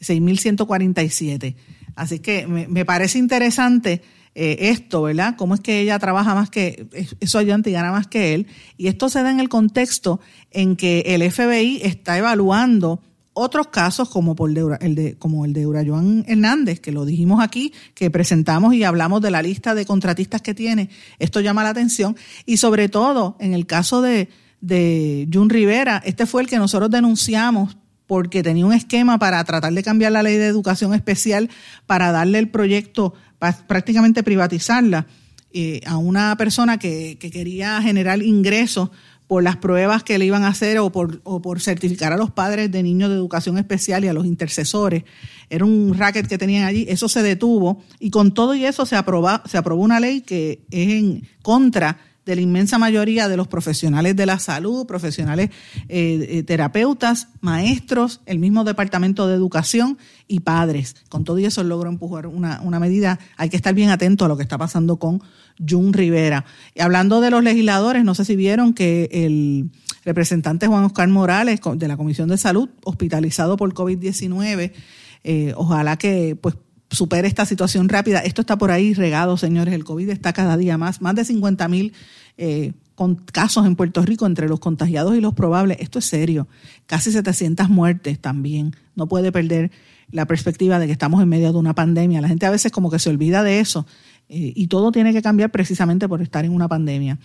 6.147. 0.00 1.56
Así 1.94 2.20
que 2.20 2.46
me 2.46 2.84
parece 2.86 3.18
interesante 3.18 4.00
eh, 4.34 4.70
esto, 4.70 5.02
¿verdad? 5.02 5.34
Cómo 5.36 5.54
es 5.54 5.60
que 5.60 5.80
ella 5.80 5.98
trabaja 5.98 6.34
más 6.34 6.50
que, 6.50 6.86
es 6.92 7.30
su 7.30 7.38
ayudante 7.38 7.70
y 7.70 7.72
gana 7.72 7.90
más 7.90 8.06
que 8.06 8.34
él. 8.34 8.46
Y 8.76 8.86
esto 8.88 9.08
se 9.08 9.22
da 9.22 9.30
en 9.30 9.40
el 9.40 9.48
contexto 9.48 10.20
en 10.50 10.76
que 10.76 11.00
el 11.06 11.30
FBI 11.30 11.80
está 11.82 12.16
evaluando 12.16 13.00
otros 13.32 13.68
casos 13.68 14.08
como, 14.08 14.34
por 14.34 14.50
el 14.50 14.94
de, 14.94 15.16
como 15.18 15.44
el 15.44 15.52
de 15.52 15.66
Urayoan 15.66 16.24
Hernández, 16.28 16.80
que 16.80 16.92
lo 16.92 17.04
dijimos 17.04 17.42
aquí, 17.42 17.72
que 17.94 18.10
presentamos 18.10 18.74
y 18.74 18.84
hablamos 18.84 19.20
de 19.20 19.30
la 19.30 19.42
lista 19.42 19.74
de 19.74 19.86
contratistas 19.86 20.42
que 20.42 20.54
tiene, 20.54 20.90
esto 21.18 21.40
llama 21.40 21.64
la 21.64 21.70
atención. 21.70 22.16
Y 22.46 22.58
sobre 22.58 22.88
todo, 22.88 23.36
en 23.40 23.54
el 23.54 23.66
caso 23.66 24.02
de, 24.02 24.28
de 24.60 25.28
Jun 25.32 25.50
Rivera, 25.50 26.02
este 26.04 26.26
fue 26.26 26.42
el 26.42 26.48
que 26.48 26.58
nosotros 26.58 26.90
denunciamos 26.90 27.76
porque 28.06 28.42
tenía 28.42 28.66
un 28.66 28.72
esquema 28.72 29.20
para 29.20 29.42
tratar 29.44 29.72
de 29.72 29.84
cambiar 29.84 30.10
la 30.10 30.24
ley 30.24 30.36
de 30.36 30.46
educación 30.46 30.94
especial 30.94 31.48
para 31.86 32.10
darle 32.10 32.40
el 32.40 32.48
proyecto, 32.48 33.14
prácticamente 33.66 34.22
privatizarla 34.22 35.06
eh, 35.52 35.80
a 35.86 35.96
una 35.96 36.36
persona 36.36 36.78
que, 36.78 37.16
que 37.18 37.30
quería 37.30 37.82
generar 37.82 38.22
ingresos 38.22 38.90
por 39.30 39.44
las 39.44 39.56
pruebas 39.56 40.02
que 40.02 40.18
le 40.18 40.24
iban 40.24 40.42
a 40.42 40.48
hacer 40.48 40.80
o 40.80 40.90
por, 40.90 41.20
o 41.22 41.40
por 41.40 41.60
certificar 41.60 42.12
a 42.12 42.16
los 42.16 42.32
padres 42.32 42.68
de 42.72 42.82
niños 42.82 43.10
de 43.10 43.14
educación 43.14 43.58
especial 43.58 44.04
y 44.04 44.08
a 44.08 44.12
los 44.12 44.26
intercesores. 44.26 45.04
Era 45.48 45.64
un 45.64 45.94
racket 45.96 46.26
que 46.26 46.36
tenían 46.36 46.64
allí, 46.64 46.84
eso 46.88 47.08
se 47.08 47.22
detuvo 47.22 47.80
y 48.00 48.10
con 48.10 48.34
todo 48.34 48.56
y 48.56 48.64
eso 48.64 48.86
se, 48.86 48.96
se 48.96 49.58
aprobó 49.58 49.84
una 49.84 50.00
ley 50.00 50.22
que 50.22 50.64
es 50.72 50.88
en 50.88 51.28
contra 51.42 51.98
de 52.30 52.36
la 52.36 52.42
inmensa 52.42 52.78
mayoría 52.78 53.28
de 53.28 53.36
los 53.36 53.48
profesionales 53.48 54.14
de 54.14 54.24
la 54.24 54.38
salud, 54.38 54.86
profesionales 54.86 55.50
eh, 55.88 56.26
eh, 56.30 56.42
terapeutas, 56.44 57.26
maestros, 57.40 58.20
el 58.24 58.38
mismo 58.38 58.62
departamento 58.62 59.26
de 59.26 59.34
educación 59.34 59.98
y 60.28 60.40
padres. 60.40 60.94
Con 61.08 61.24
todo 61.24 61.38
eso 61.38 61.64
logró 61.64 61.90
empujar 61.90 62.28
una, 62.28 62.60
una 62.60 62.78
medida. 62.78 63.18
Hay 63.36 63.50
que 63.50 63.56
estar 63.56 63.74
bien 63.74 63.90
atento 63.90 64.24
a 64.24 64.28
lo 64.28 64.36
que 64.36 64.44
está 64.44 64.58
pasando 64.58 64.96
con 64.96 65.20
Jun 65.58 65.92
Rivera. 65.92 66.44
Y 66.72 66.82
hablando 66.82 67.20
de 67.20 67.32
los 67.32 67.42
legisladores, 67.42 68.04
no 68.04 68.14
sé 68.14 68.24
si 68.24 68.36
vieron 68.36 68.74
que 68.74 69.08
el 69.10 69.70
representante 70.04 70.68
Juan 70.68 70.84
Oscar 70.84 71.08
Morales 71.08 71.60
de 71.74 71.88
la 71.88 71.96
Comisión 71.96 72.28
de 72.28 72.38
Salud, 72.38 72.68
hospitalizado 72.84 73.56
por 73.56 73.74
COVID-19, 73.74 74.70
eh, 75.24 75.52
ojalá 75.56 75.96
que 75.96 76.38
pues 76.40 76.54
supere 76.90 77.28
esta 77.28 77.46
situación 77.46 77.88
rápida. 77.88 78.20
Esto 78.20 78.40
está 78.40 78.58
por 78.58 78.70
ahí 78.70 78.94
regado, 78.94 79.36
señores. 79.36 79.74
El 79.74 79.84
COVID 79.84 80.10
está 80.10 80.32
cada 80.32 80.56
día 80.56 80.76
más. 80.76 81.00
Más 81.00 81.14
de 81.14 81.24
50 81.24 81.68
mil 81.68 81.92
eh, 82.36 82.72
casos 83.32 83.66
en 83.66 83.76
Puerto 83.76 84.02
Rico 84.02 84.26
entre 84.26 84.48
los 84.48 84.60
contagiados 84.60 85.16
y 85.16 85.20
los 85.20 85.34
probables. 85.34 85.78
Esto 85.80 85.98
es 85.98 86.04
serio. 86.04 86.48
Casi 86.86 87.12
700 87.12 87.68
muertes 87.68 88.18
también. 88.18 88.74
No 88.94 89.08
puede 89.08 89.32
perder 89.32 89.70
la 90.10 90.26
perspectiva 90.26 90.78
de 90.78 90.86
que 90.86 90.92
estamos 90.92 91.22
en 91.22 91.28
medio 91.28 91.52
de 91.52 91.58
una 91.58 91.74
pandemia. 91.74 92.20
La 92.20 92.28
gente 92.28 92.46
a 92.46 92.50
veces 92.50 92.72
como 92.72 92.90
que 92.90 92.98
se 92.98 93.08
olvida 93.08 93.42
de 93.42 93.60
eso. 93.60 93.86
Eh, 94.28 94.52
y 94.54 94.66
todo 94.66 94.92
tiene 94.92 95.12
que 95.12 95.22
cambiar 95.22 95.50
precisamente 95.50 96.08
por 96.08 96.22
estar 96.22 96.44
en 96.44 96.52
una 96.52 96.68
pandemia. 96.68 97.18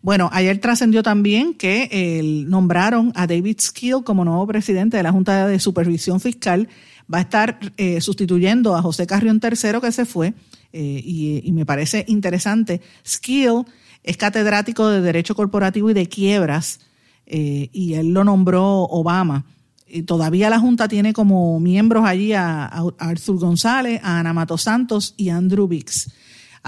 Bueno, 0.00 0.30
ayer 0.32 0.58
trascendió 0.58 1.02
también 1.02 1.54
que 1.54 1.88
eh, 1.90 2.44
nombraron 2.46 3.12
a 3.16 3.26
David 3.26 3.58
Skill 3.60 4.04
como 4.04 4.24
nuevo 4.24 4.46
presidente 4.46 4.96
de 4.96 5.02
la 5.02 5.12
Junta 5.12 5.46
de 5.48 5.58
Supervisión 5.58 6.20
Fiscal 6.20 6.68
va 7.12 7.18
a 7.18 7.22
estar 7.22 7.58
eh, 7.76 8.00
sustituyendo 8.00 8.76
a 8.76 8.82
José 8.82 9.06
Carrión 9.06 9.40
III 9.42 9.80
que 9.80 9.92
se 9.92 10.04
fue 10.04 10.34
eh, 10.72 11.02
y, 11.04 11.50
me 11.52 11.64
parece 11.64 12.04
interesante. 12.08 12.80
Skill 13.06 13.64
es 14.02 14.16
catedrático 14.16 14.88
de 14.88 15.00
Derecho 15.00 15.34
Corporativo 15.34 15.90
y 15.90 15.94
de 15.94 16.06
Quiebras 16.08 16.80
eh, 17.26 17.70
y 17.72 17.94
él 17.94 18.08
lo 18.12 18.24
nombró 18.24 18.82
Obama. 18.82 19.46
Y 19.86 20.02
todavía 20.02 20.50
la 20.50 20.58
Junta 20.58 20.86
tiene 20.86 21.14
como 21.14 21.58
miembros 21.60 22.04
allí 22.04 22.34
a, 22.34 22.66
a 22.66 22.90
Arthur 22.98 23.38
González, 23.38 24.00
a 24.02 24.20
Ana 24.20 24.34
Mato 24.34 24.58
Santos 24.58 25.14
y 25.16 25.30
a 25.30 25.36
Andrew 25.36 25.66
Bix. 25.66 26.10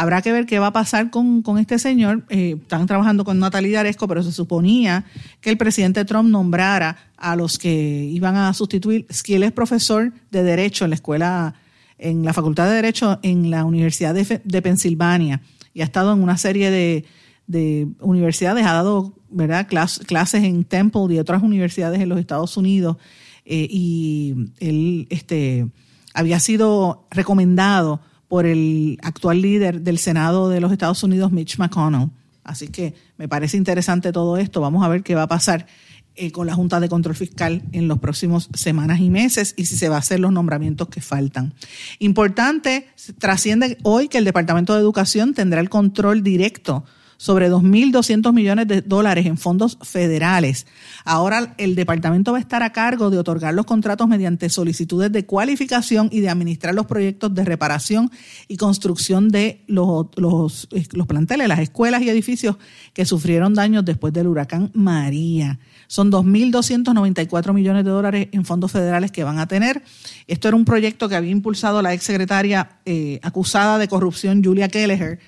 Habrá 0.00 0.22
que 0.22 0.32
ver 0.32 0.46
qué 0.46 0.58
va 0.58 0.68
a 0.68 0.72
pasar 0.72 1.10
con, 1.10 1.44
este 1.58 1.78
señor. 1.78 2.24
Eh, 2.30 2.56
están 2.58 2.86
trabajando 2.86 3.22
con 3.22 3.38
Natalia 3.38 3.80
Aresco, 3.80 4.08
pero 4.08 4.22
se 4.22 4.32
suponía 4.32 5.04
que 5.42 5.50
el 5.50 5.58
presidente 5.58 6.06
Trump 6.06 6.30
nombrara 6.30 6.96
a 7.18 7.36
los 7.36 7.58
que 7.58 8.04
iban 8.10 8.34
a 8.34 8.54
sustituir. 8.54 9.06
Skill 9.12 9.42
es 9.42 9.52
profesor 9.52 10.10
de 10.30 10.42
Derecho 10.42 10.84
en 10.84 10.90
la 10.92 10.94
escuela, 10.94 11.54
en 11.98 12.24
la 12.24 12.32
Facultad 12.32 12.66
de 12.70 12.76
Derecho 12.76 13.18
en 13.22 13.50
la 13.50 13.66
Universidad 13.66 14.14
de, 14.14 14.62
Pensilvania 14.62 15.42
y 15.74 15.82
ha 15.82 15.84
estado 15.84 16.14
en 16.14 16.22
una 16.22 16.38
serie 16.38 16.70
de, 16.70 17.88
universidades, 18.00 18.64
ha 18.64 18.72
dado 18.72 19.12
¿verdad? 19.28 19.68
clases 19.68 20.44
en 20.44 20.64
Temple 20.64 21.08
y 21.10 21.18
otras 21.18 21.42
universidades 21.42 22.00
en 22.00 22.08
los 22.08 22.18
Estados 22.18 22.56
Unidos. 22.56 22.96
Eh, 23.44 23.68
y 23.68 24.34
él 24.60 25.08
este, 25.10 25.68
había 26.14 26.40
sido 26.40 27.06
recomendado 27.10 28.00
por 28.30 28.46
el 28.46 28.96
actual 29.02 29.42
líder 29.42 29.80
del 29.80 29.98
Senado 29.98 30.48
de 30.48 30.60
los 30.60 30.70
Estados 30.70 31.02
Unidos, 31.02 31.32
Mitch 31.32 31.58
McConnell. 31.58 32.10
Así 32.44 32.68
que 32.68 32.94
me 33.18 33.26
parece 33.26 33.56
interesante 33.56 34.12
todo 34.12 34.36
esto. 34.36 34.60
Vamos 34.60 34.84
a 34.84 34.88
ver 34.88 35.02
qué 35.02 35.16
va 35.16 35.24
a 35.24 35.26
pasar 35.26 35.66
eh, 36.14 36.30
con 36.30 36.46
la 36.46 36.54
Junta 36.54 36.78
de 36.78 36.88
Control 36.88 37.16
Fiscal 37.16 37.64
en 37.72 37.88
los 37.88 37.98
próximos 37.98 38.48
semanas 38.54 39.00
y 39.00 39.10
meses 39.10 39.52
y 39.56 39.66
si 39.66 39.76
se 39.76 39.88
va 39.88 39.96
a 39.96 39.98
hacer 39.98 40.20
los 40.20 40.30
nombramientos 40.30 40.88
que 40.88 41.00
faltan. 41.00 41.54
Importante, 41.98 42.86
trasciende 43.18 43.78
hoy 43.82 44.06
que 44.06 44.18
el 44.18 44.24
Departamento 44.24 44.74
de 44.74 44.80
Educación 44.80 45.34
tendrá 45.34 45.60
el 45.60 45.68
control 45.68 46.22
directo 46.22 46.84
sobre 47.20 47.50
2.200 47.50 48.32
millones 48.32 48.66
de 48.66 48.80
dólares 48.80 49.26
en 49.26 49.36
fondos 49.36 49.76
federales. 49.82 50.66
Ahora 51.04 51.52
el 51.58 51.74
departamento 51.74 52.32
va 52.32 52.38
a 52.38 52.40
estar 52.40 52.62
a 52.62 52.72
cargo 52.72 53.10
de 53.10 53.18
otorgar 53.18 53.52
los 53.52 53.66
contratos 53.66 54.08
mediante 54.08 54.48
solicitudes 54.48 55.12
de 55.12 55.26
cualificación 55.26 56.08
y 56.10 56.20
de 56.20 56.30
administrar 56.30 56.74
los 56.74 56.86
proyectos 56.86 57.34
de 57.34 57.44
reparación 57.44 58.10
y 58.48 58.56
construcción 58.56 59.28
de 59.28 59.62
los, 59.66 60.06
los, 60.16 60.66
los 60.92 61.06
planteles, 61.06 61.46
las 61.46 61.58
escuelas 61.58 62.00
y 62.00 62.08
edificios 62.08 62.56
que 62.94 63.04
sufrieron 63.04 63.52
daños 63.52 63.84
después 63.84 64.14
del 64.14 64.26
huracán 64.26 64.70
María. 64.72 65.58
Son 65.88 66.10
2.294 66.10 67.52
millones 67.52 67.84
de 67.84 67.90
dólares 67.90 68.28
en 68.32 68.46
fondos 68.46 68.72
federales 68.72 69.12
que 69.12 69.24
van 69.24 69.38
a 69.38 69.46
tener. 69.46 69.82
Esto 70.26 70.48
era 70.48 70.56
un 70.56 70.64
proyecto 70.64 71.06
que 71.10 71.16
había 71.16 71.32
impulsado 71.32 71.82
la 71.82 71.92
exsecretaria 71.92 72.78
eh, 72.86 73.20
acusada 73.22 73.76
de 73.76 73.88
corrupción 73.88 74.42
Julia 74.42 74.68
Kelleher 74.68 75.18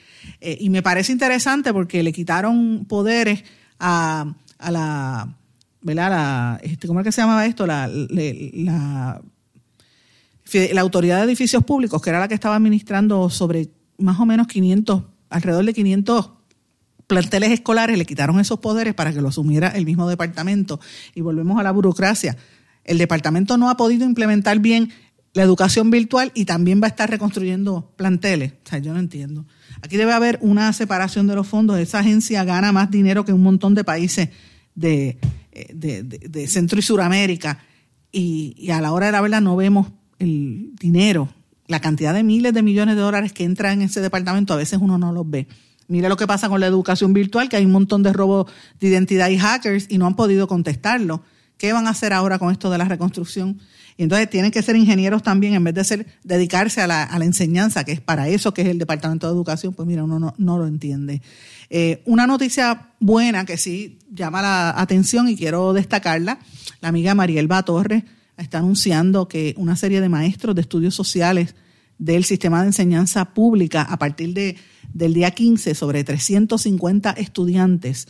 eh, 0.41 0.57
y 0.61 0.71
me 0.71 0.83
parece 0.83 1.13
interesante 1.13 1.73
porque 1.73 2.03
le 2.03 2.13
quitaron 2.13 2.85
poderes 2.87 3.45
a, 3.79 4.27
la, 4.61 5.37
¿verdad? 5.81 6.61
Este, 6.63 6.87
¿Cómo 6.87 7.01
es 7.01 7.05
que 7.05 7.13
se 7.13 7.21
llamaba 7.21 7.47
esto? 7.47 7.67
La, 7.67 7.89
la, 7.89 9.21
la 10.73 10.81
Autoridad 10.81 11.19
de 11.19 11.25
Edificios 11.25 11.65
Públicos, 11.65 12.01
que 12.01 12.11
era 12.11 12.21
la 12.21 12.29
que 12.29 12.35
estaba 12.35 12.57
administrando 12.57 13.31
sobre 13.31 13.71
más 13.99 14.19
o 14.21 14.27
menos 14.27 14.47
500, 14.47 15.03
alrededor 15.31 15.65
de 15.65 15.75
500 15.75 16.31
planteles 17.07 17.51
escolares, 17.51 17.99
le 17.99 18.07
quitaron 18.07 18.41
esos 18.41 18.59
poderes 18.61 18.95
para 18.95 19.13
que 19.13 19.21
lo 19.21 19.29
asumiera 19.29 19.69
el 19.69 19.85
mismo 19.85 20.09
departamento. 20.09 20.81
Y 21.15 21.21
volvemos 21.21 21.59
a 21.59 21.63
la 21.63 21.71
burocracia. 21.71 22.37
El 22.85 22.99
departamento 22.99 23.57
no 23.57 23.71
ha 23.71 23.77
podido 23.77 24.05
implementar 24.05 24.59
bien 24.59 24.91
la 25.35 25.43
educación 25.43 25.91
virtual 25.91 26.31
y 26.35 26.45
también 26.45 26.81
va 26.83 26.87
a 26.87 26.91
estar 26.91 27.09
reconstruyendo 27.09 27.93
planteles. 27.97 28.53
O 28.53 28.69
sea, 28.69 28.79
yo 28.79 28.93
no 28.93 28.99
entiendo. 28.99 29.47
Aquí 29.81 29.97
debe 29.97 30.13
haber 30.13 30.39
una 30.43 30.73
separación 30.73 31.27
de 31.27 31.35
los 31.35 31.47
fondos. 31.47 31.79
Esa 31.79 32.01
agencia 32.01 32.45
gana 32.45 32.73
más 32.73 32.91
dinero 32.91 33.25
que 33.25 33.33
un 33.33 33.43
montón 33.43 33.75
de 33.75 33.85
países 33.85 34.29
de, 34.75 35.19
de, 35.73 36.47
Centro 36.49 36.79
y 36.79 36.83
Suramérica. 36.83 37.61
Y, 38.11 38.71
a 38.71 38.81
la 38.81 38.93
hora 38.93 39.07
de 39.07 39.13
la 39.13 39.21
verdad 39.21 39.41
no 39.41 39.57
vemos 39.57 39.89
el 40.19 40.73
dinero, 40.79 41.29
la 41.67 41.81
cantidad 41.81 42.13
de 42.13 42.23
miles 42.23 42.53
de 42.53 42.63
millones 42.63 42.97
de 42.97 43.01
dólares 43.01 43.33
que 43.33 43.45
entran 43.45 43.81
en 43.81 43.83
ese 43.83 44.01
departamento, 44.01 44.53
a 44.53 44.57
veces 44.57 44.79
uno 44.81 44.99
no 44.99 45.13
los 45.13 45.29
ve. 45.29 45.49
Mira 45.89 46.09
lo 46.09 46.17
que 46.17 46.27
pasa 46.27 46.49
con 46.49 46.61
la 46.61 46.67
educación 46.67 47.13
virtual, 47.13 47.49
que 47.49 47.57
hay 47.57 47.65
un 47.65 47.73
montón 47.73 48.03
de 48.03 48.13
robos 48.13 48.51
de 48.81 48.89
identidad 48.89 49.31
y 49.31 49.39
hackers 49.39 49.87
y 49.89 49.99
no 49.99 50.07
han 50.07 50.15
podido 50.15 50.47
contestarlo. 50.47 51.23
¿Qué 51.57 51.73
van 51.73 51.87
a 51.87 51.91
hacer 51.91 52.13
ahora 52.13 52.39
con 52.39 52.51
esto 52.53 52.71
de 52.71 52.79
la 52.79 52.85
reconstrucción? 52.85 53.61
Y 53.97 54.05
entonces 54.05 54.31
tienen 54.31 54.51
que 54.51 54.63
ser 54.63 54.77
ingenieros 54.77 55.23
también, 55.23 55.55
en 55.55 55.65
vez 55.65 55.75
de 55.75 55.85
ser 55.85 56.07
dedicarse 56.25 56.81
a 56.81 56.87
la, 56.87 57.09
enseñanza, 57.21 57.85
que 57.85 57.93
es 57.93 58.01
para 58.01 58.29
eso 58.29 58.55
que 58.55 58.63
es 58.63 58.69
el 58.69 58.79
Departamento 58.79 59.27
de 59.27 59.33
Educación, 59.33 59.75
pues 59.75 59.87
mira, 59.87 60.05
uno 60.05 60.35
no, 60.37 60.59
lo 60.59 60.67
entiende. 60.67 61.23
Eh, 61.71 62.03
una 62.07 62.27
noticia 62.27 62.93
buena 63.01 63.45
que 63.45 63.57
sí 63.57 63.99
llama 64.11 64.43
la 64.43 64.81
atención 64.81 65.29
y 65.29 65.37
quiero 65.37 65.73
destacarla, 65.73 66.39
la 66.81 66.89
amiga 66.89 67.15
Marielba 67.15 67.63
Torres 67.63 68.05
está 68.37 68.59
anunciando 68.59 69.29
que 69.29 69.55
una 69.57 69.77
serie 69.77 70.01
de 70.01 70.09
maestros 70.09 70.55
de 70.55 70.63
estudios 70.63 70.95
sociales 70.95 71.55
del 71.99 72.25
sistema 72.25 72.63
de 72.63 72.69
enseñanza 72.69 73.33
pública 73.33 73.83
a 73.83 73.99
partir 73.99 74.35
de, 74.35 74.57
del 74.93 75.15
día 75.15 75.31
15 75.31 75.75
sobre 75.75 76.03
350 76.03 77.11
estudiantes, 77.13 78.09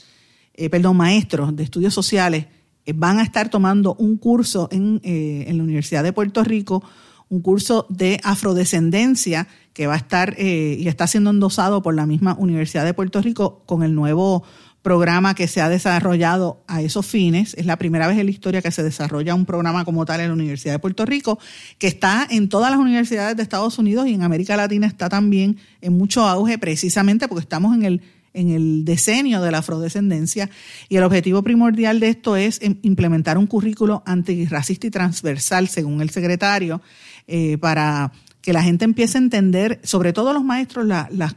eh, 0.55 0.71
perdón, 0.71 0.97
maestros 0.97 1.55
de 1.55 1.64
estudios 1.64 1.92
sociales 1.92 2.47
van 2.95 3.18
a 3.18 3.23
estar 3.23 3.49
tomando 3.49 3.95
un 3.95 4.16
curso 4.16 4.68
en, 4.73 5.01
eh, 5.05 5.45
en, 5.47 5.59
la 5.59 5.62
Universidad 5.62 6.03
de 6.03 6.12
Puerto 6.12 6.43
Rico, 6.43 6.83
un 7.28 7.41
curso 7.41 7.87
de 7.89 8.20
afrodescendencia 8.24 9.49
que 9.72 9.87
va 9.87 9.95
a 9.95 9.99
estar 9.99 10.35
eh, 10.39 10.76
y 10.78 10.89
está 10.89 11.07
siendo 11.07 11.30
endosado 11.30 11.83
por 11.83 11.95
la 11.95 12.07
misma 12.07 12.37
Universidad 12.39 12.85
de 12.85 12.95
Puerto 12.95 13.22
Rico 13.22 13.62
con 13.64 13.83
el 13.83 13.95
nuevo 13.95 14.43
programa 14.83 15.35
que 15.35 15.49
se 15.49 15.61
ha 15.61 15.68
desarrollado 15.68 16.62
a 16.66 16.83
esos 16.83 17.07
fines. 17.07 17.55
Es 17.55 17.66
la 17.66 17.76
primera 17.76 18.07
vez 18.07 18.18
en 18.18 18.26
la 18.26 18.33
historia 18.33 18.61
que 18.61 18.72
se 18.72 18.83
desarrolla 18.83 19.35
un 19.35 19.47
programa 19.47 19.85
como 19.85 20.05
tal 20.05 20.20
en 20.20 20.28
la 20.28 20.35
Universidad 20.35 20.74
de 20.74 20.78
Puerto 20.80 21.07
Rico, 21.07 21.39
que 21.78 21.87
está 21.87 22.26
en 22.28 22.49
todas 22.49 22.70
las 22.70 22.80
universidades 22.80 23.37
de 23.37 23.43
Estados 23.45 23.78
Unidos 23.78 24.09
y 24.09 24.14
en 24.14 24.22
América 24.22 24.57
Latina 24.57 24.87
está 24.87 25.09
también 25.09 25.57
en 25.80 25.97
mucho 25.97 26.26
auge 26.26 26.59
precisamente 26.59 27.28
porque 27.28 27.43
estamos 27.43 27.74
en 27.74 27.85
el 27.85 28.03
en 28.35 28.51
el 28.51 28.85
decenio 28.85 29.41
de 29.43 29.51
la 29.51 29.59
afrodescendencia 29.59 30.49
y 30.89 30.97
el 30.97 31.05
objetivo 31.05 31.43
primordial 31.43 32.01
de 32.01 32.09
esto 32.09 32.37
es 32.37 32.61
implementar 32.83 33.39
un 33.39 33.47
currículo 33.47 34.03
antirracista 34.07 34.87
y 34.87 34.91
transversal, 34.91 35.68
según 35.68 36.01
el 36.01 36.11
secretario, 36.11 36.80
eh, 37.26 37.59
para 37.59 38.12
que 38.41 38.53
la 38.53 38.62
gente 38.62 38.85
empiece 38.85 39.18
a 39.18 39.20
entender, 39.20 39.80
sobre 39.85 40.12
todo 40.12 40.33
los 40.33 40.45
maestros, 40.45 40.87
los 41.11 41.37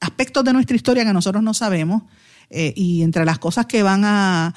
aspectos 0.00 0.44
de 0.44 0.52
nuestra 0.52 0.76
historia 0.76 1.04
que 1.04 1.12
nosotros 1.12 1.42
no 1.42 1.54
sabemos 1.54 2.02
eh, 2.50 2.72
y 2.76 3.02
entre 3.02 3.24
las 3.24 3.38
cosas 3.38 3.66
que 3.66 3.82
van 3.82 4.02
a, 4.04 4.54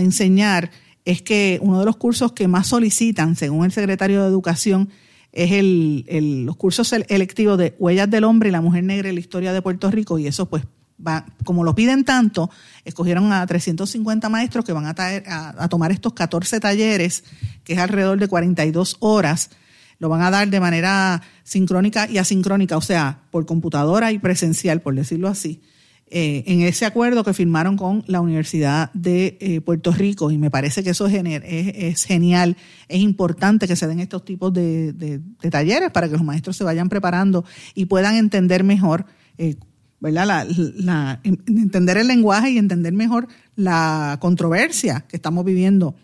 enseñar 0.00 0.70
es 1.04 1.20
que 1.20 1.58
uno 1.60 1.78
de 1.78 1.84
los 1.84 1.98
cursos 1.98 2.32
que 2.32 2.48
más 2.48 2.66
solicitan, 2.66 3.36
según 3.36 3.66
el 3.66 3.72
secretario 3.72 4.22
de 4.22 4.28
Educación, 4.28 4.88
es 5.36 5.52
el, 5.52 6.46
los 6.46 6.56
cursos 6.56 6.92
electivos 6.92 7.58
de 7.58 7.76
Huellas 7.78 8.10
del 8.10 8.24
Hombre 8.24 8.48
y 8.48 8.52
la 8.52 8.62
Mujer 8.62 8.84
Negra 8.84 9.10
y 9.10 9.12
la 9.12 9.20
Historia 9.20 9.52
de 9.52 9.60
Puerto 9.60 9.90
Rico 9.90 10.18
y 10.18 10.26
eso 10.26 10.48
pues 10.48 10.64
va, 11.06 11.26
como 11.44 11.62
lo 11.62 11.74
piden 11.74 12.06
tanto, 12.06 12.50
escogieron 12.86 13.30
a 13.32 13.46
350 13.46 14.30
maestros 14.30 14.64
que 14.64 14.72
van 14.72 14.86
a, 14.86 14.94
a, 14.96 15.68
tomar 15.68 15.92
estos 15.92 16.14
14 16.14 16.58
talleres, 16.58 17.24
que 17.64 17.74
es 17.74 17.78
alrededor 17.78 18.18
de 18.18 18.28
42 18.28 18.96
horas, 19.00 19.50
lo 19.98 20.08
van 20.08 20.22
a 20.22 20.30
dar 20.30 20.48
de 20.48 20.58
manera 20.58 21.20
sincrónica 21.44 22.08
y 22.08 22.16
asincrónica, 22.16 22.78
o 22.78 22.80
sea, 22.80 23.20
por 23.30 23.44
computadora 23.44 24.12
y 24.12 24.18
presencial, 24.18 24.80
por 24.80 24.94
decirlo 24.94 25.28
así. 25.28 25.60
Eh, 26.08 26.44
en 26.46 26.60
ese 26.60 26.86
acuerdo 26.86 27.24
que 27.24 27.34
firmaron 27.34 27.76
con 27.76 28.04
la 28.06 28.20
Universidad 28.20 28.92
de 28.92 29.38
eh, 29.40 29.60
Puerto 29.60 29.90
Rico. 29.90 30.30
Y 30.30 30.38
me 30.38 30.52
parece 30.52 30.84
que 30.84 30.90
eso 30.90 31.06
es, 31.06 31.14
es, 31.14 32.04
genial, 32.04 32.56
es 32.88 33.00
importante 33.00 33.66
que 33.66 33.74
se 33.74 33.88
den 33.88 33.98
estos 33.98 34.24
tipos 34.24 34.52
de, 34.52 35.20
talleres 35.50 35.90
para 35.90 36.08
que 36.08 36.12
los 36.12 36.22
maestros 36.22 36.56
se 36.56 36.62
vayan 36.62 36.88
preparando 36.88 37.44
y 37.74 37.86
puedan 37.86 38.14
entender 38.14 38.62
mejor, 38.62 39.06
eh, 39.36 39.56
¿verdad? 39.98 40.46
La, 40.76 41.20
entender 41.24 41.96
el 41.96 42.06
lenguaje 42.06 42.52
y 42.52 42.58
entender 42.58 42.92
mejor 42.92 43.26
la 43.56 44.18
controversia 44.20 45.06
que 45.08 45.16
estamos 45.16 45.44
viviendo 45.44 45.96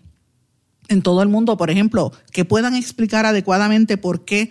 en 0.88 1.02
todo 1.02 1.22
el 1.22 1.28
mundo, 1.28 1.56
por 1.56 1.70
ejemplo, 1.70 2.12
que 2.32 2.44
puedan 2.44 2.74
explicar 2.74 3.24
adecuadamente 3.24 3.96
por 3.96 4.24
qué 4.24 4.50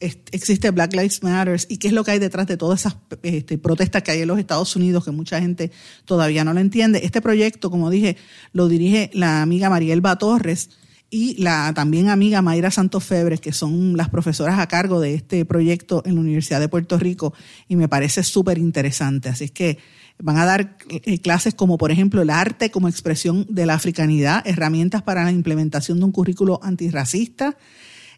existe 0.00 0.70
Black 0.70 0.92
Lives 0.92 1.22
Matter 1.22 1.60
y 1.68 1.78
qué 1.78 1.88
es 1.88 1.92
lo 1.92 2.04
que 2.04 2.12
hay 2.12 2.18
detrás 2.18 2.46
de 2.46 2.56
todas 2.56 2.80
esas 2.80 2.96
este, 3.22 3.58
protestas 3.58 4.02
que 4.02 4.12
hay 4.12 4.22
en 4.22 4.28
los 4.28 4.38
Estados 4.38 4.74
Unidos 4.76 5.04
que 5.04 5.10
mucha 5.10 5.40
gente 5.40 5.72
todavía 6.04 6.44
no 6.44 6.52
lo 6.54 6.60
entiende. 6.60 7.00
Este 7.02 7.20
proyecto, 7.20 7.70
como 7.70 7.90
dije, 7.90 8.16
lo 8.52 8.68
dirige 8.68 9.10
la 9.12 9.42
amiga 9.42 9.70
Marielba 9.70 10.16
Torres 10.16 10.70
y 11.10 11.40
la 11.42 11.72
también 11.74 12.10
amiga 12.10 12.42
Mayra 12.42 12.70
Santos 12.70 13.04
Febres, 13.04 13.40
que 13.40 13.52
son 13.52 13.96
las 13.96 14.10
profesoras 14.10 14.58
a 14.58 14.68
cargo 14.68 15.00
de 15.00 15.14
este 15.14 15.44
proyecto 15.44 16.02
en 16.04 16.14
la 16.14 16.20
Universidad 16.20 16.60
de 16.60 16.68
Puerto 16.68 16.98
Rico 16.98 17.32
y 17.66 17.76
me 17.76 17.88
parece 17.88 18.22
súper 18.22 18.58
interesante. 18.58 19.30
Así 19.30 19.44
es 19.44 19.50
que 19.50 19.78
van 20.20 20.36
a 20.36 20.44
dar 20.44 20.76
eh, 20.90 21.18
clases 21.20 21.54
como, 21.54 21.78
por 21.78 21.90
ejemplo, 21.90 22.20
el 22.20 22.30
arte 22.30 22.70
como 22.70 22.88
expresión 22.88 23.46
de 23.48 23.66
la 23.66 23.74
africanidad, 23.74 24.46
herramientas 24.46 25.02
para 25.02 25.24
la 25.24 25.32
implementación 25.32 25.98
de 25.98 26.04
un 26.04 26.12
currículo 26.12 26.60
antirracista, 26.62 27.56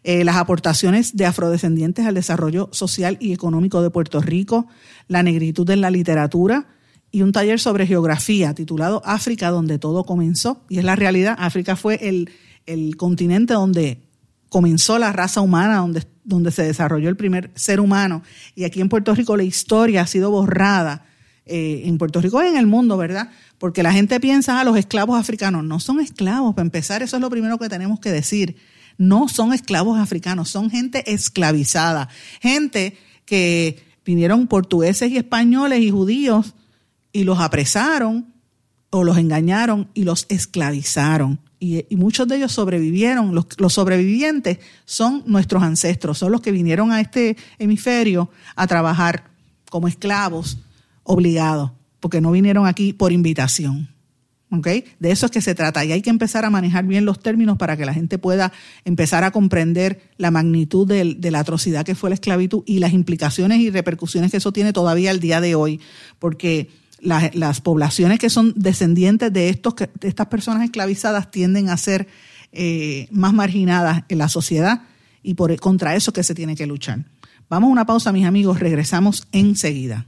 eh, 0.03 0.23
las 0.23 0.37
aportaciones 0.37 1.15
de 1.15 1.27
afrodescendientes 1.27 2.07
al 2.07 2.15
desarrollo 2.15 2.69
social 2.71 3.17
y 3.19 3.33
económico 3.33 3.83
de 3.83 3.91
Puerto 3.91 4.19
Rico, 4.19 4.67
la 5.07 5.21
negritud 5.21 5.69
en 5.69 5.81
la 5.81 5.91
literatura 5.91 6.65
y 7.11 7.21
un 7.21 7.31
taller 7.31 7.59
sobre 7.59 7.85
geografía 7.85 8.55
titulado 8.55 9.03
África, 9.05 9.51
donde 9.51 9.77
todo 9.77 10.03
comenzó. 10.03 10.63
Y 10.69 10.79
es 10.79 10.85
la 10.85 10.95
realidad, 10.95 11.35
África 11.37 11.75
fue 11.75 11.99
el, 12.01 12.29
continente 12.97 13.53
donde 13.53 14.01
comenzó 14.49 14.97
la 14.97 15.11
raza 15.11 15.41
humana, 15.41 15.77
donde, 15.77 16.03
donde 16.23 16.51
se 16.51 16.63
desarrolló 16.63 17.07
el 17.07 17.17
primer 17.17 17.51
ser 17.53 17.79
humano. 17.79 18.23
Y 18.55 18.63
aquí 18.63 18.81
en 18.81 18.89
Puerto 18.89 19.13
Rico 19.13 19.37
la 19.37 19.43
historia 19.43 20.01
ha 20.01 20.07
sido 20.07 20.31
borrada. 20.31 21.05
Eh, 21.45 21.83
en 21.85 21.97
Puerto 21.97 22.21
Rico 22.21 22.41
y 22.41 22.47
en 22.47 22.55
el 22.55 22.67
mundo, 22.67 22.97
¿verdad? 22.97 23.29
Porque 23.57 23.81
la 23.83 23.91
gente 23.91 24.19
piensa, 24.19 24.57
a 24.57 24.61
ah, 24.61 24.63
los 24.63 24.77
esclavos 24.77 25.19
africanos 25.19 25.63
no 25.63 25.79
son 25.79 25.99
esclavos, 25.99 26.53
para 26.53 26.65
empezar, 26.65 27.01
eso 27.01 27.17
es 27.17 27.21
lo 27.21 27.31
primero 27.31 27.57
que 27.57 27.67
tenemos 27.67 27.99
que 27.99 28.11
decir 28.11 28.55
no 29.01 29.27
son 29.27 29.51
esclavos 29.51 29.97
africanos, 29.97 30.49
son 30.49 30.69
gente 30.69 31.11
esclavizada, 31.11 32.07
gente 32.39 32.95
que 33.25 33.83
vinieron 34.05 34.45
portugueses 34.45 35.09
y 35.09 35.17
españoles 35.17 35.81
y 35.81 35.89
judíos 35.89 36.53
y 37.11 37.23
los 37.23 37.39
apresaron 37.39 38.31
o 38.91 39.03
los 39.03 39.17
engañaron 39.17 39.89
y 39.95 40.03
los 40.03 40.27
esclavizaron. 40.29 41.39
Y, 41.59 41.83
muchos 41.95 42.27
de 42.27 42.37
ellos 42.37 42.51
sobrevivieron. 42.51 43.33
Los, 43.33 43.47
los, 43.57 43.73
sobrevivientes 43.73 44.59
son 44.85 45.23
nuestros 45.25 45.63
ancestros, 45.63 46.19
son 46.19 46.31
los 46.31 46.41
que 46.41 46.51
vinieron 46.51 46.91
a 46.91 47.01
este 47.01 47.37
hemisferio 47.57 48.29
a 48.55 48.67
trabajar 48.67 49.31
como 49.71 49.87
esclavos 49.87 50.59
obligados, 51.01 51.71
porque 51.99 52.21
no 52.21 52.29
vinieron 52.29 52.67
aquí 52.67 52.93
por 52.93 53.11
invitación. 53.11 53.89
De 54.51 55.11
eso 55.11 55.27
es 55.27 55.31
que 55.31 55.39
se 55.39 55.55
trata 55.55 55.85
y 55.85 55.93
hay 55.93 56.01
que 56.01 56.09
empezar 56.09 56.43
a 56.43 56.49
manejar 56.49 56.85
bien 56.85 57.05
los 57.05 57.21
términos 57.21 57.57
para 57.57 57.77
que 57.77 57.85
la 57.85 57.93
gente 57.93 58.17
pueda 58.17 58.51
empezar 58.83 59.23
a 59.23 59.31
comprender 59.31 60.01
la 60.17 60.29
magnitud 60.29 60.85
de, 60.85 61.31
la 61.31 61.39
atrocidad 61.39 61.85
que 61.85 61.95
fue 61.95 62.09
la 62.09 62.15
esclavitud 62.15 62.61
y 62.65 62.79
las 62.79 62.91
implicaciones 62.91 63.59
y 63.59 63.69
repercusiones 63.69 64.29
que 64.29 64.37
eso 64.37 64.51
tiene 64.51 64.73
todavía 64.73 65.11
al 65.11 65.21
día 65.21 65.39
de 65.39 65.55
hoy, 65.55 65.79
porque 66.19 66.69
las 66.99 67.61
poblaciones 67.61 68.19
que 68.19 68.29
son 68.29 68.53
descendientes 68.57 69.31
de, 69.31 69.47
estos, 69.47 69.73
de 69.77 70.07
estas 70.07 70.27
personas 70.27 70.65
esclavizadas 70.65 71.31
tienden 71.31 71.69
a 71.69 71.77
ser 71.77 72.09
eh, 72.51 73.07
más 73.09 73.33
marginadas 73.33 74.03
en 74.09 74.17
la 74.17 74.27
sociedad 74.27 74.81
y 75.23 75.35
por, 75.35 75.57
contra 75.61 75.95
eso 75.95 76.11
que 76.11 76.23
se 76.23 76.35
tiene 76.35 76.57
que 76.57 76.67
luchar. 76.67 77.05
Vamos 77.49 77.69
a 77.69 77.71
una 77.71 77.85
pausa, 77.85 78.11
mis 78.11 78.25
amigos, 78.25 78.59
regresamos 78.59 79.27
enseguida. 79.31 80.07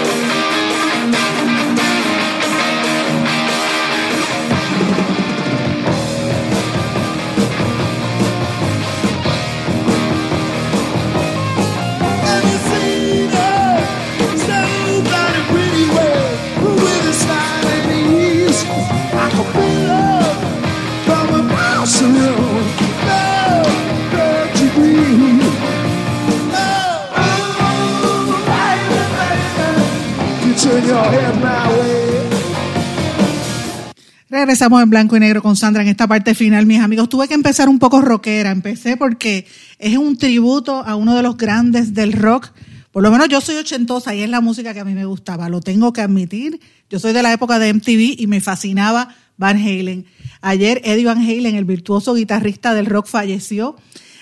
Regresamos 34.31 34.81
en 34.81 34.89
blanco 34.89 35.17
y 35.17 35.19
negro 35.19 35.41
con 35.41 35.57
Sandra 35.57 35.83
en 35.83 35.89
esta 35.89 36.07
parte 36.07 36.33
final, 36.33 36.65
mis 36.65 36.79
amigos. 36.79 37.09
Tuve 37.09 37.27
que 37.27 37.33
empezar 37.33 37.67
un 37.67 37.79
poco 37.79 38.01
rockera. 38.01 38.51
Empecé 38.51 38.95
porque 38.95 39.45
es 39.77 39.97
un 39.97 40.17
tributo 40.17 40.77
a 40.85 40.95
uno 40.95 41.15
de 41.15 41.21
los 41.21 41.35
grandes 41.35 41.93
del 41.93 42.13
rock. 42.13 42.49
Por 42.91 43.03
lo 43.03 43.11
menos 43.11 43.27
yo 43.27 43.41
soy 43.41 43.57
ochentosa 43.57 44.15
y 44.15 44.21
es 44.21 44.29
la 44.29 44.39
música 44.39 44.73
que 44.73 44.79
a 44.79 44.85
mí 44.85 44.93
me 44.93 45.03
gustaba. 45.03 45.49
Lo 45.49 45.59
tengo 45.59 45.91
que 45.91 45.99
admitir. 45.99 46.61
Yo 46.89 46.97
soy 46.97 47.11
de 47.11 47.21
la 47.21 47.33
época 47.33 47.59
de 47.59 47.73
MTV 47.73 48.21
y 48.21 48.27
me 48.27 48.39
fascinaba 48.39 49.09
Van 49.35 49.57
Halen. 49.57 50.05
Ayer 50.39 50.81
Eddie 50.85 51.05
Van 51.05 51.17
Halen, 51.17 51.55
el 51.55 51.65
virtuoso 51.65 52.13
guitarrista 52.13 52.73
del 52.73 52.85
rock, 52.85 53.07
falleció 53.07 53.75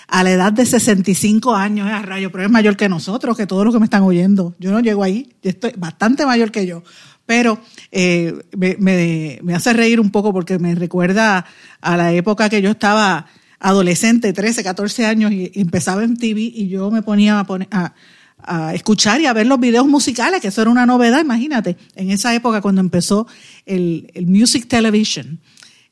a 0.07 0.23
la 0.23 0.31
edad 0.31 0.51
de 0.51 0.65
65 0.65 1.55
años, 1.55 1.87
es 1.87 1.93
a 1.93 2.01
rayo, 2.01 2.31
pero 2.31 2.43
es 2.43 2.49
mayor 2.49 2.75
que 2.75 2.89
nosotros, 2.89 3.37
que 3.37 3.45
todos 3.45 3.63
los 3.63 3.73
que 3.73 3.79
me 3.79 3.85
están 3.85 4.01
oyendo. 4.01 4.55
Yo 4.59 4.71
no 4.71 4.79
llego 4.79 5.03
ahí, 5.03 5.35
yo 5.43 5.51
estoy 5.51 5.73
bastante 5.77 6.25
mayor 6.25 6.51
que 6.51 6.65
yo 6.65 6.83
pero 7.29 7.59
eh, 7.91 8.33
me, 8.57 9.53
hace 9.53 9.71
reír 9.73 9.99
un 9.99 10.09
poco 10.09 10.33
porque 10.33 10.57
me 10.57 10.73
recuerda 10.73 11.45
a 11.79 11.95
la 11.95 12.11
época 12.11 12.49
que 12.49 12.59
yo 12.59 12.71
estaba 12.71 13.27
adolescente, 13.59 14.33
13, 14.33 14.63
14 14.63 15.05
años, 15.05 15.31
y, 15.31 15.51
empezaba 15.53 16.03
en 16.03 16.17
TV 16.17 16.41
y 16.41 16.69
yo 16.69 16.89
me 16.89 17.03
ponía 17.03 17.39
a, 17.39 17.93
a, 18.41 18.73
escuchar 18.73 19.21
y 19.21 19.27
a 19.27 19.33
ver 19.33 19.45
los 19.45 19.59
videos 19.59 19.85
musicales, 19.85 20.41
que 20.41 20.47
eso 20.47 20.63
era 20.63 20.71
una 20.71 20.87
novedad, 20.87 21.21
imagínate, 21.21 21.77
en 21.93 22.09
esa 22.09 22.33
época 22.33 22.61
cuando 22.61 22.81
empezó 22.81 23.27
el, 23.67 24.11
Music 24.25 24.67
Television, 24.67 25.39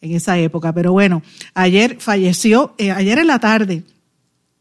en 0.02 0.16
esa 0.16 0.40
época. 0.40 0.74
Pero 0.74 0.92
bueno, 0.92 1.22
ayer 1.54 1.98
falleció, 2.00 2.74
eh, 2.80 2.90
ayer 2.90 3.20
en 3.20 3.28
la 3.28 3.38
tarde, 3.38 3.84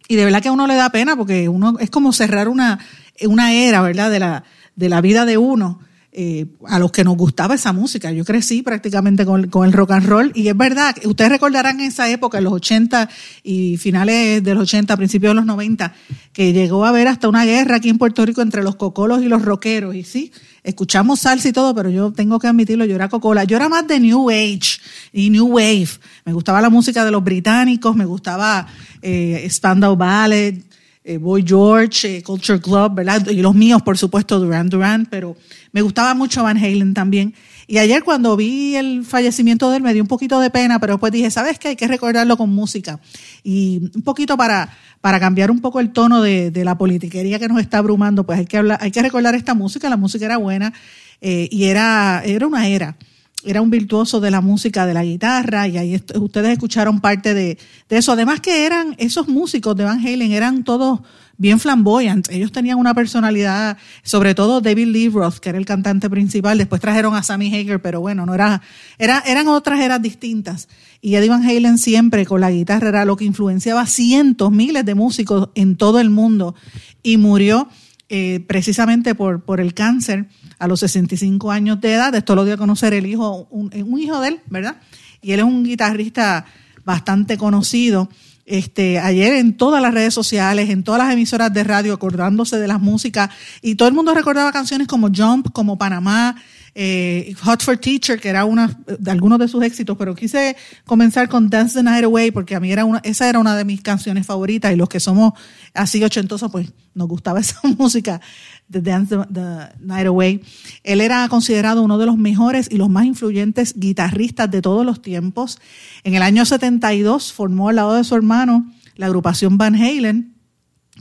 y 0.09 0.16
de 0.16 0.27
verdad 0.27 0.43
que 0.43 0.49
a 0.49 0.53
uno 0.53 0.66
le 0.66 0.74
da 0.74 0.91
pena 0.91 1.16
porque 1.16 1.49
uno 1.49 1.79
es 1.81 1.89
como 1.89 2.12
cerrar 2.12 2.49
una, 2.49 2.81
era, 3.18 3.81
¿verdad?, 3.81 4.45
de 4.74 4.89
la 4.91 5.01
vida 5.01 5.24
de 5.24 5.39
uno 5.39 5.81
eh, 6.19 6.47
a 6.67 6.79
los 6.79 6.93
que 6.93 7.05
nos 7.05 7.14
gustaba 7.14 7.57
esa 7.57 7.75
música. 7.75 8.11
Yo 8.11 8.25
crecí 8.25 8.62
prácticamente 8.62 9.27
con, 9.27 9.51
el 9.67 9.73
rock 9.75 9.91
and 9.91 10.07
roll 10.07 10.33
y 10.35 10.49
es 10.49 10.57
verdad, 10.57 10.97
ustedes 11.05 11.31
recordarán 11.31 11.79
esa 11.81 12.09
época, 12.09 12.39
en 12.39 12.45
los 12.45 12.55
80 12.55 13.11
y 13.43 13.77
finales 13.77 14.43
de 14.43 14.55
los 14.55 14.62
80, 14.62 14.97
principios 14.97 15.33
de 15.33 15.35
los 15.35 15.45
90, 15.45 15.93
que 16.33 16.55
llegó 16.55 16.87
a 16.87 16.89
haber 16.89 17.09
hasta 17.09 17.29
una 17.29 17.45
guerra 17.45 17.77
aquí 17.77 17.91
en 17.91 17.99
Puerto 17.99 18.25
Rico 18.25 18.41
entre 18.41 18.62
los 18.62 18.77
cocolos 18.77 19.21
y 19.21 19.29
los 19.29 19.43
rockeros. 19.43 19.95
Y 19.95 20.05
sí, 20.05 20.33
escuchamos 20.62 21.21
salsa 21.21 21.51
y 21.51 21.53
todo, 21.53 21.75
pero 21.75 21.91
yo 21.91 22.11
tengo 22.11 22.39
que 22.39 22.47
admitirlo, 22.47 22.87
yo 22.87 22.95
era 22.95 23.11
cocola. 23.11 23.45
Yo 23.45 23.59
era 23.59 23.69
más 23.69 23.87
de 23.87 24.01
New 24.01 24.31
Age 24.31 24.81
y 25.12 25.29
New 25.29 25.49
Wave. 25.49 25.91
Me 26.25 26.33
gustaba 26.33 26.62
la 26.62 26.71
música 26.71 27.05
de 27.05 27.11
los 27.11 27.23
británicos, 27.23 27.95
me 27.95 28.07
gustaba 28.07 28.67
eh, 29.03 29.47
Spandau 29.51 29.97
Ballet, 29.97 30.64
eh, 31.09 31.19
Boy 31.19 31.45
George, 31.47 32.17
eh, 32.17 32.23
Culture 32.23 32.61
Club, 32.61 32.97
¿verdad? 32.97 33.25
Y 33.29 33.41
los 33.41 33.55
míos, 33.55 33.81
por 33.83 33.97
supuesto, 33.97 34.41
Duran 34.41 34.69
Duran, 34.69 35.07
pero 35.09 35.37
me 35.71 35.81
gustaba 35.81 36.15
mucho 36.15 36.43
Van 36.43 36.57
Halen 36.57 36.95
también. 36.95 37.33
Y 37.69 37.79
ayer 37.79 38.03
cuando 38.03 38.37
vi 38.37 38.75
el 38.75 39.05
fallecimiento 39.05 39.71
de 39.71 39.77
él 39.77 39.83
me 39.85 39.93
dio 39.93 40.03
un 40.03 40.09
poquito 40.09 40.41
de 40.41 40.51
pena, 40.51 40.81
pero 40.81 40.95
después 40.95 41.13
dije, 41.13 41.31
¿sabes 41.31 41.61
qué? 41.61 41.69
Hay 41.69 41.77
que 41.77 41.87
recordarlo 41.87 42.37
con 42.37 42.51
música. 42.51 42.99
Y 43.45 43.89
un 43.95 44.03
poquito 44.03 44.37
para, 44.37 44.77
para 45.01 45.21
cambiar 45.21 45.53
un 45.53 45.61
poco 45.61 45.79
el 45.79 45.93
tono 45.93 46.23
de, 46.23 46.51
la 46.65 46.77
politiquería 46.77 47.39
que 47.39 47.47
nos 47.47 47.61
está 47.61 47.79
abrumando, 47.79 48.27
pues 48.27 48.41
hay 48.41 48.47
que, 48.47 48.57
hablar, 48.57 48.79
hay 48.81 48.91
que 48.91 49.01
recordar 49.01 49.37
esta 49.37 49.55
música. 49.55 49.89
La 49.89 49.97
música 49.97 50.25
era 50.25 50.39
buena 50.39 50.73
eh, 51.21 51.49
y 51.53 51.65
era, 51.67 52.21
era 52.25 52.49
una 52.49 52.67
era 52.67 52.97
era 53.45 53.61
un 53.61 53.70
virtuoso 53.70 54.20
de 54.20 54.30
la 54.30 54.41
música, 54.41 54.87
de 54.87 54.95
la 54.95 55.05
guitarra, 55.05 55.68
y 55.68 55.78
ahí 55.78 56.03
ustedes 56.14 56.51
escucharon 56.51 57.01
parte 57.01 57.34
de, 57.34 57.59
eso. 57.89 58.12
Además 58.12 58.41
que 58.41 58.66
eran, 58.66 58.95
esos 58.99 59.28
músicos 59.28 59.76
de 59.76 59.84
Van 59.84 60.01
Halen 60.01 60.32
eran 60.32 60.64
todos 60.64 61.01
bien 61.39 61.61
flamboyantes. 61.61 62.34
Ellos 62.34 62.51
tenían 62.51 62.78
una 62.78 62.95
personalidad, 62.95 63.76
sobre 64.03 64.34
todo 64.34 64.61
David 64.61 64.89
Lee 64.89 65.09
Roth, 65.11 65.37
que 65.37 65.51
era 65.51 65.59
el 65.59 65.66
cantante 65.66 66.09
principal. 66.11 66.59
Después 66.59 66.80
trajeron 66.80 67.14
a 67.14 67.22
Sammy 67.22 67.55
Hager, 67.55 67.80
pero 67.80 68.01
bueno, 68.01 68.26
no 68.26 68.34
era, 68.34 68.62
era, 68.99 69.22
eran 69.26 69.47
otras 69.49 69.80
eras 69.80 70.01
distintas. 70.03 70.68
Y 71.01 71.14
Eddie 71.14 71.28
Van 71.28 71.45
Halen 71.45 71.78
siempre 71.78 72.26
con 72.26 72.41
la 72.41 72.51
guitarra 72.51 72.89
era 72.89 73.05
lo 73.05 73.16
que 73.16 73.24
influenciaba 73.26 73.87
cientos, 73.87 74.51
miles 74.51 74.84
de 74.84 74.95
músicos 74.95 75.51
en 75.55 75.76
todo 75.76 76.01
el 76.01 76.11
mundo. 76.11 76.55
Y 77.03 77.18
murió 77.18 77.68
eh, 78.09 78.45
precisamente 78.47 79.17
por, 79.17 79.43
por 79.43 79.61
el 79.61 79.75
cáncer 79.75 80.27
a 80.61 80.69
los 80.69 80.81
65 80.81 81.51
años 81.51 81.81
de 81.81 81.95
edad. 81.95 82.15
Esto 82.15 82.37
lo 82.37 82.45
dio 82.45 82.55
a 82.55 82.57
conocer 82.57 82.95
el 82.95 83.05
hijo, 83.05 83.49
un, 83.51 83.99
hijo 83.99 84.21
de 84.21 84.29
él, 84.29 84.41
¿verdad? 84.49 84.77
Y 85.21 85.33
él 85.33 85.41
es 85.41 85.45
un 85.45 85.65
guitarrista 85.65 86.47
bastante 86.85 87.37
conocido. 87.37 88.09
Este, 88.45 89.01
ayer 89.01 89.33
en 89.35 89.57
todas 89.57 89.83
las 89.83 89.93
redes 89.93 90.15
sociales, 90.15 90.71
en 90.71 90.85
todas 90.85 91.03
las 91.03 91.13
emisoras 91.13 91.53
de 91.53 91.65
radio, 91.65 91.95
acordándose 91.95 92.59
de 92.61 92.69
las 92.69 92.81
músicas, 92.81 93.31
y 93.61 93.75
todo 93.75 93.89
el 93.89 93.95
mundo 93.95 94.15
recordaba 94.15 94.53
canciones 94.53 94.87
como 94.87 95.09
Jump, 95.13 95.51
como 95.53 95.77
Panamá, 95.77 96.37
eh, 96.79 97.35
Hot 97.43 97.62
for 97.62 97.79
Teacher, 97.79 98.20
que 98.20 98.29
era 98.29 98.45
una 98.45 98.79
de 98.87 99.11
algunos 99.11 99.39
de 99.39 99.49
sus 99.49 99.64
éxitos, 99.64 99.97
pero 99.97 100.14
quise 100.14 100.57
comenzar 100.85 101.27
con 101.27 101.49
Dance 101.49 101.72
the 101.72 101.83
Night 101.83 102.05
Away 102.05 102.31
porque 102.33 102.55
a 102.55 102.61
mí 102.61 102.70
era 102.70 102.85
una, 102.85 102.99
esa 102.99 103.31
era 103.31 103.39
una 103.39 103.57
de 103.57 103.64
mis 103.64 103.81
canciones 103.81 104.27
favoritas 104.27 104.74
y 104.74 104.77
los 104.77 104.91
que 104.91 105.01
somos 105.01 105.33
así 105.72 106.05
ochentosos, 106.05 106.53
pues 106.53 106.70
nos 106.93 107.09
gustaba 107.09 107.41
esa 107.41 107.59
música 107.79 108.20
de 108.68 108.83
Dance 108.83 109.16
the, 109.33 109.41
Night 109.81 110.07
Away. 110.07 110.43
Él 110.85 111.01
era 111.01 111.27
considerado 111.31 111.83
uno 111.83 111.97
de 111.97 112.05
los 112.05 112.18
mejores 112.18 112.68
y 112.70 112.77
los 112.77 112.91
más 112.91 113.07
influyentes 113.07 113.72
guitarristas 113.74 114.51
de 114.51 114.61
todos 114.61 114.85
los 114.85 115.01
tiempos. 115.01 115.59
En 116.05 116.14
el 116.14 116.20
año 116.20 116.45
72 116.45 117.33
formó 117.33 117.70
al 117.70 117.77
lado 117.77 117.95
de 117.95 118.05
su 118.05 118.14
hermano 118.14 118.70
la 118.97 119.07
agrupación 119.07 119.57
Van 119.57 119.77
Halen 119.77 120.36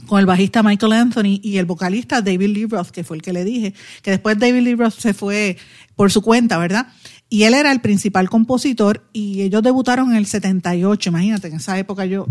con 0.06 0.20
el 0.20 0.26
bajista 0.26 0.62
Michael 0.62 0.92
Anthony 0.92 1.40
y 1.42 1.56
el 1.58 1.64
vocalista 1.64 2.20
David 2.20 2.48
Lee 2.48 2.66
Roth, 2.66 2.90
que 2.90 3.04
fue 3.04 3.16
el 3.16 3.22
que 3.22 3.32
le 3.32 3.44
dije, 3.44 3.74
que 4.02 4.10
después 4.10 4.38
David 4.38 4.62
Lee 4.62 4.74
Roth 4.74 4.94
se 4.98 5.14
fue 5.14 5.56
por 5.96 6.12
su 6.12 6.22
cuenta, 6.22 6.58
¿verdad? 6.58 6.88
Y 7.28 7.42
él 7.44 7.54
era 7.54 7.72
el 7.72 7.80
principal 7.80 8.28
compositor 8.28 9.08
y 9.12 9.42
ellos 9.42 9.62
debutaron 9.62 10.10
en 10.10 10.16
el 10.16 10.26
78, 10.26 11.08
imagínate, 11.08 11.48
en 11.48 11.54
esa 11.54 11.76
época 11.78 12.04
yo, 12.04 12.26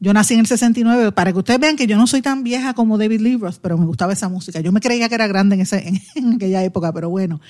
yo 0.00 0.12
nací 0.12 0.34
en 0.34 0.40
el 0.40 0.46
69, 0.46 1.12
para 1.12 1.32
que 1.32 1.38
ustedes 1.38 1.60
vean 1.60 1.76
que 1.76 1.86
yo 1.86 1.96
no 1.96 2.06
soy 2.06 2.22
tan 2.22 2.42
vieja 2.42 2.74
como 2.74 2.98
David 2.98 3.20
Lee 3.20 3.36
Roth, 3.36 3.58
pero 3.62 3.78
me 3.78 3.86
gustaba 3.86 4.12
esa 4.12 4.28
música. 4.28 4.60
Yo 4.60 4.72
me 4.72 4.80
creía 4.80 5.08
que 5.08 5.14
era 5.14 5.28
grande 5.28 5.54
en, 5.54 5.60
ese, 5.60 5.92
en, 6.16 6.34
aquella 6.34 6.64
época, 6.64 6.92
pero 6.92 7.10
bueno. 7.10 7.40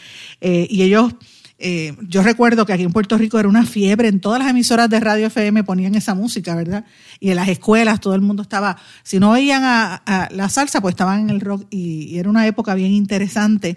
Eh, 0.41 0.67
y 0.69 0.83
ellos 0.83 1.15
eh, 1.63 1.95
yo 2.09 2.23
recuerdo 2.23 2.65
que 2.65 2.73
aquí 2.73 2.85
en 2.85 2.93
Puerto 2.93 3.19
Rico 3.19 3.39
era 3.39 3.47
una 3.47 3.67
fiebre, 3.67 4.09
en 4.09 4.19
todas 4.19 4.39
las 4.39 4.49
emisoras 4.49 4.89
de 4.89 4.99
radio 4.99 5.27
FM 5.27 5.63
ponían 5.63 5.95
esa 5.95 6.15
música, 6.15 6.55
¿verdad? 6.55 6.87
Y 7.21 7.29
en 7.29 7.37
las 7.37 7.49
escuelas 7.49 8.01
todo 8.01 8.15
el 8.15 8.23
mundo 8.23 8.43
estaba, 8.43 8.79
si 9.03 9.21
no 9.21 9.33
oían 9.33 9.63
a, 9.63 10.29
la 10.31 10.49
salsa, 10.49 10.81
pues 10.81 10.95
estaban 10.95 11.21
en 11.21 11.31
el 11.31 11.41
rock 11.43 11.67
y, 11.69 12.19
era 12.19 12.31
una 12.31 12.47
época 12.47 12.75
bien 12.75 12.93
interesante. 12.93 13.77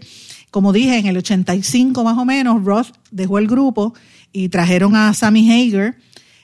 Como 0.50 0.72
dije, 0.72 0.98
en 0.98 1.08
el 1.08 1.18
85 1.18 2.06
más 2.06 2.18
o 2.18 2.24
menos, 2.24 2.64
Roth 2.64 2.94
dejó 3.12 3.38
el 3.38 3.48
grupo 3.48 3.94
y 4.32 4.48
trajeron 4.48 4.96
a 4.96 5.14
Sammy 5.14 5.52
Hager. 5.52 5.98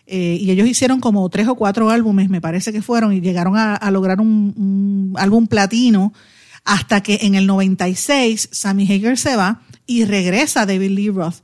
Eh, 0.07 0.39
y 0.41 0.51
ellos 0.51 0.67
hicieron 0.67 0.99
como 0.99 1.29
tres 1.29 1.47
o 1.47 1.55
cuatro 1.55 1.89
álbumes, 1.89 2.29
me 2.29 2.41
parece 2.41 2.73
que 2.73 2.81
fueron, 2.81 3.13
y 3.13 3.21
llegaron 3.21 3.55
a, 3.55 3.79
lograr 3.91 4.19
un, 4.19 4.53
un 4.57 5.13
álbum 5.17 5.47
platino, 5.47 6.11
hasta 6.65 7.01
que 7.01 7.19
en 7.21 7.35
el 7.35 7.47
96 7.47 8.49
Sammy 8.51 8.83
Hager 8.83 9.17
se 9.17 9.37
va 9.37 9.61
y 9.89 10.05
regresa 10.05 10.67
David 10.67 10.91
Lee 10.91 11.09
Roth. 11.09 11.37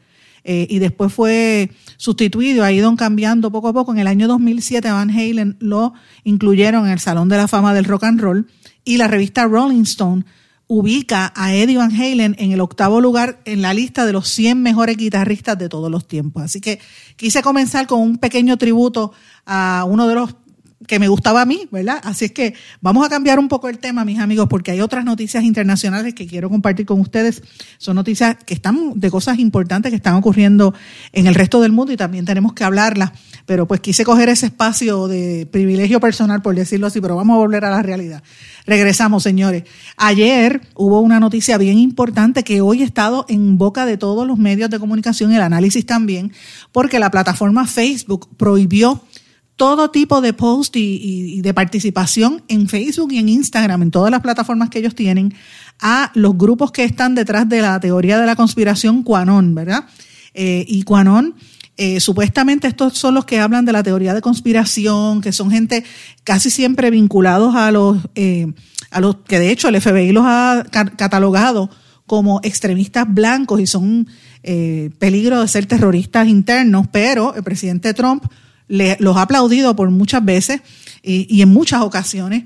Eh, 0.43 0.67
y 0.69 0.77
después 0.77 1.11
fue 1.11 1.71
sustituido, 1.97 2.63
ha 2.63 2.71
ido 2.71 2.95
cambiando 2.95 3.51
poco 3.51 3.69
a 3.69 3.73
poco. 3.73 3.91
En 3.91 3.97
el 3.97 4.05
año 4.05 4.27
2007 4.27 4.91
Van 4.91 5.09
Halen 5.09 5.57
lo 5.59 5.93
incluyeron 6.23 6.85
en 6.85 6.91
el 6.91 6.99
Salón 6.99 7.27
de 7.27 7.37
la 7.37 7.47
Fama 7.47 7.73
del 7.73 7.85
Rock 7.85 8.03
and 8.03 8.21
Roll 8.21 8.47
y 8.83 8.97
la 8.97 9.07
revista 9.07 9.45
Rolling 9.45 9.81
Stone 9.81 10.25
ubica 10.67 11.33
a 11.35 11.55
Eddie 11.55 11.77
Van 11.77 11.91
Halen 11.91 12.35
en 12.37 12.51
el 12.51 12.61
octavo 12.61 13.01
lugar 13.01 13.41
en 13.45 13.63
la 13.63 13.73
lista 13.73 14.05
de 14.05 14.13
los 14.13 14.27
100 14.29 14.61
mejores 14.61 14.95
guitarristas 14.95 15.57
de 15.57 15.67
todos 15.67 15.89
los 15.89 16.07
tiempos. 16.07 16.43
Así 16.43 16.61
que 16.61 16.79
quise 17.15 17.41
comenzar 17.41 17.87
con 17.87 17.99
un 17.99 18.19
pequeño 18.19 18.57
tributo 18.57 19.13
a 19.47 19.85
uno 19.87 20.07
de 20.07 20.13
los 20.13 20.35
que 20.88 20.99
me 20.99 21.07
gustaba 21.07 21.41
a 21.41 21.45
mí, 21.45 21.67
¿verdad? 21.71 21.99
Así 22.03 22.25
es 22.25 22.31
que 22.31 22.53
vamos 22.81 23.05
a 23.05 23.09
cambiar 23.09 23.39
un 23.39 23.47
poco 23.47 23.69
el 23.69 23.79
tema, 23.79 24.05
mis 24.05 24.19
amigos, 24.19 24.47
porque 24.49 24.71
hay 24.71 24.81
otras 24.81 25.05
noticias 25.05 25.43
internacionales 25.43 26.13
que 26.13 26.27
quiero 26.27 26.49
compartir 26.49 26.86
con 26.86 26.99
ustedes. 26.99 27.41
Son 27.77 27.95
noticias 27.95 28.38
que 28.45 28.53
están 28.53 28.99
de 28.99 29.11
cosas 29.11 29.39
importantes 29.39 29.91
que 29.91 29.95
están 29.95 30.15
ocurriendo 30.15 30.73
en 31.11 31.27
el 31.27 31.36
resto 31.36 31.61
del 31.61 31.71
mundo 31.71 31.93
y 31.93 31.97
también 31.97 32.25
tenemos 32.25 32.53
que 32.53 32.63
hablarlas. 32.63 33.11
Pero 33.45 33.67
pues 33.67 33.79
quise 33.79 34.03
coger 34.03 34.29
ese 34.29 34.47
espacio 34.47 35.07
de 35.07 35.47
privilegio 35.51 35.99
personal, 35.99 36.41
por 36.41 36.55
decirlo 36.55 36.88
así, 36.88 37.01
pero 37.01 37.15
vamos 37.15 37.36
a 37.36 37.39
volver 37.39 37.65
a 37.65 37.69
la 37.69 37.81
realidad. 37.81 38.23
Regresamos, 38.65 39.23
señores. 39.23 39.63
Ayer 39.97 40.61
hubo 40.75 40.99
una 41.01 41.19
noticia 41.19 41.57
bien 41.57 41.77
importante 41.77 42.43
que 42.43 42.61
hoy 42.61 42.81
ha 42.81 42.86
estado 42.86 43.25
en 43.29 43.57
boca 43.57 43.86
de 43.86 43.97
todos 43.97 44.25
los 44.25 44.38
medios 44.38 44.69
de 44.69 44.79
comunicación, 44.79 45.33
el 45.33 45.41
análisis 45.41 45.86
también, 45.86 46.31
porque 46.71 46.99
la 46.99 47.11
plataforma 47.11 47.67
Facebook 47.67 48.27
prohibió 48.38 49.03
todo 49.56 49.89
tipo 49.89 50.22
de 50.22 50.34
post 50.34 50.76
y, 50.76 51.41
de 51.41 51.53
participación 51.53 52.43
en 52.47 52.68
Facebook 52.68 53.12
y 53.14 53.20
en 53.20 53.30
Instagram, 53.30 53.84
en 53.84 53.91
todas 53.91 54.12
las 54.12 54.22
plataformas 54.22 54.70
que 54.70 54.80
ellos 54.80 54.95
tienen, 54.95 55.34
a 55.80 56.12
los 56.14 56.38
grupos 56.38 56.72
que 56.72 56.84
están 56.84 57.16
detrás 57.16 57.47
de 57.47 57.62
la 57.62 57.80
teoría 57.80 58.20
de 58.20 58.26
la 58.26 58.36
conspiración 58.36 59.03
QAnon, 59.03 59.56
¿verdad? 59.56 59.86
Eh, 60.34 60.66
y 60.68 60.84
QAnon, 60.84 61.36
eh, 61.78 61.99
supuestamente 61.99 62.68
estos 62.68 62.97
son 62.97 63.14
los 63.16 63.26
que 63.26 63.39
hablan 63.39 63.66
de 63.66 63.74
la 63.74 63.84
teoría 63.84 64.14
de 64.14 64.22
conspiración, 64.22 65.22
que 65.22 65.34
son 65.34 65.51
gente 65.51 65.84
casi 66.24 66.49
siempre 66.49 66.89
vinculados 66.89 67.56
a 67.56 67.72
los, 67.72 67.97
eh, 68.16 68.53
a 68.91 69.01
los 69.01 69.18
que 69.18 69.39
de 69.39 69.51
hecho 69.51 69.68
el 69.68 69.82
FBI 69.82 70.14
los 70.14 70.24
ha 70.26 70.64
catalogado 70.72 71.70
como 72.06 72.39
extremistas 72.43 73.06
blancos 73.10 73.60
y 73.60 73.68
son 73.68 74.08
eh, 74.43 74.91
peligro 74.99 75.41
de 75.41 75.47
ser 75.47 75.66
terroristas 75.66 76.28
internos, 76.28 76.88
pero 76.91 77.36
el 77.36 77.43
presidente 77.43 77.93
Trump 77.93 78.24
le, 78.68 78.97
los 78.99 79.18
ha 79.18 79.24
aplaudido 79.24 79.76
por 79.76 79.89
muchas 79.91 80.24
veces 80.24 80.61
y, 81.01 81.28
y 81.30 81.41
en 81.41 81.49
muchas 81.49 81.82
ocasiones. 81.82 82.43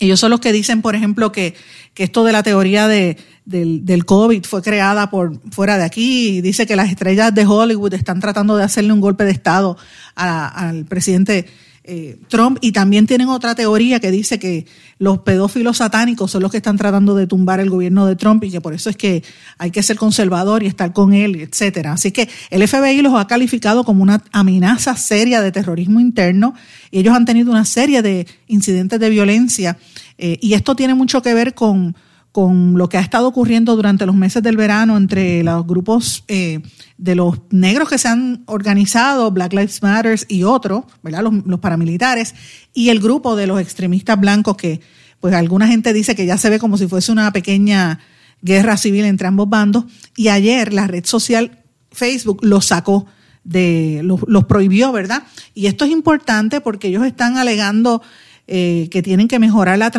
Ellos 0.00 0.20
son 0.20 0.30
los 0.30 0.40
que 0.40 0.52
dicen, 0.52 0.80
por 0.80 0.94
ejemplo, 0.94 1.32
que, 1.32 1.54
que 1.92 2.04
esto 2.04 2.22
de 2.22 2.32
la 2.32 2.44
teoría 2.44 2.86
de, 2.86 3.16
del, 3.44 3.84
del, 3.84 4.04
COVID 4.04 4.44
fue 4.44 4.62
creada 4.62 5.10
por 5.10 5.40
fuera 5.50 5.76
de 5.76 5.84
aquí 5.84 6.28
y 6.28 6.40
dice 6.40 6.66
que 6.66 6.76
las 6.76 6.90
estrellas 6.90 7.34
de 7.34 7.44
Hollywood 7.44 7.94
están 7.94 8.20
tratando 8.20 8.56
de 8.56 8.62
hacerle 8.62 8.92
un 8.92 9.00
golpe 9.00 9.24
de 9.24 9.32
Estado 9.32 9.76
a, 10.14 10.68
al 10.68 10.84
presidente 10.84 11.46
eh, 11.90 12.18
Trump 12.28 12.58
y 12.60 12.72
también 12.72 13.06
tienen 13.06 13.28
otra 13.28 13.54
teoría 13.54 13.98
que 13.98 14.10
dice 14.10 14.38
que 14.38 14.66
los 14.98 15.20
pedófilos 15.20 15.78
satánicos 15.78 16.30
son 16.30 16.42
los 16.42 16.50
que 16.50 16.58
están 16.58 16.76
tratando 16.76 17.14
de 17.14 17.26
tumbar 17.26 17.60
el 17.60 17.70
gobierno 17.70 18.04
de 18.04 18.14
Trump 18.14 18.44
y 18.44 18.50
que 18.50 18.60
por 18.60 18.74
eso 18.74 18.90
es 18.90 18.96
que 18.96 19.22
hay 19.56 19.70
que 19.70 19.82
ser 19.82 19.96
conservador 19.96 20.62
y 20.62 20.66
estar 20.66 20.92
con 20.92 21.14
él, 21.14 21.36
etcétera. 21.36 21.94
Así 21.94 22.12
que 22.12 22.28
el 22.50 22.68
FBI 22.68 23.00
los 23.00 23.14
ha 23.14 23.26
calificado 23.26 23.84
como 23.84 24.02
una 24.02 24.22
amenaza 24.32 24.96
seria 24.96 25.40
de 25.40 25.50
terrorismo 25.50 25.98
interno 25.98 26.52
y 26.90 26.98
ellos 26.98 27.14
han 27.14 27.24
tenido 27.24 27.50
una 27.50 27.64
serie 27.64 28.02
de 28.02 28.26
incidentes 28.48 29.00
de 29.00 29.08
violencia 29.08 29.78
eh, 30.18 30.38
y 30.42 30.52
esto 30.52 30.76
tiene 30.76 30.94
mucho 30.94 31.22
que 31.22 31.32
ver 31.32 31.54
con 31.54 31.96
con 32.32 32.74
lo 32.76 32.88
que 32.88 32.98
ha 32.98 33.00
estado 33.00 33.26
ocurriendo 33.26 33.74
durante 33.74 34.06
los 34.06 34.14
meses 34.14 34.42
del 34.42 34.56
verano 34.56 34.96
entre 34.96 35.42
los 35.42 35.66
grupos 35.66 36.24
eh, 36.28 36.60
de 36.98 37.14
los 37.14 37.38
negros 37.50 37.88
que 37.88 37.96
se 37.96 38.08
han 38.08 38.42
organizado, 38.46 39.30
Black 39.30 39.52
Lives 39.52 39.82
Matter 39.82 40.18
y 40.28 40.42
otros, 40.42 40.84
¿verdad? 41.02 41.22
Los, 41.22 41.60
paramilitares, 41.60 42.34
y 42.74 42.90
el 42.90 43.00
grupo 43.00 43.36
de 43.36 43.46
los 43.46 43.60
extremistas 43.60 44.20
blancos 44.20 44.56
que, 44.56 44.80
pues 45.20 45.32
alguna 45.32 45.68
gente 45.68 45.92
dice 45.92 46.14
que 46.14 46.26
ya 46.26 46.36
se 46.36 46.50
ve 46.50 46.58
como 46.58 46.76
si 46.76 46.88
fuese 46.88 47.12
una 47.12 47.32
pequeña 47.32 48.00
guerra 48.42 48.76
civil 48.76 49.04
entre 49.04 49.28
ambos 49.28 49.48
bandos, 49.48 49.84
y 50.16 50.28
ayer 50.28 50.72
la 50.74 50.88
red 50.88 51.06
social 51.06 51.62
Facebook 51.92 52.40
los 52.42 52.66
sacó 52.66 53.06
de, 53.44 54.00
los, 54.02 54.20
los 54.26 54.44
prohibió, 54.44 54.92
¿verdad? 54.92 55.22
Y 55.54 55.66
esto 55.66 55.84
es 55.84 55.92
importante 55.92 56.60
porque 56.60 56.88
ellos 56.88 57.06
están 57.06 57.38
alegando 57.38 58.02
eh, 58.50 58.88
que 58.90 59.02
tienen 59.02 59.28
que 59.28 59.38
mejorar, 59.38 59.78
la 59.78 59.92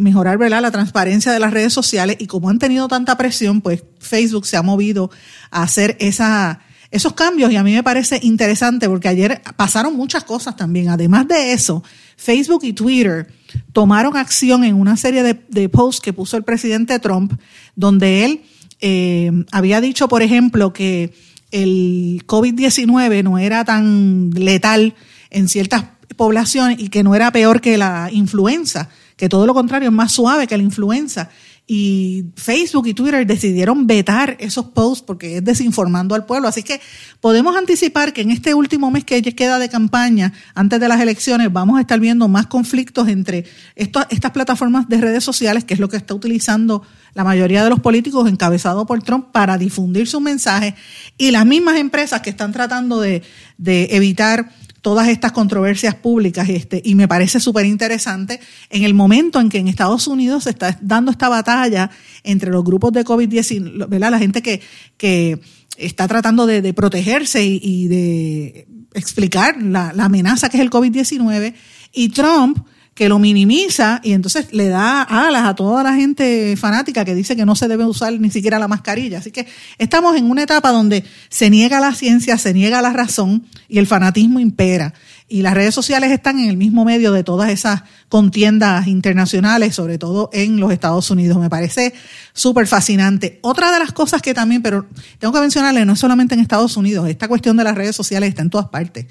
mejorar 0.00 0.38
¿verdad? 0.38 0.62
la 0.62 0.70
transparencia 0.70 1.32
de 1.32 1.38
las 1.38 1.52
redes 1.52 1.74
sociales 1.74 2.16
y 2.18 2.26
como 2.26 2.48
han 2.48 2.58
tenido 2.58 2.88
tanta 2.88 3.18
presión, 3.18 3.60
pues 3.60 3.84
Facebook 3.98 4.46
se 4.46 4.56
ha 4.56 4.62
movido 4.62 5.10
a 5.50 5.62
hacer 5.62 5.98
esa, 6.00 6.60
esos 6.90 7.12
cambios 7.12 7.52
y 7.52 7.56
a 7.56 7.62
mí 7.62 7.74
me 7.74 7.82
parece 7.82 8.18
interesante 8.22 8.88
porque 8.88 9.08
ayer 9.08 9.42
pasaron 9.56 9.96
muchas 9.96 10.24
cosas 10.24 10.56
también. 10.56 10.88
Además 10.88 11.28
de 11.28 11.52
eso, 11.52 11.84
Facebook 12.16 12.64
y 12.64 12.72
Twitter 12.72 13.28
tomaron 13.74 14.16
acción 14.16 14.64
en 14.64 14.76
una 14.76 14.96
serie 14.96 15.22
de, 15.22 15.38
de 15.50 15.68
posts 15.68 16.00
que 16.00 16.14
puso 16.14 16.38
el 16.38 16.42
presidente 16.42 16.98
Trump, 17.00 17.34
donde 17.76 18.24
él 18.24 18.42
eh, 18.80 19.30
había 19.52 19.82
dicho, 19.82 20.08
por 20.08 20.22
ejemplo, 20.22 20.72
que 20.72 21.12
el 21.50 22.24
COVID-19 22.26 23.24
no 23.24 23.38
era 23.38 23.64
tan 23.64 24.30
letal 24.30 24.94
en 25.28 25.48
ciertas 25.48 25.84
población 26.16 26.76
y 26.78 26.88
que 26.88 27.02
no 27.02 27.14
era 27.14 27.30
peor 27.32 27.60
que 27.60 27.78
la 27.78 28.08
influenza, 28.12 28.88
que 29.16 29.28
todo 29.28 29.46
lo 29.46 29.54
contrario 29.54 29.88
es 29.88 29.94
más 29.94 30.12
suave 30.12 30.46
que 30.46 30.56
la 30.56 30.62
influenza. 30.62 31.30
Y 31.72 32.24
Facebook 32.34 32.88
y 32.88 32.94
Twitter 32.94 33.24
decidieron 33.24 33.86
vetar 33.86 34.36
esos 34.40 34.64
posts 34.64 35.04
porque 35.06 35.36
es 35.36 35.44
desinformando 35.44 36.16
al 36.16 36.26
pueblo. 36.26 36.48
Así 36.48 36.64
que 36.64 36.80
podemos 37.20 37.54
anticipar 37.54 38.12
que 38.12 38.22
en 38.22 38.32
este 38.32 38.54
último 38.54 38.90
mes 38.90 39.04
que 39.04 39.22
queda 39.22 39.60
de 39.60 39.68
campaña, 39.68 40.32
antes 40.56 40.80
de 40.80 40.88
las 40.88 41.00
elecciones, 41.00 41.52
vamos 41.52 41.78
a 41.78 41.82
estar 41.82 42.00
viendo 42.00 42.26
más 42.26 42.48
conflictos 42.48 43.06
entre 43.06 43.44
estas 43.76 44.30
plataformas 44.32 44.88
de 44.88 45.00
redes 45.00 45.22
sociales, 45.22 45.62
que 45.62 45.74
es 45.74 45.80
lo 45.80 45.88
que 45.88 45.96
está 45.96 46.12
utilizando 46.12 46.82
la 47.14 47.22
mayoría 47.22 47.62
de 47.62 47.70
los 47.70 47.78
políticos 47.78 48.28
encabezados 48.28 48.84
por 48.84 49.00
Trump 49.04 49.26
para 49.30 49.56
difundir 49.56 50.08
su 50.08 50.20
mensaje, 50.20 50.74
y 51.18 51.30
las 51.30 51.46
mismas 51.46 51.76
empresas 51.76 52.20
que 52.20 52.30
están 52.30 52.50
tratando 52.50 53.00
de 53.00 53.22
evitar 53.58 54.50
todas 54.80 55.08
estas 55.08 55.32
controversias 55.32 55.94
públicas 55.94 56.48
este, 56.48 56.80
y 56.84 56.94
me 56.94 57.08
parece 57.08 57.40
súper 57.40 57.66
interesante 57.66 58.40
en 58.70 58.84
el 58.84 58.94
momento 58.94 59.40
en 59.40 59.48
que 59.48 59.58
en 59.58 59.68
Estados 59.68 60.06
Unidos 60.06 60.44
se 60.44 60.50
está 60.50 60.78
dando 60.80 61.10
esta 61.10 61.28
batalla 61.28 61.90
entre 62.24 62.50
los 62.50 62.64
grupos 62.64 62.92
de 62.92 63.04
COVID-19, 63.04 63.88
¿verdad? 63.88 64.10
La 64.10 64.18
gente 64.18 64.42
que, 64.42 64.60
que 64.96 65.40
está 65.76 66.08
tratando 66.08 66.46
de, 66.46 66.72
protegerse 66.72 67.44
y, 67.44 67.88
de 67.88 68.66
explicar 68.94 69.62
la, 69.62 69.92
la 69.92 70.06
amenaza 70.06 70.48
que 70.48 70.56
es 70.56 70.62
el 70.62 70.70
COVID-19 70.70 71.54
y 71.92 72.08
Trump 72.10 72.58
que 73.00 73.08
lo 73.08 73.18
minimiza 73.18 74.02
y 74.04 74.12
entonces 74.12 74.52
le 74.52 74.68
da 74.68 75.00
alas 75.00 75.46
a 75.46 75.54
toda 75.54 75.82
la 75.82 75.94
gente 75.94 76.54
fanática 76.58 77.02
que 77.02 77.14
dice 77.14 77.34
que 77.34 77.46
no 77.46 77.56
se 77.56 77.66
debe 77.66 77.86
usar 77.86 78.12
ni 78.20 78.30
siquiera 78.30 78.58
la 78.58 78.68
mascarilla. 78.68 79.20
Así 79.20 79.30
que 79.30 79.46
estamos 79.78 80.16
en 80.18 80.30
una 80.30 80.42
etapa 80.42 80.70
donde 80.70 81.02
se 81.30 81.48
niega 81.48 81.80
la 81.80 81.94
ciencia, 81.94 82.36
se 82.36 82.52
niega 82.52 82.82
la 82.82 82.92
razón 82.92 83.46
y 83.70 83.78
el 83.78 83.86
fanatismo 83.86 84.38
impera. 84.38 84.92
Y 85.28 85.40
las 85.40 85.54
redes 85.54 85.74
sociales 85.74 86.10
están 86.10 86.40
en 86.40 86.50
el 86.50 86.58
mismo 86.58 86.84
medio 86.84 87.10
de 87.12 87.24
todas 87.24 87.48
esas 87.48 87.84
contiendas 88.10 88.86
internacionales, 88.86 89.74
sobre 89.74 89.96
todo 89.96 90.28
en 90.34 90.60
los 90.60 90.70
Estados 90.70 91.10
Unidos. 91.10 91.38
Me 91.38 91.48
parece 91.48 91.94
súper 92.34 92.66
fascinante. 92.66 93.38
Otra 93.40 93.72
de 93.72 93.78
las 93.78 93.92
cosas 93.92 94.20
que 94.20 94.34
también, 94.34 94.60
pero 94.60 94.86
tengo 95.18 95.32
que 95.32 95.40
mencionarle, 95.40 95.86
no 95.86 95.94
es 95.94 95.98
solamente 95.98 96.34
en 96.34 96.40
Estados 96.42 96.76
Unidos, 96.76 97.08
esta 97.08 97.28
cuestión 97.28 97.56
de 97.56 97.64
las 97.64 97.74
redes 97.74 97.96
sociales 97.96 98.28
está 98.28 98.42
en 98.42 98.50
todas 98.50 98.68
partes. 98.68 99.06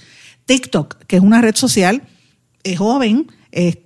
TikTok, 0.45 1.05
que 1.05 1.15
es 1.15 1.23
una 1.23 1.41
red 1.41 1.55
social 1.55 2.03
es 2.63 2.77
joven, 2.77 3.25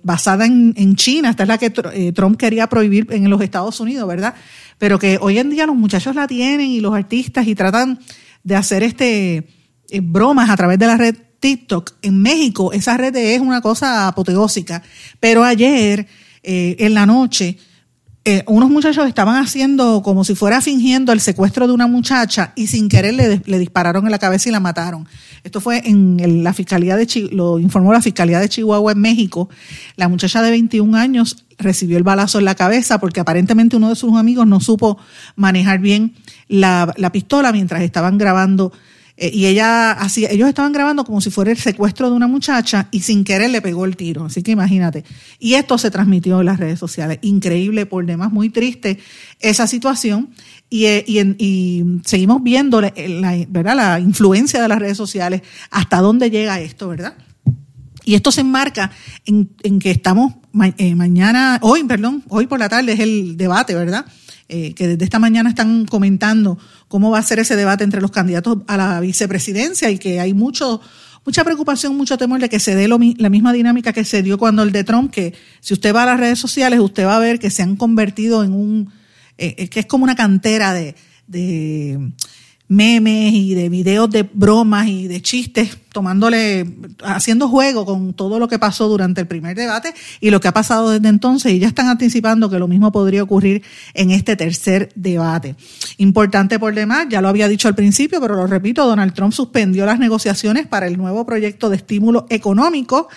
basada 0.02 0.44
en, 0.44 0.74
en, 0.76 0.94
China, 0.96 1.30
esta 1.30 1.44
es 1.44 1.48
la 1.48 1.58
que 1.58 1.72
eh, 1.94 2.12
Trump 2.12 2.36
quería 2.36 2.66
prohibir 2.68 3.06
en 3.10 3.28
los 3.30 3.40
Estados 3.40 3.80
Unidos, 3.80 4.06
¿verdad? 4.06 4.34
Pero 4.78 4.98
que 4.98 5.18
hoy 5.20 5.38
en 5.38 5.50
día 5.50 5.66
los 5.66 5.76
muchachos 5.76 6.14
la 6.14 6.26
tienen 6.26 6.68
y 6.68 6.80
los 6.80 6.94
artistas 6.94 7.46
y 7.46 7.54
tratan 7.54 7.98
de 8.42 8.56
hacer 8.56 8.82
este 8.82 9.48
eh, 9.88 10.00
bromas 10.02 10.50
a 10.50 10.56
través 10.56 10.78
de 10.78 10.86
la 10.86 10.96
red 10.96 11.16
TikTok. 11.40 11.92
En 12.02 12.20
México 12.20 12.72
esa 12.72 12.96
red 12.96 13.16
es 13.16 13.40
una 13.40 13.60
cosa 13.60 14.06
apoteósica, 14.08 14.82
pero 15.20 15.44
ayer 15.44 16.06
eh, 16.42 16.76
en 16.78 16.94
la 16.94 17.06
noche 17.06 17.58
unos 18.46 18.70
muchachos 18.70 19.06
estaban 19.06 19.36
haciendo 19.36 20.02
como 20.02 20.24
si 20.24 20.34
fuera 20.34 20.62
fingiendo 20.62 21.12
el 21.12 21.20
secuestro 21.20 21.66
de 21.66 21.74
una 21.74 21.86
muchacha 21.86 22.52
y 22.56 22.68
sin 22.68 22.88
querer 22.88 23.14
le, 23.14 23.42
le 23.44 23.58
dispararon 23.58 24.06
en 24.06 24.10
la 24.10 24.18
cabeza 24.18 24.48
y 24.48 24.52
la 24.52 24.60
mataron. 24.60 25.06
Esto 25.42 25.60
fue 25.60 25.82
en 25.86 26.42
la 26.42 26.54
Fiscalía 26.54 26.96
de 26.96 27.06
lo 27.30 27.58
informó 27.58 27.92
la 27.92 28.00
Fiscalía 28.00 28.40
de 28.40 28.48
Chihuahua 28.48 28.92
en 28.92 29.00
México. 29.00 29.50
La 29.96 30.08
muchacha 30.08 30.40
de 30.40 30.50
21 30.50 30.96
años 30.96 31.44
recibió 31.58 31.98
el 31.98 32.02
balazo 32.02 32.38
en 32.38 32.46
la 32.46 32.54
cabeza 32.54 32.98
porque 32.98 33.20
aparentemente 33.20 33.76
uno 33.76 33.90
de 33.90 33.96
sus 33.96 34.16
amigos 34.16 34.46
no 34.46 34.58
supo 34.60 34.96
manejar 35.36 35.80
bien 35.80 36.14
la 36.48 37.10
pistola 37.12 37.52
mientras 37.52 37.82
estaban 37.82 38.16
grabando 38.16 38.72
eh, 39.16 39.30
y 39.32 39.46
ella 39.46 39.92
así, 39.92 40.26
ellos 40.26 40.48
estaban 40.48 40.72
grabando 40.72 41.04
como 41.04 41.20
si 41.20 41.30
fuera 41.30 41.50
el 41.50 41.58
secuestro 41.58 42.10
de 42.10 42.16
una 42.16 42.26
muchacha 42.26 42.88
y 42.90 43.00
sin 43.00 43.22
querer 43.24 43.50
le 43.50 43.62
pegó 43.62 43.84
el 43.84 43.96
tiro. 43.96 44.24
Así 44.24 44.42
que 44.42 44.52
imagínate. 44.52 45.04
Y 45.38 45.54
esto 45.54 45.78
se 45.78 45.90
transmitió 45.90 46.40
en 46.40 46.46
las 46.46 46.58
redes 46.58 46.78
sociales. 46.78 47.18
Increíble, 47.22 47.86
por 47.86 48.04
demás, 48.04 48.32
muy 48.32 48.50
triste 48.50 48.98
esa 49.40 49.66
situación. 49.66 50.30
Y, 50.68 50.86
eh, 50.86 51.04
y, 51.06 51.84
seguimos 52.04 52.42
viendo 52.42 52.80
la, 52.80 52.92
¿verdad? 53.48 53.76
la 53.76 54.00
influencia 54.00 54.60
de 54.60 54.68
las 54.68 54.78
redes 54.78 54.96
sociales, 54.96 55.42
hasta 55.70 56.00
dónde 56.00 56.30
llega 56.30 56.60
esto, 56.60 56.88
¿verdad? 56.88 57.14
Y 58.04 58.14
esto 58.14 58.32
se 58.32 58.40
enmarca 58.40 58.90
en, 59.24 59.50
en 59.62 59.78
que 59.78 59.90
estamos 59.90 60.34
eh, 60.78 60.94
mañana, 60.94 61.58
hoy, 61.62 61.84
perdón, 61.84 62.22
hoy 62.28 62.46
por 62.46 62.58
la 62.58 62.68
tarde 62.68 62.92
es 62.92 63.00
el 63.00 63.36
debate, 63.36 63.74
¿verdad? 63.74 64.04
Eh, 64.48 64.74
que 64.74 64.86
desde 64.86 65.04
esta 65.04 65.18
mañana 65.18 65.48
están 65.48 65.86
comentando 65.86 66.58
cómo 66.94 67.10
va 67.10 67.18
a 67.18 67.22
ser 67.24 67.40
ese 67.40 67.56
debate 67.56 67.82
entre 67.82 68.00
los 68.00 68.12
candidatos 68.12 68.58
a 68.68 68.76
la 68.76 69.00
vicepresidencia 69.00 69.90
y 69.90 69.98
que 69.98 70.20
hay 70.20 70.32
mucho 70.32 70.80
mucha 71.24 71.42
preocupación, 71.42 71.96
mucho 71.96 72.16
temor 72.16 72.40
de 72.40 72.48
que 72.48 72.60
se 72.60 72.76
dé 72.76 72.86
la 72.86 73.30
misma 73.30 73.52
dinámica 73.52 73.92
que 73.92 74.04
se 74.04 74.22
dio 74.22 74.38
cuando 74.38 74.62
el 74.62 74.70
de 74.70 74.84
Trump, 74.84 75.10
que 75.10 75.34
si 75.58 75.74
usted 75.74 75.92
va 75.92 76.04
a 76.04 76.06
las 76.06 76.20
redes 76.20 76.38
sociales, 76.38 76.78
usted 76.78 77.04
va 77.04 77.16
a 77.16 77.18
ver 77.18 77.40
que 77.40 77.50
se 77.50 77.64
han 77.64 77.74
convertido 77.74 78.44
en 78.44 78.52
un, 78.52 78.92
eh, 79.38 79.56
eh, 79.58 79.68
que 79.70 79.80
es 79.80 79.86
como 79.86 80.04
una 80.04 80.14
cantera 80.14 80.72
de, 80.72 80.94
de 81.26 82.12
memes 82.68 83.34
y 83.34 83.54
de 83.54 83.68
videos 83.68 84.10
de 84.10 84.22
bromas 84.22 84.88
y 84.88 85.06
de 85.06 85.20
chistes, 85.20 85.76
tomándole, 85.92 86.66
haciendo 87.02 87.48
juego 87.48 87.84
con 87.84 88.14
todo 88.14 88.38
lo 88.38 88.48
que 88.48 88.58
pasó 88.58 88.88
durante 88.88 89.20
el 89.20 89.26
primer 89.26 89.56
debate 89.56 89.94
y 90.20 90.30
lo 90.30 90.40
que 90.40 90.48
ha 90.48 90.52
pasado 90.52 90.90
desde 90.90 91.08
entonces, 91.08 91.52
y 91.52 91.58
ya 91.58 91.68
están 91.68 91.88
anticipando 91.88 92.48
que 92.48 92.58
lo 92.58 92.66
mismo 92.66 92.90
podría 92.90 93.22
ocurrir 93.22 93.62
en 93.92 94.10
este 94.10 94.34
tercer 94.34 94.90
debate. 94.94 95.56
Importante 95.98 96.58
por 96.58 96.74
demás, 96.74 97.06
ya 97.10 97.20
lo 97.20 97.28
había 97.28 97.48
dicho 97.48 97.68
al 97.68 97.74
principio, 97.74 98.20
pero 98.20 98.34
lo 98.34 98.46
repito, 98.46 98.86
Donald 98.86 99.12
Trump 99.12 99.32
suspendió 99.32 99.84
las 99.84 99.98
negociaciones 99.98 100.66
para 100.66 100.86
el 100.86 100.96
nuevo 100.96 101.26
proyecto 101.26 101.68
de 101.68 101.76
estímulo 101.76 102.26
económico 102.30 103.08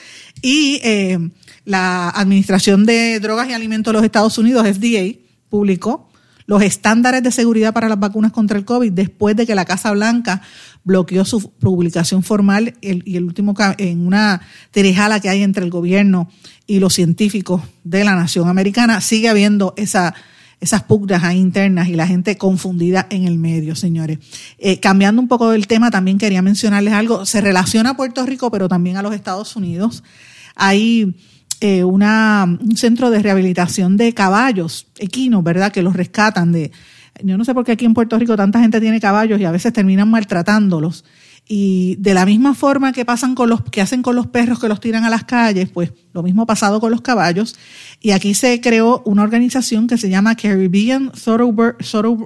y 0.41 0.79
eh, 0.83 1.17
la 1.63 2.09
Administración 2.09 2.85
de 2.85 3.19
Drogas 3.19 3.49
y 3.49 3.53
Alimentos 3.53 3.91
de 3.91 3.97
los 3.97 4.05
Estados 4.05 4.37
Unidos, 4.37 4.67
FDA, 4.67 5.19
publicó 5.49 6.06
los 6.47 6.63
estándares 6.63 7.21
de 7.21 7.31
seguridad 7.31 7.73
para 7.73 7.89
las 7.89 7.99
vacunas 7.99 8.31
contra 8.31 8.57
el 8.57 8.65
COVID 8.65 8.91
después 8.91 9.35
de 9.35 9.45
que 9.45 9.53
la 9.53 9.65
Casa 9.65 9.91
Blanca 9.91 10.41
bloqueó 10.83 11.25
su 11.25 11.51
publicación 11.51 12.23
formal 12.23 12.73
y 12.81 13.17
el 13.17 13.25
último 13.25 13.53
en 13.77 14.07
una 14.07 14.41
terejala 14.71 15.19
que 15.19 15.29
hay 15.29 15.43
entre 15.43 15.65
el 15.65 15.69
gobierno 15.69 16.31
y 16.65 16.79
los 16.79 16.93
científicos 16.93 17.61
de 17.83 18.03
la 18.05 18.15
nación 18.15 18.47
americana. 18.47 19.01
Sigue 19.01 19.29
habiendo 19.29 19.73
esa 19.77 20.15
esas 20.59 20.83
pugnas 20.83 21.23
ahí 21.23 21.37
internas 21.37 21.87
y 21.87 21.93
la 21.93 22.07
gente 22.07 22.35
confundida 22.37 23.05
en 23.11 23.25
el 23.25 23.37
medio, 23.37 23.75
señores. 23.75 24.17
Eh, 24.57 24.79
cambiando 24.79 25.21
un 25.21 25.27
poco 25.27 25.51
del 25.51 25.67
tema, 25.67 25.91
también 25.91 26.17
quería 26.17 26.41
mencionarles 26.41 26.93
algo. 26.93 27.27
Se 27.27 27.41
relaciona 27.41 27.91
a 27.91 27.95
Puerto 27.95 28.25
Rico, 28.25 28.49
pero 28.49 28.67
también 28.67 28.97
a 28.97 29.03
los 29.03 29.13
Estados 29.13 29.55
Unidos. 29.55 30.03
Hay 30.55 31.15
eh, 31.59 31.83
una, 31.83 32.45
un 32.45 32.77
centro 32.77 33.09
de 33.09 33.21
rehabilitación 33.21 33.97
de 33.97 34.13
caballos 34.13 34.87
equinos, 34.97 35.43
¿verdad? 35.43 35.71
Que 35.71 35.81
los 35.81 35.95
rescatan 35.95 36.51
de... 36.51 36.71
Yo 37.23 37.35
no 37.37 37.45
sé 37.45 37.53
por 37.55 37.65
qué 37.65 37.71
aquí 37.71 37.85
en 37.85 37.95
Puerto 37.95 38.17
Rico 38.19 38.37
tanta 38.37 38.59
gente 38.59 38.79
tiene 38.79 38.99
caballos 38.99 39.39
y 39.41 39.45
a 39.45 39.51
veces 39.51 39.73
terminan 39.73 40.09
maltratándolos. 40.09 41.03
Y 41.47 41.95
de 41.99 42.13
la 42.13 42.25
misma 42.25 42.53
forma 42.53 42.91
que 42.91 43.05
pasan 43.05 43.33
con 43.33 43.49
los, 43.49 43.63
que 43.63 43.81
hacen 43.81 44.01
con 44.01 44.15
los 44.15 44.27
perros 44.27 44.59
que 44.59 44.67
los 44.67 44.79
tiran 44.81 45.05
a 45.05 45.09
las 45.09 45.23
calles, 45.23 45.69
pues 45.69 45.93
lo 46.13 46.21
mismo 46.21 46.43
ha 46.43 46.45
pasado 46.45 46.79
con 46.79 46.91
los 46.91 47.01
caballos. 47.01 47.55
Y 48.01 48.11
aquí 48.11 48.33
se 48.33 48.59
creó 48.59 49.01
una 49.05 49.23
organización 49.23 49.87
que 49.87 49.97
se 49.97 50.09
llama 50.09 50.35
Caribbean 50.35 51.11
Thoroughbred 51.11 51.75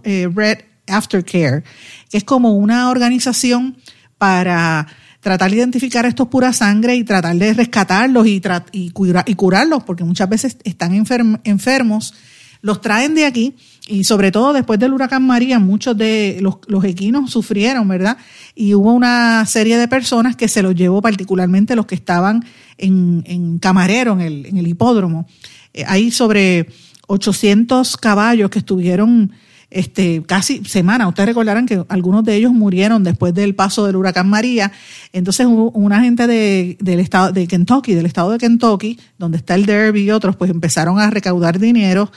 eh, 0.04 0.66
Aftercare, 0.88 1.64
que 2.10 2.18
es 2.18 2.24
como 2.24 2.54
una 2.54 2.90
organización 2.90 3.78
para 4.18 4.88
tratar 5.22 5.50
de 5.50 5.58
identificar 5.58 6.06
estos 6.06 6.28
pura 6.28 6.52
sangre 6.52 6.96
y 6.96 7.04
tratar 7.04 7.36
de 7.36 7.54
rescatarlos 7.54 8.28
y, 8.28 8.42
y, 8.72 8.92
y 9.26 9.36
curarlos, 9.36 9.84
porque 9.84 10.04
muchas 10.04 10.28
veces 10.28 10.58
están 10.64 10.94
enfermos 10.94 12.14
los 12.62 12.82
traen 12.82 13.16
de 13.16 13.26
aquí 13.26 13.56
y 13.88 14.04
sobre 14.04 14.32
todo 14.32 14.54
después 14.54 14.80
del 14.80 14.94
huracán 14.94 15.26
María, 15.26 15.60
muchos 15.60 15.98
de 15.98 16.38
los, 16.42 16.58
los 16.68 16.84
equinos 16.84 17.32
sufrieron, 17.32 17.88
¿verdad? 17.88 18.18
Y 18.56 18.74
hubo 18.76 18.94
una 18.94 19.46
serie 19.46 19.78
de 19.78 19.88
personas 19.88 20.36
que 20.36 20.48
se 20.48 20.62
los 20.62 20.76
llevó, 20.76 21.02
particularmente 21.02 21.76
los 21.76 21.88
que 21.88 21.96
estaban 21.96 22.46
en, 22.78 23.24
en 23.26 23.58
Camarero, 23.58 24.14
en 24.14 24.22
el, 24.22 24.46
en 24.46 24.58
el 24.58 24.68
hipódromo. 24.68 25.28
Eh, 25.74 25.84
hay 25.88 26.12
sobre 26.12 26.68
800 27.08 27.98
caballos 27.98 28.50
que 28.52 28.60
estuvieron 28.60 29.32
este, 29.72 30.22
casi 30.24 30.64
semana. 30.66 31.08
Ustedes 31.08 31.30
recordarán 31.30 31.66
que 31.66 31.84
algunos 31.88 32.24
de 32.24 32.36
ellos 32.36 32.52
murieron 32.52 33.04
después 33.04 33.34
del 33.34 33.56
paso 33.56 33.86
del 33.86 33.96
huracán 33.96 34.30
María. 34.30 34.72
Entonces, 35.14 35.48
una 35.50 36.02
gente 36.02 36.28
de, 36.28 36.78
del 36.80 37.00
estado 37.00 37.32
de 37.32 37.48
Kentucky, 37.48 37.94
del 37.94 38.06
estado 38.06 38.32
de 38.32 38.38
Kentucky, 38.38 39.00
donde 39.18 39.38
está 39.38 39.56
el 39.56 39.66
Derby 39.66 40.02
y 40.04 40.12
otros, 40.12 40.36
pues 40.36 40.52
empezaron 40.52 41.00
a 41.00 41.10
recaudar 41.10 41.58
dinero 41.58 42.12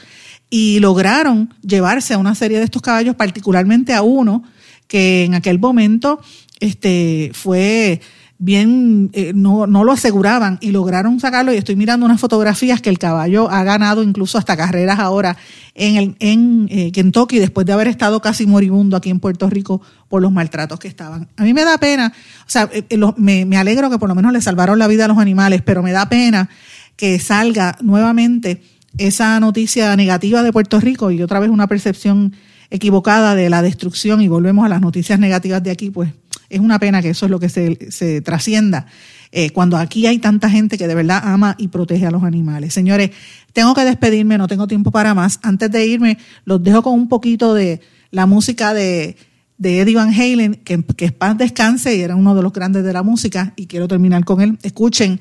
y 0.50 0.80
lograron 0.80 1.54
llevarse 1.62 2.14
a 2.14 2.18
una 2.18 2.34
serie 2.34 2.58
de 2.58 2.64
estos 2.64 2.82
caballos, 2.82 3.14
particularmente 3.14 3.94
a 3.94 4.02
uno 4.02 4.42
que 4.88 5.24
en 5.24 5.34
aquel 5.34 5.58
momento 5.58 6.20
este, 6.60 7.30
fue 7.34 8.00
bien, 8.38 9.10
eh, 9.12 9.32
no, 9.34 9.66
no, 9.66 9.84
lo 9.84 9.92
aseguraban 9.92 10.58
y 10.60 10.70
lograron 10.72 11.20
sacarlo. 11.20 11.52
Y 11.52 11.56
estoy 11.56 11.76
mirando 11.76 12.04
unas 12.04 12.20
fotografías 12.20 12.80
que 12.80 12.90
el 12.90 12.98
caballo 12.98 13.50
ha 13.50 13.64
ganado 13.64 14.02
incluso 14.02 14.38
hasta 14.38 14.56
carreras 14.56 14.98
ahora 14.98 15.36
en, 15.74 15.96
el, 15.96 16.16
en 16.18 16.68
eh, 16.70 16.92
Kentucky 16.92 17.38
después 17.38 17.66
de 17.66 17.72
haber 17.72 17.88
estado 17.88 18.20
casi 18.20 18.46
moribundo 18.46 18.96
aquí 18.96 19.10
en 19.10 19.20
Puerto 19.20 19.48
Rico 19.48 19.80
por 20.08 20.20
los 20.20 20.32
maltratos 20.32 20.78
que 20.78 20.88
estaban. 20.88 21.28
A 21.36 21.44
mí 21.44 21.54
me 21.54 21.64
da 21.64 21.78
pena, 21.78 22.12
o 22.46 22.50
sea, 22.50 22.68
eh, 22.72 22.84
me, 23.16 23.44
me 23.44 23.56
alegro 23.56 23.90
que 23.90 23.98
por 23.98 24.08
lo 24.08 24.14
menos 24.14 24.32
le 24.32 24.40
salvaron 24.40 24.78
la 24.78 24.88
vida 24.88 25.04
a 25.04 25.08
los 25.08 25.18
animales, 25.18 25.62
pero 25.62 25.82
me 25.82 25.92
da 25.92 26.08
pena 26.08 26.48
que 26.96 27.18
salga 27.18 27.76
nuevamente 27.80 28.62
esa 28.98 29.40
noticia 29.40 29.96
negativa 29.96 30.42
de 30.42 30.52
Puerto 30.52 30.80
Rico 30.80 31.10
y 31.10 31.22
otra 31.22 31.40
vez 31.40 31.50
una 31.50 31.66
percepción 31.66 32.34
equivocada 32.70 33.34
de 33.34 33.50
la 33.50 33.62
destrucción 33.62 34.20
y 34.20 34.28
volvemos 34.28 34.64
a 34.64 34.68
las 34.68 34.80
noticias 34.80 35.18
negativas 35.18 35.62
de 35.62 35.70
aquí, 35.70 35.90
pues 35.90 36.10
es 36.54 36.60
una 36.60 36.78
pena 36.78 37.02
que 37.02 37.10
eso 37.10 37.26
es 37.26 37.30
lo 37.30 37.40
que 37.40 37.48
se, 37.48 38.20
trascienda 38.22 38.86
eh, 39.32 39.50
cuando 39.50 39.76
aquí 39.76 40.06
hay 40.06 40.18
tanta 40.18 40.48
gente 40.48 40.78
que 40.78 40.86
de 40.86 40.94
verdad 40.94 41.20
ama 41.24 41.56
y 41.58 41.68
protege 41.68 42.06
a 42.06 42.10
los 42.12 42.22
animales. 42.22 42.72
Señores, 42.72 43.10
tengo 43.52 43.74
que 43.74 43.84
despedirme, 43.84 44.38
no 44.38 44.46
tengo 44.46 44.68
tiempo 44.68 44.92
para 44.92 45.14
más. 45.14 45.40
Antes 45.42 45.70
de 45.72 45.86
irme, 45.86 46.18
los 46.44 46.62
dejo 46.62 46.82
con 46.82 46.94
un 46.94 47.08
poquito 47.08 47.54
de 47.54 47.80
la 48.12 48.26
música 48.26 48.72
de, 48.72 49.16
de 49.58 49.80
Eddie 49.80 49.96
Van 49.96 50.14
Halen, 50.14 50.54
que, 50.54 50.84
que 50.84 51.06
es 51.06 51.12
paz 51.12 51.36
descanse 51.36 51.96
y 51.96 52.00
era 52.02 52.14
uno 52.14 52.34
de 52.36 52.42
los 52.42 52.52
grandes 52.52 52.84
de 52.84 52.92
la 52.92 53.02
música 53.02 53.52
y 53.56 53.66
quiero 53.66 53.88
terminar 53.88 54.24
con 54.24 54.40
él. 54.40 54.58
Escuchen 54.62 55.20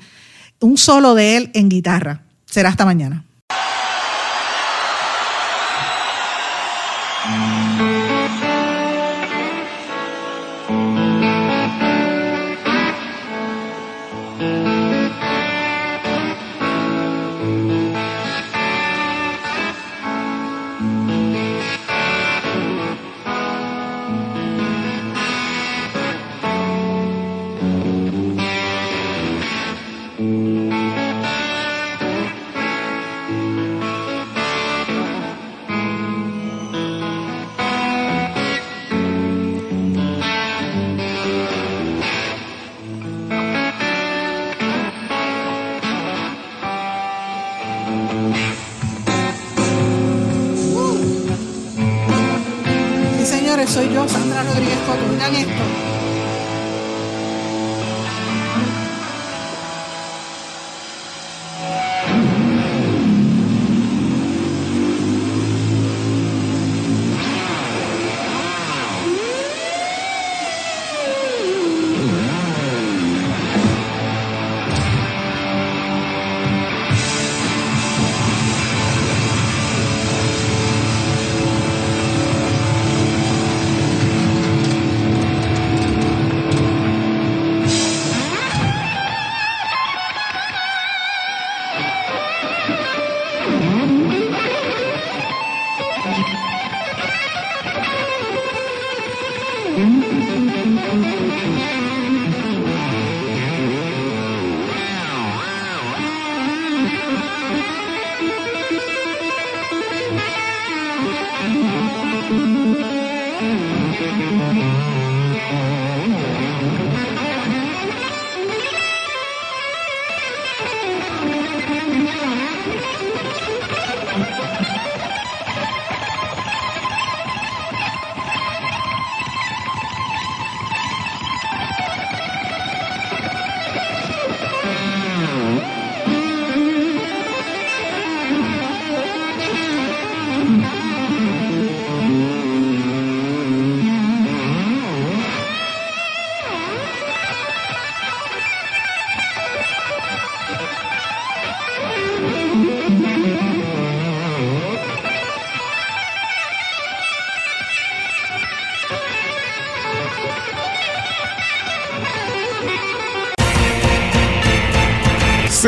un 0.60 0.78
solo 0.78 1.14
de 1.14 1.36
él 1.36 1.50
en 1.54 1.68
guitarra. 1.68 2.22
Será 2.46 2.68
hasta 2.68 2.84
mañana. 2.84 3.23